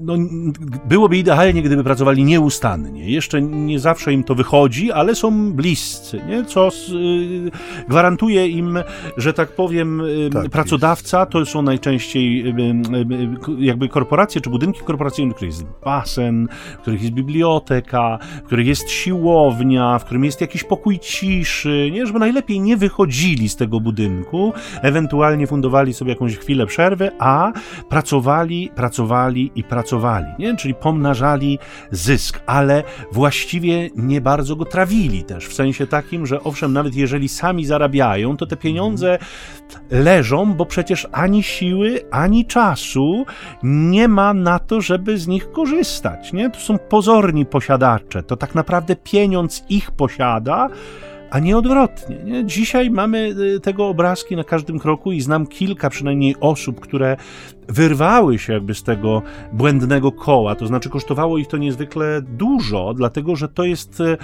no, 0.00 0.14
byłoby 0.84 1.16
idealnie, 1.16 1.62
gdyby 1.62 1.84
pracowali 1.84 2.24
nieustannie. 2.24 3.10
Jeszcze 3.10 3.42
nie 3.42 3.78
zawsze 3.78 4.12
im 4.12 4.24
to 4.24 4.34
wychodzi, 4.34 4.92
ale 4.92 5.14
są 5.14 5.52
bliscy, 5.52 6.20
nie? 6.28 6.44
co 6.44 6.68
y, 6.68 7.50
gwarantuje 7.88 8.17
im, 8.26 8.78
że 9.16 9.32
tak 9.32 9.48
powiem, 9.48 10.02
tak, 10.32 10.48
pracodawca 10.48 11.20
jest. 11.20 11.32
to 11.32 11.46
są 11.46 11.62
najczęściej 11.62 12.54
jakby 13.58 13.88
korporacje 13.88 14.40
czy 14.40 14.50
budynki 14.50 14.80
korporacyjne, 14.80 15.32
w 15.32 15.36
których 15.36 15.54
jest 15.54 15.66
basen, 15.84 16.48
w 16.78 16.80
których 16.80 17.02
jest 17.02 17.14
biblioteka, 17.14 18.18
w 18.42 18.46
których 18.46 18.66
jest 18.66 18.90
siłownia, 18.90 19.98
w 19.98 20.04
którym 20.04 20.24
jest 20.24 20.40
jakiś 20.40 20.64
pokój 20.64 20.98
ciszy, 20.98 21.90
nie? 21.92 22.06
żeby 22.06 22.18
najlepiej 22.18 22.60
nie 22.60 22.76
wychodzili 22.76 23.48
z 23.48 23.56
tego 23.56 23.80
budynku, 23.80 24.52
ewentualnie 24.82 25.46
fundowali 25.46 25.94
sobie 25.94 26.12
jakąś 26.12 26.36
chwilę 26.36 26.66
przerwy, 26.66 27.10
a 27.18 27.52
pracowali, 27.88 28.70
pracowali 28.74 29.50
i 29.54 29.64
pracowali, 29.64 30.26
nie? 30.38 30.56
czyli 30.56 30.74
pomnażali 30.74 31.58
zysk, 31.90 32.40
ale 32.46 32.82
właściwie 33.12 33.90
nie 33.96 34.20
bardzo 34.20 34.56
go 34.56 34.64
trawili 34.64 35.24
też, 35.24 35.46
w 35.46 35.54
sensie 35.54 35.86
takim, 35.86 36.26
że 36.26 36.42
owszem, 36.42 36.72
nawet 36.72 36.94
jeżeli 36.94 37.28
sami 37.28 37.64
zarabiają, 38.08 38.36
to 38.36 38.46
te 38.46 38.56
pieniądze 38.56 39.18
leżą, 39.90 40.54
bo 40.54 40.66
przecież 40.66 41.08
ani 41.12 41.42
siły, 41.42 42.00
ani 42.10 42.46
czasu 42.46 43.24
nie 43.62 44.08
ma 44.08 44.34
na 44.34 44.58
to, 44.58 44.80
żeby 44.80 45.18
z 45.18 45.26
nich 45.26 45.52
korzystać. 45.52 46.32
Nie? 46.32 46.50
To 46.50 46.60
są 46.60 46.78
pozorni 46.78 47.46
posiadacze, 47.46 48.22
to 48.22 48.36
tak 48.36 48.54
naprawdę 48.54 48.96
pieniądz 48.96 49.64
ich 49.68 49.90
posiada, 49.90 50.68
a 51.30 51.38
nie 51.38 51.56
odwrotnie. 51.56 52.16
Nie? 52.24 52.44
Dzisiaj 52.44 52.90
mamy 52.90 53.34
y, 53.56 53.60
tego 53.60 53.86
obrazki 53.86 54.36
na 54.36 54.44
każdym 54.44 54.78
kroku 54.78 55.12
i 55.12 55.20
znam 55.20 55.46
kilka 55.46 55.90
przynajmniej 55.90 56.36
osób, 56.40 56.80
które 56.80 57.16
wyrwały 57.68 58.38
się 58.38 58.52
jakby 58.52 58.74
z 58.74 58.82
tego 58.82 59.22
błędnego 59.52 60.12
koła, 60.12 60.54
to 60.54 60.66
znaczy 60.66 60.90
kosztowało 60.90 61.38
ich 61.38 61.46
to 61.46 61.56
niezwykle 61.56 62.22
dużo, 62.22 62.94
dlatego 62.94 63.36
że 63.36 63.48
to 63.48 63.64
jest 63.64 64.00
y, 64.00 64.16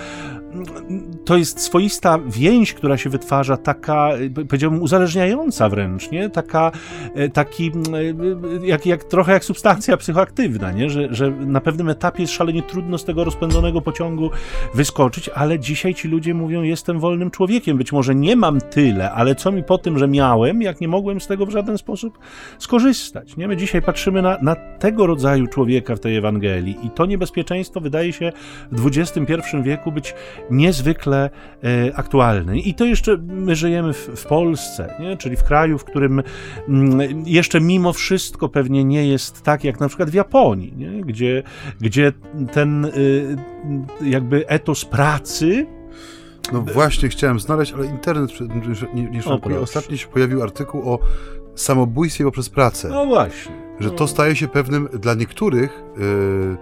to 1.24 1.36
jest 1.36 1.61
swoista 1.61 2.18
więź, 2.26 2.74
która 2.74 2.97
się 2.97 3.11
wytwarza, 3.11 3.57
taka, 3.57 4.11
powiedziałbym, 4.49 4.82
uzależniająca 4.82 5.68
wręcz, 5.68 6.11
nie? 6.11 6.30
Taka, 6.30 6.72
y, 7.16 7.30
taki, 7.30 7.72
jak, 8.62 8.86
jak, 8.86 9.05
trochę 9.05 9.32
jak 9.32 9.45
substancja 9.45 9.97
psychoaktywna, 9.97 10.72
nie? 10.72 10.90
Że, 10.90 11.14
że 11.14 11.30
na 11.30 11.61
pewnym 11.61 11.88
etapie 11.88 12.22
jest 12.22 12.32
szalenie 12.32 12.62
trudno 12.62 12.99
z 12.99 13.05
tego 13.05 13.24
rozpędzonego 13.24 13.80
pociągu 13.80 14.30
wyskoczyć, 14.74 15.30
ale 15.34 15.59
dzisiaj 15.59 15.95
ci 15.95 16.09
ludzie 16.09 16.34
mówią, 16.34 16.62
jestem 16.62 17.01
wolnym 17.01 17.30
człowiekiem. 17.30 17.78
Być 17.78 17.92
może 17.92 18.14
nie 18.14 18.36
mam 18.36 18.61
tyle, 18.61 19.12
ale 19.12 19.34
co 19.34 19.53
mi 19.53 19.62
po 19.62 19.78
tym, 19.78 19.99
że 19.99 20.09
miałem, 20.09 20.62
jak 20.62 20.80
nie 20.80 20.88
mogłem 20.88 21.20
z 21.20 21.26
tego 21.26 21.47
w 21.47 21.51
żaden 21.51 21.78
sposób 21.78 22.18
skorzystać. 22.59 23.34
Nie? 23.37 23.49
My 23.49 23.57
dzisiaj 23.57 23.82
patrzymy 23.82 24.22
na, 24.22 24.39
na 24.43 24.57
tego 24.57 25.07
rodzaju 25.07 25.47
człowieka 25.47 25.97
w 25.97 26.01
tej 26.01 26.16
Ewangelii 26.16 26.76
i 26.82 26.91
to 26.91 27.07
niebezpieczeństwo 27.07 27.80
wydaje 27.80 28.12
się 28.12 28.32
w 28.72 28.87
XXI 28.87 29.22
wieku 29.62 29.93
być 29.93 30.14
niezwykle 30.51 31.30
e, 31.64 31.97
aktualne. 31.97 32.59
I 32.59 32.74
to 32.74 32.85
jeszcze 32.85 33.16
my 33.16 33.57
żyjemy 33.57 33.93
w, 33.93 34.09
w 34.16 34.26
Polsce, 34.26 34.95
nie? 35.01 35.16
czyli 35.16 35.37
w 35.37 35.45
kraju, 35.45 35.78
w 35.78 35.85
którym 35.85 36.18
m, 36.18 36.24
mm, 36.68 37.22
jeszcze 37.26 37.61
mimo 37.61 37.93
wszystko 37.93 38.49
pewnie 38.49 38.85
nie 38.85 39.07
jest 39.07 39.43
tak 39.43 39.64
jak 39.64 39.80
na 39.80 39.89
przykład 39.89 40.11
w 40.11 40.14
Japonii, 40.14 40.72
nie? 40.76 41.01
Gdzie, 41.01 41.43
gdzie 41.80 42.12
ten 42.53 42.85
y, 42.85 43.37
jakby 44.03 44.49
etos 44.49 44.85
pracy 44.85 45.66
no 46.53 46.61
właśnie 46.61 47.09
chciałem 47.09 47.41
znaleźć, 47.41 47.72
ale 47.72 47.87
internet 47.87 48.30
nie, 48.95 49.11
nie 49.11 49.22
szokuje. 49.22 49.61
Ostatnio 49.61 49.97
się 49.97 50.09
pojawił 50.09 50.43
artykuł 50.43 50.91
o 50.93 50.99
samobójstwie 51.55 52.24
poprzez 52.24 52.48
pracę. 52.50 52.88
No 52.88 53.07
właśnie. 53.07 53.52
Że 53.80 53.90
to 53.90 54.09
staje 54.09 54.36
się 54.36 54.48
pewnym 54.48 54.88
dla 54.92 55.14
niektórych 55.14 55.82
yy, 55.96 56.57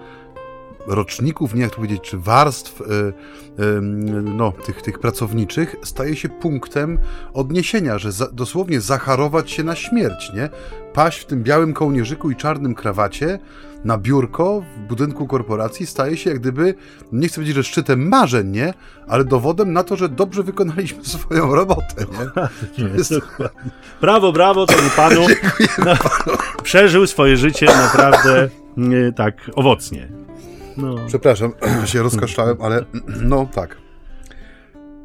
roczników, 0.86 1.54
nie 1.54 1.62
jak 1.62 1.70
to 1.70 1.76
powiedzieć, 1.76 2.00
czy 2.02 2.18
warstw 2.18 2.80
yy, 2.80 3.12
yy, 3.58 3.80
no, 4.22 4.52
tych, 4.52 4.82
tych 4.82 4.98
pracowniczych, 4.98 5.76
staje 5.82 6.16
się 6.16 6.28
punktem 6.28 6.98
odniesienia, 7.34 7.98
że 7.98 8.12
za, 8.12 8.26
dosłownie 8.32 8.80
zacharować 8.80 9.50
się 9.50 9.64
na 9.64 9.74
śmierć, 9.74 10.32
nie? 10.34 10.48
Paść 10.92 11.20
w 11.20 11.26
tym 11.26 11.42
białym 11.42 11.74
kołnierzyku 11.74 12.30
i 12.30 12.36
czarnym 12.36 12.74
krawacie, 12.74 13.38
na 13.84 13.98
biurko 13.98 14.62
w 14.76 14.78
budynku 14.78 15.26
korporacji 15.26 15.86
staje 15.86 16.16
się 16.16 16.30
jak 16.30 16.38
gdyby, 16.38 16.74
nie 17.12 17.28
chcę 17.28 17.34
powiedzieć, 17.34 17.56
że 17.56 17.64
szczytem 17.64 18.08
marzeń, 18.08 18.48
nie? 18.48 18.74
Ale 19.08 19.24
dowodem 19.24 19.72
na 19.72 19.84
to, 19.84 19.96
że 19.96 20.08
dobrze 20.08 20.42
wykonaliśmy 20.42 21.04
swoją 21.18 21.54
robotę, 21.54 22.06
nie? 22.78 22.88
jest... 22.98 23.14
Brawo, 24.00 24.32
brawo 24.32 24.66
temu 24.66 24.90
panu. 24.96 25.20
No, 25.78 25.96
panu. 25.96 26.38
Przeżył 26.62 27.06
swoje 27.06 27.36
życie 27.36 27.66
naprawdę 27.66 28.48
nie, 28.76 29.12
tak 29.12 29.50
owocnie. 29.54 30.08
No. 30.76 30.96
Przepraszam, 31.06 31.52
się 31.84 32.02
rozkaszczałem, 32.02 32.56
ale 32.62 32.84
no 33.32 33.46
tak. 33.54 33.81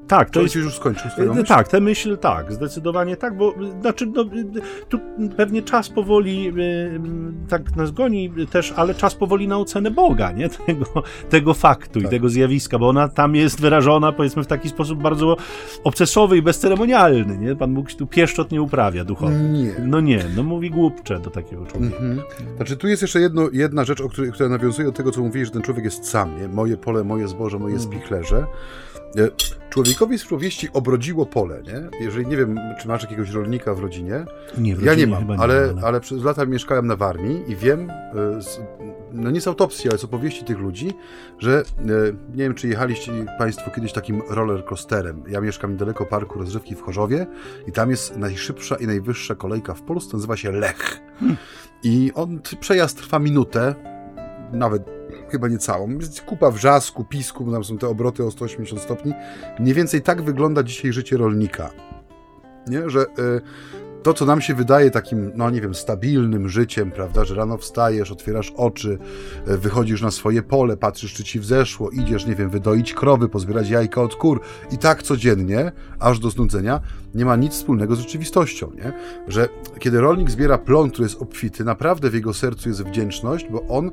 Tak, 0.08 0.30
to 0.30 0.42
jest... 0.42 0.56
już 0.56 0.76
skończył 0.76 1.12
swoją 1.12 1.32
e, 1.32 1.36
myśl? 1.36 1.48
Tak, 1.48 1.68
tę 1.68 1.82
myśl 1.82 2.18
tak, 2.18 2.54
zdecydowanie 2.54 3.18
tak, 3.18 3.38
bo 3.38 3.54
znaczy, 3.82 4.06
no, 4.06 4.26
tu 4.90 5.00
pewnie 5.38 5.62
czas 5.62 5.90
powoli 5.90 6.48
e, 6.48 6.54
tak 7.50 7.76
nas 7.76 7.92
goni 7.92 8.32
też, 8.52 8.74
ale 8.76 8.96
czas 8.96 9.16
powoli 9.16 9.48
na 9.48 9.58
ocenę 9.58 9.92
Boga, 9.92 10.32
nie? 10.32 10.50
Tego, 10.68 10.86
tego 11.30 11.54
faktu 11.54 12.00
tak. 12.00 12.08
i 12.08 12.10
tego 12.10 12.30
zjawiska, 12.30 12.80
bo 12.80 12.90
ona 12.90 13.08
tam 13.08 13.36
jest 13.36 13.62
wyrażona, 13.62 14.12
powiedzmy, 14.12 14.44
w 14.44 14.48
taki 14.48 14.70
sposób 14.70 15.02
bardzo 15.02 15.38
obcesowy 15.84 16.38
i 16.38 16.42
bezceremonialny, 16.42 17.38
nie? 17.38 17.56
Pan 17.56 17.74
Bóg 17.74 17.94
tu 17.94 18.08
pieszczot 18.08 18.52
nie 18.52 18.62
uprawia 18.62 19.04
duchowo. 19.04 19.32
Nie. 19.32 19.76
No 19.86 20.02
nie, 20.02 20.26
no 20.36 20.44
mówi 20.44 20.72
głupcze 20.72 21.20
do 21.20 21.30
takiego 21.30 21.66
człowieka. 21.66 21.98
Mhm. 21.98 22.22
Znaczy, 22.56 22.78
tu 22.78 22.88
jest 22.88 23.02
jeszcze 23.02 23.20
jedno, 23.20 23.50
jedna 23.54 23.86
rzecz, 23.86 24.02
o 24.02 24.10
której, 24.10 24.32
która 24.32 24.50
nawiązuje 24.50 24.88
do 24.88 24.92
tego, 24.92 25.12
co 25.12 25.22
mówisz, 25.22 25.48
że 25.48 25.54
ten 25.54 25.62
człowiek 25.62 25.86
jest 25.86 26.06
sam, 26.06 26.42
nie? 26.42 26.48
Moje 26.48 26.78
pole, 26.78 27.04
moje 27.04 27.28
zboże, 27.28 27.60
moje 27.60 27.76
mhm. 27.76 27.92
spichlerze. 27.92 28.46
E, 29.16 29.30
człowiekowi 29.70 30.20
z 30.20 30.26
powieści 30.26 30.70
obrodziło 30.74 31.26
pole, 31.26 31.62
nie? 31.64 32.06
Jeżeli 32.06 32.28
nie 32.28 32.38
wiem, 32.38 32.60
czy 32.82 32.88
masz 32.88 33.04
jakiegoś 33.04 33.30
rolnika 33.30 33.74
w 33.74 33.80
rodzinie. 33.80 34.26
Nie, 34.58 34.76
w 34.76 34.84
ja 34.84 34.96
nie 34.96 35.08
mam, 35.08 35.28
nie 35.28 35.40
ale, 35.40 35.74
ale 35.84 36.00
przez 36.00 36.24
lata 36.24 36.46
mieszkałem 36.46 36.88
na 36.88 36.96
Warmii 36.96 37.52
i 37.52 37.56
wiem, 37.56 37.90
e, 37.90 38.40
no 39.12 39.32
nie 39.32 39.42
z 39.42 39.48
autopsji, 39.48 39.90
ale 39.90 40.00
z 40.00 40.04
opowieści 40.04 40.46
tych 40.46 40.60
ludzi, 40.60 40.94
że 41.40 41.60
e, 41.60 41.84
nie 42.30 42.44
wiem, 42.44 42.54
czy 42.54 42.68
jechaliście 42.68 43.12
Państwo 43.38 43.72
kiedyś 43.72 43.94
takim 43.94 44.22
roller 44.30 44.66
coasterem. 44.66 45.24
Ja 45.28 45.42
mieszkam 45.42 45.72
niedaleko 45.72 46.06
parku 46.06 46.40
rozrywki 46.40 46.76
w 46.76 46.82
Chorzowie 46.82 47.28
i 47.68 47.72
tam 47.72 47.90
jest 47.90 48.18
najszybsza 48.18 48.76
i 48.76 48.88
najwyższa 48.88 49.36
kolejka 49.36 49.74
w 49.74 49.82
Polsce, 49.82 50.18
nazywa 50.18 50.38
się 50.38 50.52
Lech. 50.52 51.00
Hmm. 51.20 51.38
I 51.84 52.12
on, 52.16 52.40
przejazd 52.60 52.98
trwa 52.98 53.20
minutę, 53.20 53.76
nawet 54.52 54.97
chyba 55.32 55.48
nie 55.48 55.58
całą. 55.58 55.90
Jest 55.90 56.22
kupa 56.22 56.52
wrzasku, 56.52 57.04
pisku, 57.04 57.46
bo 57.46 57.52
tam 57.52 57.64
są 57.64 57.78
te 57.78 57.88
obroty 57.88 58.24
o 58.24 58.32
180 58.32 58.82
stopni. 58.82 59.14
Mniej 59.60 59.74
więcej 59.74 60.02
tak 60.02 60.22
wygląda 60.22 60.64
dzisiaj 60.64 60.94
życie 60.94 61.18
rolnika. 61.18 61.70
Nie? 62.68 62.90
Że 62.90 63.02
y, 63.02 63.06
to, 64.08 64.14
co 64.14 64.26
nam 64.26 64.42
się 64.42 64.54
wydaje 64.54 64.92
takim, 64.92 65.32
no 65.36 65.50
nie 65.50 65.62
wiem, 65.62 65.76
stabilnym 65.76 66.50
życiem, 66.50 66.92
prawda, 66.92 67.26
że 67.26 67.36
rano 67.36 67.58
wstajesz, 67.58 68.12
otwierasz 68.12 68.54
oczy, 68.56 68.98
e, 69.48 69.58
wychodzisz 69.58 70.02
na 70.02 70.12
swoje 70.12 70.44
pole, 70.44 70.78
patrzysz, 70.78 71.14
czy 71.14 71.24
ci 71.24 71.40
wzeszło, 71.40 71.90
idziesz, 71.90 72.26
nie 72.26 72.36
wiem, 72.36 72.50
wydoić 72.50 72.94
krowy, 72.94 73.30
pozbierać 73.30 73.70
jajka 73.70 74.02
od 74.02 74.16
kur 74.16 74.42
i 74.72 74.78
tak 74.78 75.04
codziennie, 75.04 75.72
aż 76.00 76.20
do 76.20 76.30
znudzenia, 76.30 76.82
nie 77.16 77.26
ma 77.26 77.36
nic 77.36 77.54
wspólnego 77.54 77.96
z 77.96 78.00
rzeczywistością, 78.00 78.72
nie? 78.76 78.94
Że 79.28 79.50
kiedy 79.80 80.02
rolnik 80.02 80.30
zbiera 80.30 80.58
plon, 80.58 80.90
który 80.90 81.06
jest 81.06 81.22
obfity, 81.22 81.64
naprawdę 81.64 82.10
w 82.10 82.14
jego 82.14 82.34
sercu 82.34 82.70
jest 82.70 82.84
wdzięczność, 82.84 83.48
bo 83.52 83.68
on 83.68 83.88
e, 83.88 83.92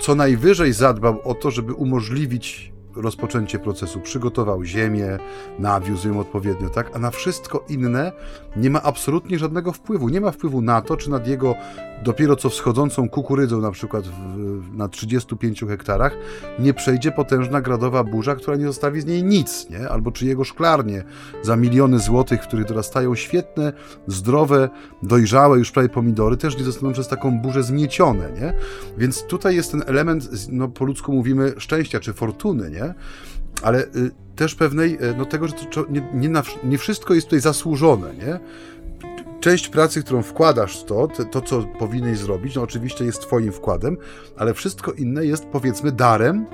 co 0.00 0.14
najwyżej 0.14 0.72
zadbał 0.72 1.20
o 1.24 1.34
to, 1.34 1.50
żeby 1.50 1.72
umożliwić 1.72 2.72
rozpoczęcie 3.02 3.58
procesu, 3.58 4.00
przygotował 4.00 4.64
ziemię, 4.64 5.18
nawiózł 5.58 6.08
ją 6.08 6.20
odpowiednio, 6.20 6.68
tak? 6.68 6.96
A 6.96 6.98
na 6.98 7.10
wszystko 7.10 7.64
inne 7.68 8.12
nie 8.56 8.70
ma 8.70 8.82
absolutnie 8.82 9.38
żadnego 9.38 9.72
wpływu. 9.72 10.08
Nie 10.08 10.20
ma 10.20 10.30
wpływu 10.30 10.62
na 10.62 10.82
to, 10.82 10.96
czy 10.96 11.10
nad 11.10 11.26
jego 11.26 11.54
dopiero 12.02 12.36
co 12.36 12.50
wschodzącą 12.50 13.08
kukurydzą, 13.08 13.60
na 13.60 13.70
przykład 13.70 14.04
w, 14.08 14.76
na 14.76 14.88
35 14.88 15.64
hektarach, 15.68 16.16
nie 16.58 16.74
przejdzie 16.74 17.12
potężna 17.12 17.60
gradowa 17.60 18.04
burza, 18.04 18.36
która 18.36 18.56
nie 18.56 18.66
zostawi 18.66 19.00
z 19.00 19.06
niej 19.06 19.24
nic, 19.24 19.70
nie? 19.70 19.88
Albo 19.88 20.12
czy 20.12 20.26
jego 20.26 20.44
szklarnie 20.44 21.04
za 21.42 21.56
miliony 21.56 21.98
złotych, 21.98 22.42
w 22.42 22.46
których 22.46 22.66
dorastają 22.66 23.14
świetne, 23.14 23.72
zdrowe, 24.06 24.68
dojrzałe 25.02 25.58
już 25.58 25.72
prawie 25.72 25.88
pomidory, 25.88 26.36
też 26.36 26.58
nie 26.58 26.64
zostaną 26.64 26.92
przez 26.92 27.08
taką 27.08 27.38
burzę 27.38 27.62
zmiecione, 27.62 28.32
nie? 28.40 28.52
Więc 28.98 29.22
tutaj 29.22 29.56
jest 29.56 29.70
ten 29.70 29.82
element, 29.86 30.30
no 30.48 30.68
po 30.68 30.84
ludzku 30.84 31.12
mówimy, 31.12 31.52
szczęścia 31.58 32.00
czy 32.00 32.12
fortuny, 32.12 32.70
nie? 32.70 32.87
Ale 33.62 33.84
y, 33.84 34.10
też 34.36 34.54
pewnej, 34.54 34.94
y, 34.94 35.14
no 35.18 35.24
tego, 35.24 35.48
że 35.48 35.54
to, 35.54 35.86
nie, 35.90 36.08
nie, 36.14 36.28
na, 36.28 36.42
nie 36.64 36.78
wszystko 36.78 37.14
jest 37.14 37.26
tutaj 37.26 37.40
zasłużone, 37.40 38.14
nie? 38.14 38.40
część 39.40 39.68
pracy, 39.68 40.02
którą 40.02 40.22
wkładasz 40.22 40.80
w 40.80 40.84
to, 40.84 41.08
to, 41.30 41.40
co 41.40 41.62
powinieneś 41.62 42.18
zrobić, 42.18 42.54
no 42.54 42.62
oczywiście 42.62 43.04
jest 43.04 43.20
twoim 43.20 43.52
wkładem, 43.52 43.96
ale 44.36 44.54
wszystko 44.54 44.92
inne 44.92 45.26
jest 45.26 45.44
powiedzmy 45.44 45.92
darem, 45.92 46.46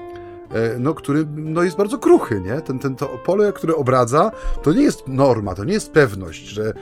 e, 0.50 0.78
no, 0.78 0.94
który 0.94 1.26
no, 1.36 1.62
jest 1.62 1.76
bardzo 1.76 1.98
kruchy, 1.98 2.40
nie? 2.40 2.60
Ten, 2.60 2.78
ten, 2.78 2.96
to 2.96 3.06
pole, 3.06 3.52
które 3.52 3.76
obradza, 3.76 4.30
to 4.62 4.72
nie 4.72 4.82
jest 4.82 5.08
norma, 5.08 5.54
to 5.54 5.64
nie 5.64 5.72
jest 5.72 5.92
pewność, 5.92 6.46
że 6.46 6.72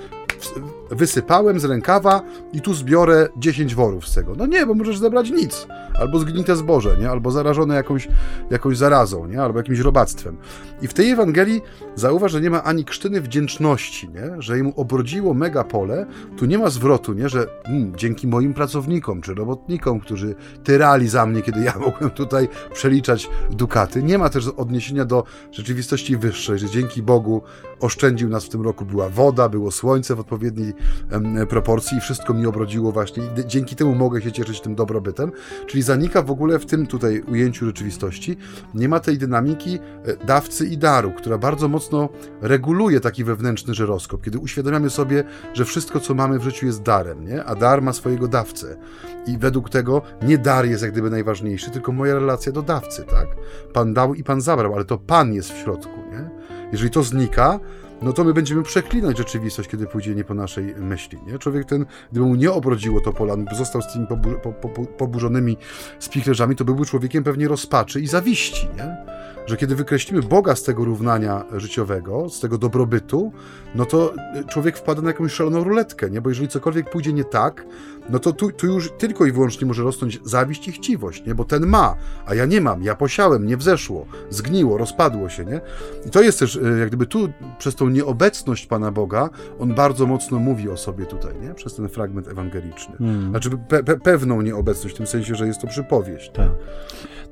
wysypałem 0.92 1.60
z 1.60 1.64
rękawa 1.64 2.22
i 2.52 2.60
tu 2.60 2.74
zbiorę 2.74 3.28
10 3.36 3.74
worów 3.74 4.08
z 4.08 4.14
tego. 4.14 4.34
No 4.36 4.46
nie, 4.46 4.66
bo 4.66 4.74
możesz 4.74 4.98
zebrać 4.98 5.30
nic. 5.30 5.66
Albo 5.98 6.18
zgnite 6.18 6.56
zboże, 6.56 6.96
nie? 7.00 7.10
Albo 7.10 7.30
zarażone 7.30 7.74
jakąś, 7.74 8.08
jakąś 8.50 8.76
zarazą, 8.76 9.26
nie? 9.26 9.42
Albo 9.42 9.58
jakimś 9.58 9.78
robactwem. 9.78 10.36
I 10.82 10.88
w 10.88 10.94
tej 10.94 11.10
Ewangelii 11.10 11.60
zauważ, 11.94 12.32
że 12.32 12.40
nie 12.40 12.50
ma 12.50 12.62
ani 12.62 12.84
krztyny 12.84 13.20
wdzięczności, 13.20 14.08
nie? 14.08 14.42
Że 14.42 14.58
im 14.58 14.72
obrodziło 14.76 15.34
mega 15.34 15.64
pole. 15.64 16.06
Tu 16.36 16.46
nie 16.46 16.58
ma 16.58 16.70
zwrotu, 16.70 17.12
nie? 17.12 17.28
Że 17.28 17.46
hmm, 17.64 17.96
dzięki 17.96 18.26
moim 18.26 18.54
pracownikom 18.54 19.20
czy 19.20 19.34
robotnikom, 19.34 20.00
którzy 20.00 20.34
tyrali 20.64 21.08
za 21.08 21.26
mnie, 21.26 21.42
kiedy 21.42 21.60
ja 21.60 21.74
mogłem 21.86 22.10
tutaj 22.10 22.48
przeliczać 22.72 23.30
dukaty. 23.50 24.02
Nie 24.02 24.18
ma 24.18 24.28
też 24.28 24.48
odniesienia 24.48 25.04
do 25.04 25.24
rzeczywistości 25.52 26.16
wyższej, 26.16 26.58
że 26.58 26.70
dzięki 26.70 27.02
Bogu 27.02 27.42
oszczędził 27.80 28.28
nas 28.28 28.44
w 28.44 28.48
tym 28.48 28.62
roku. 28.62 28.84
Była 28.84 29.08
woda, 29.08 29.48
było 29.48 29.70
słońce 29.70 30.14
w 30.14 30.20
odpowiedniej 30.20 30.74
proporcji 31.48 31.98
i 31.98 32.00
wszystko 32.00 32.34
mi 32.34 32.46
obrodziło 32.46 32.92
właśnie. 32.92 33.22
Dzięki 33.46 33.76
temu 33.76 33.94
mogę 33.94 34.22
się 34.22 34.32
cieszyć 34.32 34.60
tym 34.60 34.74
dobrobytem. 34.74 35.32
Czyli 35.66 35.82
zanika 35.82 36.22
w 36.22 36.30
ogóle 36.30 36.58
w 36.58 36.66
tym 36.66 36.86
tutaj 36.86 37.20
ujęciu 37.20 37.66
rzeczywistości. 37.66 38.36
Nie 38.74 38.88
ma 38.88 39.00
tej 39.00 39.18
dynamiki 39.18 39.78
e, 40.04 40.26
dawcy 40.26 40.66
i 40.66 40.78
daru, 40.78 41.12
która 41.12 41.38
bardzo 41.38 41.68
mocno 41.68 42.08
reguluje 42.40 43.00
taki 43.00 43.24
wewnętrzny 43.24 43.74
żyroskop, 43.74 44.22
kiedy 44.22 44.38
uświadamiamy 44.38 44.90
sobie, 44.90 45.24
że 45.54 45.64
wszystko, 45.64 46.00
co 46.00 46.14
mamy 46.14 46.38
w 46.38 46.42
życiu 46.42 46.66
jest 46.66 46.82
darem, 46.82 47.24
nie? 47.24 47.44
a 47.44 47.54
dar 47.54 47.82
ma 47.82 47.92
swojego 47.92 48.28
dawcę. 48.28 48.76
I 49.26 49.38
według 49.38 49.70
tego 49.70 50.02
nie 50.22 50.38
dar 50.38 50.66
jest 50.66 50.82
jak 50.82 50.92
gdyby 50.92 51.10
najważniejszy, 51.10 51.70
tylko 51.70 51.92
moja 51.92 52.14
relacja 52.14 52.52
do 52.52 52.62
dawcy, 52.62 53.02
tak? 53.02 53.28
Pan 53.72 53.94
dał 53.94 54.14
i 54.14 54.24
Pan 54.24 54.40
zabrał, 54.40 54.74
ale 54.74 54.84
to 54.84 54.98
Pan 54.98 55.34
jest 55.34 55.52
w 55.52 55.56
środku, 55.56 55.98
nie? 56.12 56.30
Jeżeli 56.72 56.90
to 56.90 57.02
znika, 57.02 57.60
no 58.02 58.12
to 58.12 58.24
my 58.24 58.34
będziemy 58.34 58.62
przeklinać 58.62 59.18
rzeczywistość, 59.18 59.68
kiedy 59.68 59.86
pójdzie 59.86 60.14
nie 60.14 60.24
po 60.24 60.34
naszej 60.34 60.74
myśli. 60.74 61.18
Nie? 61.26 61.38
Człowiek 61.38 61.64
ten, 61.64 61.86
gdyby 62.10 62.26
mu 62.26 62.34
nie 62.34 62.52
obrodziło 62.52 63.00
to 63.00 63.12
pola, 63.12 63.34
został 63.56 63.82
z 63.82 63.92
tymi 63.92 64.06
pobu 64.06 64.30
po, 64.42 64.52
po, 64.52 64.68
poburzonymi 64.86 65.56
spichlerzami, 65.98 66.56
to 66.56 66.64
byłby 66.64 66.84
człowiekiem 66.84 67.24
pewnie 67.24 67.48
rozpaczy 67.48 68.00
i 68.00 68.06
zawiści. 68.06 68.68
Nie? 68.76 68.96
Że 69.46 69.56
kiedy 69.56 69.76
wykreślimy 69.76 70.22
Boga 70.22 70.56
z 70.56 70.62
tego 70.62 70.84
równania 70.84 71.44
życiowego, 71.52 72.30
z 72.30 72.40
tego 72.40 72.58
dobrobytu, 72.58 73.32
no 73.74 73.84
to 73.84 74.14
człowiek 74.48 74.78
wpada 74.78 75.02
na 75.02 75.08
jakąś 75.08 75.32
szaloną 75.32 75.64
ruletkę, 75.64 76.10
nie? 76.10 76.20
bo 76.20 76.28
jeżeli 76.28 76.48
cokolwiek 76.48 76.90
pójdzie 76.90 77.12
nie 77.12 77.24
tak, 77.24 77.66
no 78.10 78.18
to 78.18 78.32
tu, 78.32 78.52
tu 78.52 78.66
już 78.66 78.90
tylko 78.98 79.26
i 79.26 79.32
wyłącznie 79.32 79.66
może 79.66 79.82
rosnąć 79.82 80.20
zawiść 80.24 80.68
i 80.68 80.72
chciwość, 80.72 81.26
nie? 81.26 81.34
bo 81.34 81.44
ten 81.44 81.66
ma, 81.66 81.96
a 82.26 82.34
ja 82.34 82.46
nie 82.46 82.60
mam, 82.60 82.82
ja 82.82 82.94
posiałem, 82.94 83.46
nie 83.46 83.56
wzeszło, 83.56 84.06
zgniło, 84.30 84.78
rozpadło 84.78 85.28
się. 85.28 85.44
Nie? 85.44 85.60
I 86.06 86.10
to 86.10 86.22
jest 86.22 86.38
też, 86.38 86.56
e, 86.56 86.78
jak 86.78 86.88
gdyby 86.88 87.06
tu, 87.06 87.28
przez 87.58 87.74
tą 87.74 87.88
nieobecność 87.88 88.66
Pana 88.66 88.90
Boga, 88.90 89.30
on 89.58 89.74
bardzo 89.74 90.06
mocno 90.06 90.38
mówi 90.38 90.68
o 90.68 90.76
sobie 90.76 91.06
tutaj, 91.06 91.34
nie? 91.40 91.54
przez 91.54 91.74
ten 91.74 91.88
fragment 91.88 92.28
ewangeliczny. 92.28 92.96
Hmm. 92.98 93.30
Znaczy 93.30 93.50
pe 93.50 93.84
pe 93.84 93.96
pewną 93.96 94.42
nieobecność, 94.42 94.94
w 94.94 94.98
tym 94.98 95.06
sensie, 95.06 95.34
że 95.34 95.46
jest 95.46 95.60
to 95.60 95.66
przypowieść. 95.66 96.30
Tak, 96.34 96.50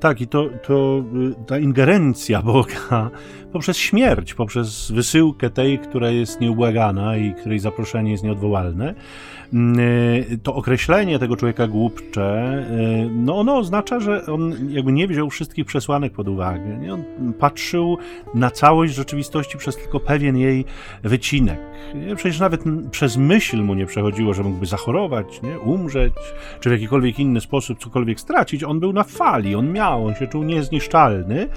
tak 0.01 0.21
i 0.21 0.27
to, 0.27 0.49
to 0.67 1.05
y, 1.41 1.47
ta 1.47 1.59
ingerencja 1.59 2.43
Boga 2.43 3.11
poprzez 3.53 3.77
śmierć, 3.77 4.35
poprzez 4.35 4.93
wysyłkę 4.93 5.51
tej, 5.51 5.79
która 5.79 6.11
jest 6.11 6.41
nieubłagana 6.41 7.17
i 7.17 7.35
której 7.35 7.59
zaproszenie 7.59 8.11
jest 8.11 8.25
nieodwołalne, 8.25 8.91
y, 8.91 8.95
to 10.43 10.55
określenie 10.55 11.19
tego 11.19 11.37
człowieka 11.37 11.67
głupcze, 11.67 12.59
y, 13.07 13.11
no 13.11 13.39
ono 13.39 13.59
oznacza, 13.59 14.01
że 14.01 14.27
on 14.27 14.71
jakby 14.71 14.93
nie 14.93 15.09
wziął 15.09 15.31
wszystkich 15.31 15.67
przesłanek 15.67 16.13
pod 16.13 16.29
uwagę. 16.29 16.79
Nie? 16.79 16.95
On 16.95 17.05
patrzył 17.39 17.99
na 18.35 18.51
całość 18.51 18.95
rzeczywistości 18.95 19.59
przez 19.59 19.77
tylko 19.77 20.01
pewien 20.01 20.37
jej 20.37 20.65
wycinek. 21.03 21.61
Nie? 21.95 22.17
Przecież 22.17 22.41
nawet 22.41 22.65
przez 22.91 23.17
myśl 23.17 23.63
mu 23.63 23.75
nie 23.75 23.87
przechodziło, 23.87 24.35
że 24.35 24.43
mógłby 24.43 24.67
zachorować, 24.67 25.43
nie? 25.43 25.59
umrzeć, 25.59 26.15
czy 26.61 26.69
w 26.69 26.73
jakikolwiek 26.73 27.19
inny 27.19 27.41
sposób 27.41 27.79
cokolwiek 27.79 28.21
stracić. 28.21 28.65
On 28.65 28.81
był 28.81 28.93
na 28.93 29.05
fali, 29.05 29.55
on 29.55 29.73
miał, 29.73 30.07
on 30.07 30.15
się 30.15 30.27
czuł 30.27 30.43
niezniszczalny. 30.43 31.49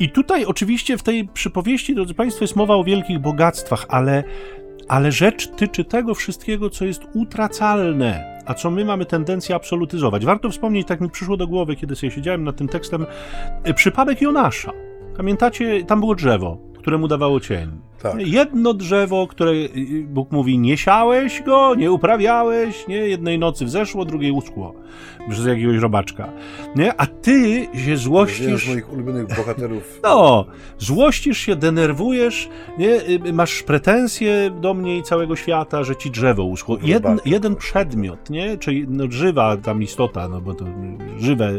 I 0.00 0.10
tutaj 0.10 0.44
oczywiście 0.44 0.98
w 0.98 1.02
tej 1.02 1.28
przypowieści, 1.28 1.94
drodzy 1.94 2.14
Państwo, 2.14 2.44
jest 2.44 2.56
mowa 2.56 2.74
o 2.74 2.84
wielkich 2.84 3.18
bogactwach, 3.18 3.86
ale 3.88 4.24
ale 4.88 5.12
rzecz 5.12 5.48
tyczy 5.48 5.84
tego 5.84 6.14
wszystkiego, 6.14 6.70
co 6.70 6.84
jest 6.84 7.02
utracalne, 7.14 8.40
a 8.46 8.54
co 8.54 8.70
my 8.70 8.84
mamy 8.84 9.06
tendencję 9.06 9.54
absolutyzować. 9.54 10.24
Warto 10.24 10.50
wspomnieć, 10.50 10.88
tak 10.88 11.00
mi 11.00 11.10
przyszło 11.10 11.36
do 11.36 11.46
głowy, 11.46 11.76
kiedy 11.76 11.96
sobie 11.96 12.10
siedziałem 12.10 12.44
nad 12.44 12.56
tym 12.56 12.68
tekstem, 12.68 13.06
y, 13.68 13.74
przypadek 13.74 14.22
Jonasza. 14.22 14.72
Pamiętacie, 15.16 15.84
tam 15.84 16.00
było 16.00 16.14
drzewo, 16.14 16.58
któremu 16.78 17.08
dawało 17.08 17.40
cień. 17.40 17.70
Tak. 18.12 18.26
Jedno 18.26 18.74
drzewo, 18.74 19.26
które 19.26 19.50
y, 19.50 20.04
Bóg 20.08 20.32
mówi, 20.32 20.58
nie 20.58 20.76
siałeś 20.76 21.42
go, 21.42 21.74
nie 21.74 21.92
uprawiałeś, 21.92 22.88
nie? 22.88 22.96
Jednej 22.96 23.38
nocy 23.38 23.64
wzeszło, 23.64 24.04
drugiej 24.04 24.30
uschło 24.30 24.74
przez 25.30 25.46
jakiegoś 25.46 25.76
robaczka, 25.76 26.32
nie? 26.76 27.00
A 27.00 27.06
ty 27.06 27.68
się 27.84 27.96
złościsz... 27.96 28.40
Jeden 28.40 28.58
z 28.58 28.68
moich 28.68 28.92
ulubionych 28.92 29.26
bohaterów. 29.36 30.00
No, 30.02 30.46
złościsz 30.78 31.38
się, 31.38 31.56
denerwujesz, 31.56 32.48
nie? 32.78 32.94
Y, 33.26 33.32
masz 33.32 33.62
pretensje 33.62 34.50
do 34.60 34.74
mnie 34.74 34.98
i 34.98 35.02
całego 35.02 35.36
świata, 35.36 35.84
że 35.84 35.96
ci 35.96 36.10
drzewo 36.10 36.44
uschło. 36.44 36.78
Jeden, 36.82 37.18
jeden 37.24 37.56
przedmiot, 37.56 38.30
nie? 38.30 38.58
Czyli 38.58 38.86
no, 38.88 39.04
żywa 39.10 39.56
tam 39.56 39.82
istota, 39.82 40.28
no 40.28 40.40
bo 40.40 40.54
to 40.54 40.64
żywe, 41.18 41.52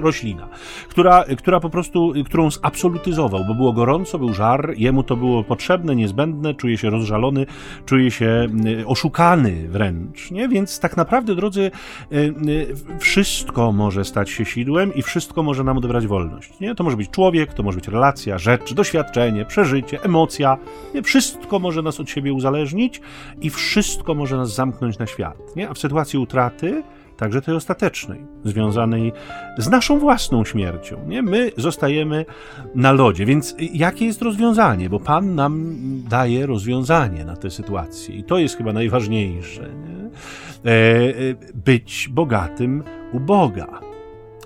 roślina, 0.00 0.48
która, 0.88 1.24
która 1.38 1.60
po 1.60 1.70
prostu, 1.70 2.12
którą 2.24 2.48
absolutyzował, 2.62 3.44
bo 3.48 3.54
było 3.54 3.72
gorąco, 3.72 4.18
był 4.18 4.34
żar, 4.34 4.74
jemu 4.76 5.02
to 5.02 5.16
było 5.16 5.44
potrzebne, 5.44 5.85
niezbędne, 5.94 6.54
czuje 6.54 6.78
się 6.78 6.90
rozżalony, 6.90 7.46
czuje 7.86 8.10
się 8.10 8.46
y, 8.66 8.86
oszukany 8.86 9.68
wręcz, 9.68 10.30
nie? 10.30 10.48
Więc 10.48 10.80
tak 10.80 10.96
naprawdę, 10.96 11.34
drodzy, 11.34 11.70
wszystko 12.98 13.72
może 13.72 14.04
stać 14.04 14.30
się 14.30 14.44
sidłem 14.44 14.94
i 14.94 15.02
wszystko 15.02 15.42
może 15.42 15.64
nam 15.64 15.78
odebrać 15.78 16.06
wolność. 16.06 16.60
Nie? 16.60 16.74
To 16.74 16.84
może 16.84 16.96
być 16.96 17.10
człowiek, 17.10 17.54
to 17.54 17.62
może 17.62 17.78
być 17.78 17.88
relacja, 17.88 18.38
rzecz, 18.38 18.74
doświadczenie, 18.74 19.44
przeżycie, 19.44 20.02
emocja. 20.02 20.58
Nie? 20.94 21.02
Wszystko 21.02 21.58
może 21.58 21.82
nas 21.82 22.00
od 22.00 22.10
siebie 22.10 22.32
uzależnić 22.32 23.00
i 23.40 23.50
wszystko 23.50 24.14
może 24.14 24.36
nas 24.36 24.54
zamknąć 24.54 24.98
na 24.98 25.06
świat. 25.06 25.56
Nie? 25.56 25.68
A 25.68 25.74
w 25.74 25.78
sytuacji 25.78 26.18
utraty 26.18 26.82
także 27.16 27.42
tej 27.42 27.54
ostatecznej, 27.54 28.26
związanej 28.44 29.12
z 29.58 29.68
naszą 29.68 29.98
własną 29.98 30.44
śmiercią. 30.44 30.96
Nie? 31.06 31.22
My 31.22 31.50
zostajemy 31.56 32.24
na 32.74 32.92
lodzie, 32.92 33.26
więc 33.26 33.56
jakie 33.58 34.06
jest 34.06 34.22
rozwiązanie? 34.22 34.90
Bo 34.90 35.00
Pan 35.00 35.34
nam 35.34 35.76
daje 36.08 36.46
rozwiązanie 36.46 37.24
na 37.24 37.36
tę 37.36 37.50
sytuację 37.50 38.16
i 38.16 38.24
to 38.24 38.38
jest 38.38 38.56
chyba 38.56 38.72
najważniejsze. 38.72 39.62
Nie? 39.62 40.10
E, 40.70 40.70
e, 40.70 41.14
być 41.54 42.08
bogatym 42.12 42.82
u 43.12 43.20
Boga. 43.20 43.80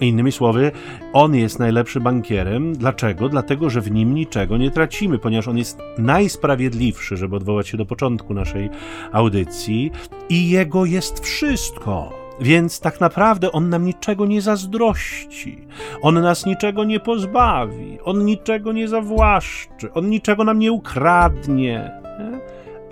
Innymi 0.01 0.33
słowy, 0.33 0.73
on 1.13 1.35
jest 1.35 1.59
najlepszy 1.59 2.01
bankierem. 2.01 2.73
Dlaczego? 2.73 3.29
Dlatego, 3.29 3.71
że 3.71 3.81
w 3.81 3.91
nim 3.91 4.15
niczego 4.15 4.57
nie 4.57 4.71
tracimy, 4.71 5.19
ponieważ 5.19 5.49
on 5.49 5.59
jest 5.59 5.79
najsprawiedliwszy, 5.99 7.17
żeby 7.17 7.37
odwołać 7.37 7.69
się 7.69 7.77
do 7.77 7.87
początku 7.87 8.35
naszej 8.35 8.71
audycji, 9.13 9.91
i 10.29 10.51
jego 10.51 10.85
jest 10.85 11.25
wszystko. 11.25 12.13
Więc 12.41 12.81
tak 12.81 13.01
naprawdę 13.01 13.53
on 13.53 13.69
nam 13.69 13.85
niczego 13.85 14.27
nie 14.27 14.43
zazdrości, 14.43 15.67
on 16.03 16.15
nas 16.15 16.47
niczego 16.47 16.85
nie 16.85 17.01
pozbawi, 17.01 17.99
on 18.05 18.25
niczego 18.25 18.73
nie 18.73 18.89
zawłaszczy, 18.89 19.93
on 19.93 20.11
niczego 20.11 20.45
nam 20.45 20.59
nie 20.59 20.73
ukradnie. 20.73 21.91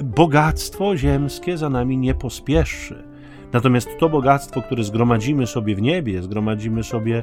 Bogactwo 0.01 0.97
ziemskie 0.97 1.59
za 1.59 1.71
nami 1.71 1.99
nie 1.99 2.15
pospieszy. 2.15 3.08
Natomiast 3.53 3.99
to 3.99 4.09
bogactwo, 4.09 4.63
które 4.63 4.85
zgromadzimy 4.85 5.47
sobie 5.47 5.75
w 5.75 5.83
niebie, 5.83 6.23
zgromadzimy 6.23 6.83
sobie 6.83 7.23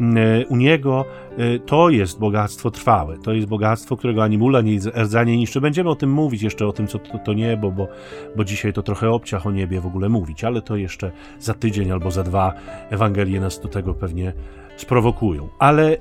mm, 0.00 0.16
e, 0.16 0.46
u 0.46 0.56
Niego, 0.56 1.04
e, 1.38 1.58
to 1.58 1.90
jest 1.90 2.18
bogactwo 2.18 2.70
trwałe. 2.70 3.18
To 3.18 3.32
jest 3.32 3.48
bogactwo, 3.48 3.96
którego 3.96 4.24
ani 4.24 4.38
mula, 4.38 4.58
ani 4.58 4.78
rdza 4.78 5.24
nie 5.24 5.36
niszczy. 5.36 5.60
Będziemy 5.60 5.90
o 5.90 5.94
tym 5.94 6.10
mówić 6.10 6.42
jeszcze, 6.42 6.66
o 6.66 6.72
tym, 6.72 6.86
co 6.86 6.98
to, 6.98 7.18
to 7.18 7.32
niebo, 7.32 7.70
bo, 7.70 7.88
bo 8.36 8.44
dzisiaj 8.44 8.72
to 8.72 8.82
trochę 8.82 9.10
obciach 9.10 9.46
o 9.46 9.50
niebie 9.50 9.80
w 9.80 9.86
ogóle 9.86 10.08
mówić, 10.08 10.44
ale 10.44 10.62
to 10.62 10.76
jeszcze 10.76 11.10
za 11.38 11.54
tydzień 11.54 11.90
albo 11.90 12.10
za 12.10 12.22
dwa 12.22 12.52
Ewangelie 12.90 13.40
nas 13.40 13.60
do 13.60 13.68
tego 13.68 13.94
pewnie 13.94 14.32
sprowokują. 14.76 15.48
Ale 15.58 15.92
y, 15.92 15.98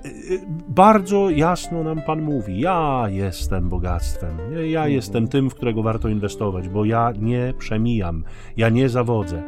bardzo 0.67 1.29
jasno 1.29 1.83
nam 1.83 2.01
Pan 2.01 2.21
mówi: 2.21 2.59
Ja 2.59 3.05
jestem 3.09 3.69
bogactwem, 3.69 4.37
ja 4.65 4.79
mhm. 4.79 4.91
jestem 4.91 5.27
tym, 5.27 5.49
w 5.49 5.55
którego 5.55 5.83
warto 5.83 6.09
inwestować, 6.09 6.69
bo 6.69 6.85
ja 6.85 7.13
nie 7.19 7.53
przemijam, 7.57 8.23
ja 8.57 8.69
nie 8.69 8.89
zawodzę. 8.89 9.43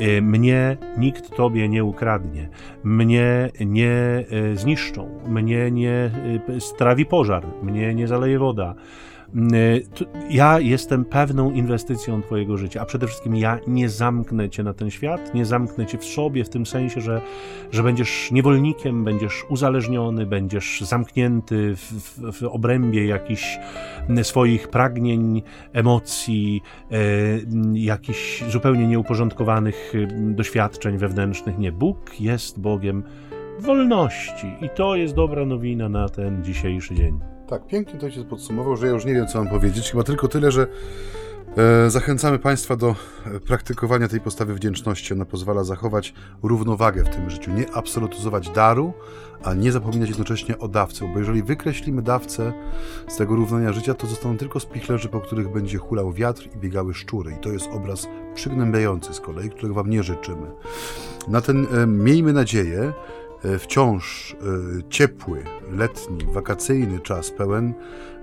Y, 0.00 0.22
mnie 0.22 0.76
nikt 0.98 1.36
tobie 1.36 1.68
nie 1.68 1.84
ukradnie, 1.84 2.48
mnie 2.84 3.50
nie 3.66 4.24
y, 4.32 4.56
zniszczą, 4.56 5.08
mnie 5.28 5.70
nie 5.70 6.10
strawi 6.58 7.06
pożar, 7.06 7.46
mnie 7.62 7.94
nie 7.94 8.08
zaleje 8.08 8.38
woda. 8.38 8.74
Y, 9.36 9.86
ja 10.30 10.60
jestem 10.60 11.04
pewną 11.04 11.50
inwestycją 11.50 12.22
Twojego 12.22 12.56
życia, 12.56 12.80
a 12.80 12.84
przede 12.84 13.06
wszystkim 13.06 13.36
ja 13.36 13.58
nie 13.66 13.88
zamknę 13.88 14.50
Cię 14.50 14.62
na 14.62 14.74
ten 14.74 14.90
świat, 14.90 15.34
nie 15.34 15.44
zamknę 15.44 15.86
Cię 15.86 15.98
w 15.98 16.04
sobie, 16.04 16.44
w 16.44 16.48
tym 16.48 16.66
sensie, 16.66 17.00
że, 17.00 17.20
że 17.72 17.82
będziesz 17.82 18.30
niewolnikiem, 18.32 19.04
będziesz 19.04 19.44
uzależniony, 19.48 20.26
będziesz 20.26 20.80
zamknięty 20.80 21.76
w, 21.76 21.92
w, 21.92 22.32
w 22.32 22.42
obrębie 22.42 23.06
jakichś 23.06 23.58
swoich 24.22 24.68
pragnień, 24.68 25.42
emocji, 25.72 26.62
e, 26.90 26.96
jakichś 27.74 28.44
zupełnie 28.50 28.86
nieuporządkowanych 28.86 29.94
y, 29.94 30.08
doświadczeń 30.34 30.98
wewnętrznych. 30.98 31.58
Nie, 31.58 31.72
Bóg 31.72 32.20
jest 32.20 32.60
Bogiem 32.60 33.02
wolności 33.58 34.46
i 34.60 34.68
to 34.76 34.96
jest 34.96 35.14
dobra 35.14 35.44
nowina 35.44 35.88
na 35.88 36.08
ten 36.08 36.44
dzisiejszy 36.44 36.94
dzień. 36.94 37.37
Tak, 37.48 37.66
pięknie 37.66 38.00
to 38.00 38.10
się 38.10 38.24
podsumował, 38.24 38.76
że 38.76 38.86
ja 38.86 38.92
już 38.92 39.04
nie 39.04 39.14
wiem, 39.14 39.26
co 39.26 39.38
mam 39.38 39.48
powiedzieć. 39.48 39.90
Chyba 39.90 40.02
tylko 40.02 40.28
tyle, 40.28 40.52
że 40.52 40.66
e, 41.56 41.90
zachęcamy 41.90 42.38
Państwa 42.38 42.76
do 42.76 42.94
e, 43.26 43.40
praktykowania 43.40 44.08
tej 44.08 44.20
postawy 44.20 44.54
wdzięczności. 44.54 45.14
Ona 45.14 45.24
pozwala 45.24 45.64
zachować 45.64 46.14
równowagę 46.42 47.04
w 47.04 47.08
tym 47.08 47.30
życiu, 47.30 47.50
nie 47.50 47.72
absolutyzować 47.72 48.50
daru, 48.50 48.92
a 49.44 49.54
nie 49.54 49.72
zapominać 49.72 50.08
jednocześnie 50.08 50.58
o 50.58 50.68
dawcy. 50.68 51.04
Bo 51.12 51.18
jeżeli 51.18 51.42
wykreślimy 51.42 52.02
dawcę 52.02 52.52
z 53.08 53.16
tego 53.16 53.36
równania 53.36 53.72
życia, 53.72 53.94
to 53.94 54.06
zostaną 54.06 54.36
tylko 54.36 54.60
spichlerzy, 54.60 55.08
po 55.08 55.20
których 55.20 55.52
będzie 55.52 55.78
hulał 55.78 56.12
wiatr 56.12 56.48
i 56.56 56.58
biegały 56.58 56.94
szczury. 56.94 57.32
I 57.32 57.36
to 57.36 57.48
jest 57.48 57.68
obraz 57.72 58.08
przygnębiający 58.34 59.14
z 59.14 59.20
kolei, 59.20 59.50
którego 59.50 59.74
Wam 59.74 59.90
nie 59.90 60.02
życzymy. 60.02 60.46
Na 61.28 61.40
ten 61.40 61.66
e, 61.66 61.86
miejmy 61.86 62.32
nadzieję, 62.32 62.92
wciąż 63.58 64.36
e, 64.78 64.82
ciepły, 64.88 65.44
letni, 65.70 66.26
wakacyjny 66.32 67.00
czas 67.00 67.30
pełen 67.30 67.74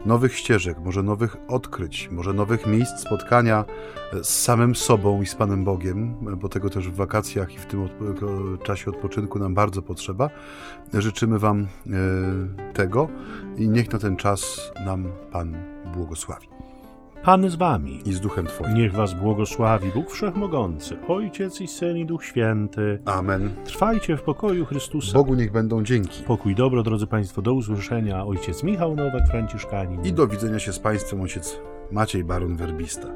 nowych 0.06 0.38
ścieżek, 0.38 0.78
może 0.80 1.04
nowych 1.04 1.38
odkryć, 1.48 2.10
może 2.12 2.34
nowych 2.34 2.68
miejsc 2.68 3.00
spotkania 3.00 3.66
e, 4.14 4.24
z 4.24 4.44
samym 4.44 4.76
sobą 4.76 5.22
i 5.22 5.26
z 5.26 5.36
Panem 5.36 5.64
Bogiem, 5.64 6.16
bo 6.38 6.50
tego 6.50 6.70
też 6.70 6.90
w 6.90 6.96
wakacjach 6.96 7.54
i 7.54 7.58
w 7.58 7.66
tym 7.66 7.90
czasie 8.64 8.92
odpoczynku 8.92 9.40
nam 9.40 9.54
bardzo 9.54 9.82
potrzeba. 9.82 10.30
Życzymy 10.94 11.40
Wam 11.40 11.68
tego 12.74 13.10
i 13.58 13.70
niech 13.70 13.94
na 13.94 14.00
ten 14.00 14.16
czas 14.16 14.72
nam 14.86 15.12
Pan 15.32 15.56
błogosławi. 15.94 16.55
Pan 17.26 17.50
z 17.50 17.56
wami. 17.56 18.02
I 18.06 18.14
z 18.14 18.20
duchem 18.20 18.48
Twoim. 18.48 18.74
Niech 18.74 18.94
was 18.94 19.14
błogosławi 19.14 19.92
Bóg 19.92 20.12
Wszechmogący, 20.12 20.98
Ojciec 21.08 21.62
i 21.62 21.68
Syn 21.68 21.98
i 21.98 22.06
Duch 22.06 22.26
Święty. 22.26 23.00
Amen. 23.06 23.50
Trwajcie 23.64 24.18
w 24.18 24.22
pokoju 24.22 24.66
Chrystusa. 24.66 25.14
Bogu 25.14 25.36
niech 25.36 25.52
będą 25.52 25.84
dzięki. 25.84 26.24
Pokój 26.24 26.56
dobro, 26.56 26.84
drodzy 26.84 27.08
Państwo, 27.08 27.42
do 27.42 27.54
usłyszenia. 27.54 28.26
Ojciec 28.26 28.64
Michał 28.64 28.96
Nowak, 28.96 29.28
Franciszkanin. 29.32 30.06
I 30.06 30.14
do 30.14 30.28
widzenia 30.28 30.60
się 30.60 30.74
z 30.74 30.80
Państwem 30.80 31.22
ojciec 31.22 31.60
Maciej 31.92 32.24
Baron 32.24 32.56
Werbista. 32.56 33.08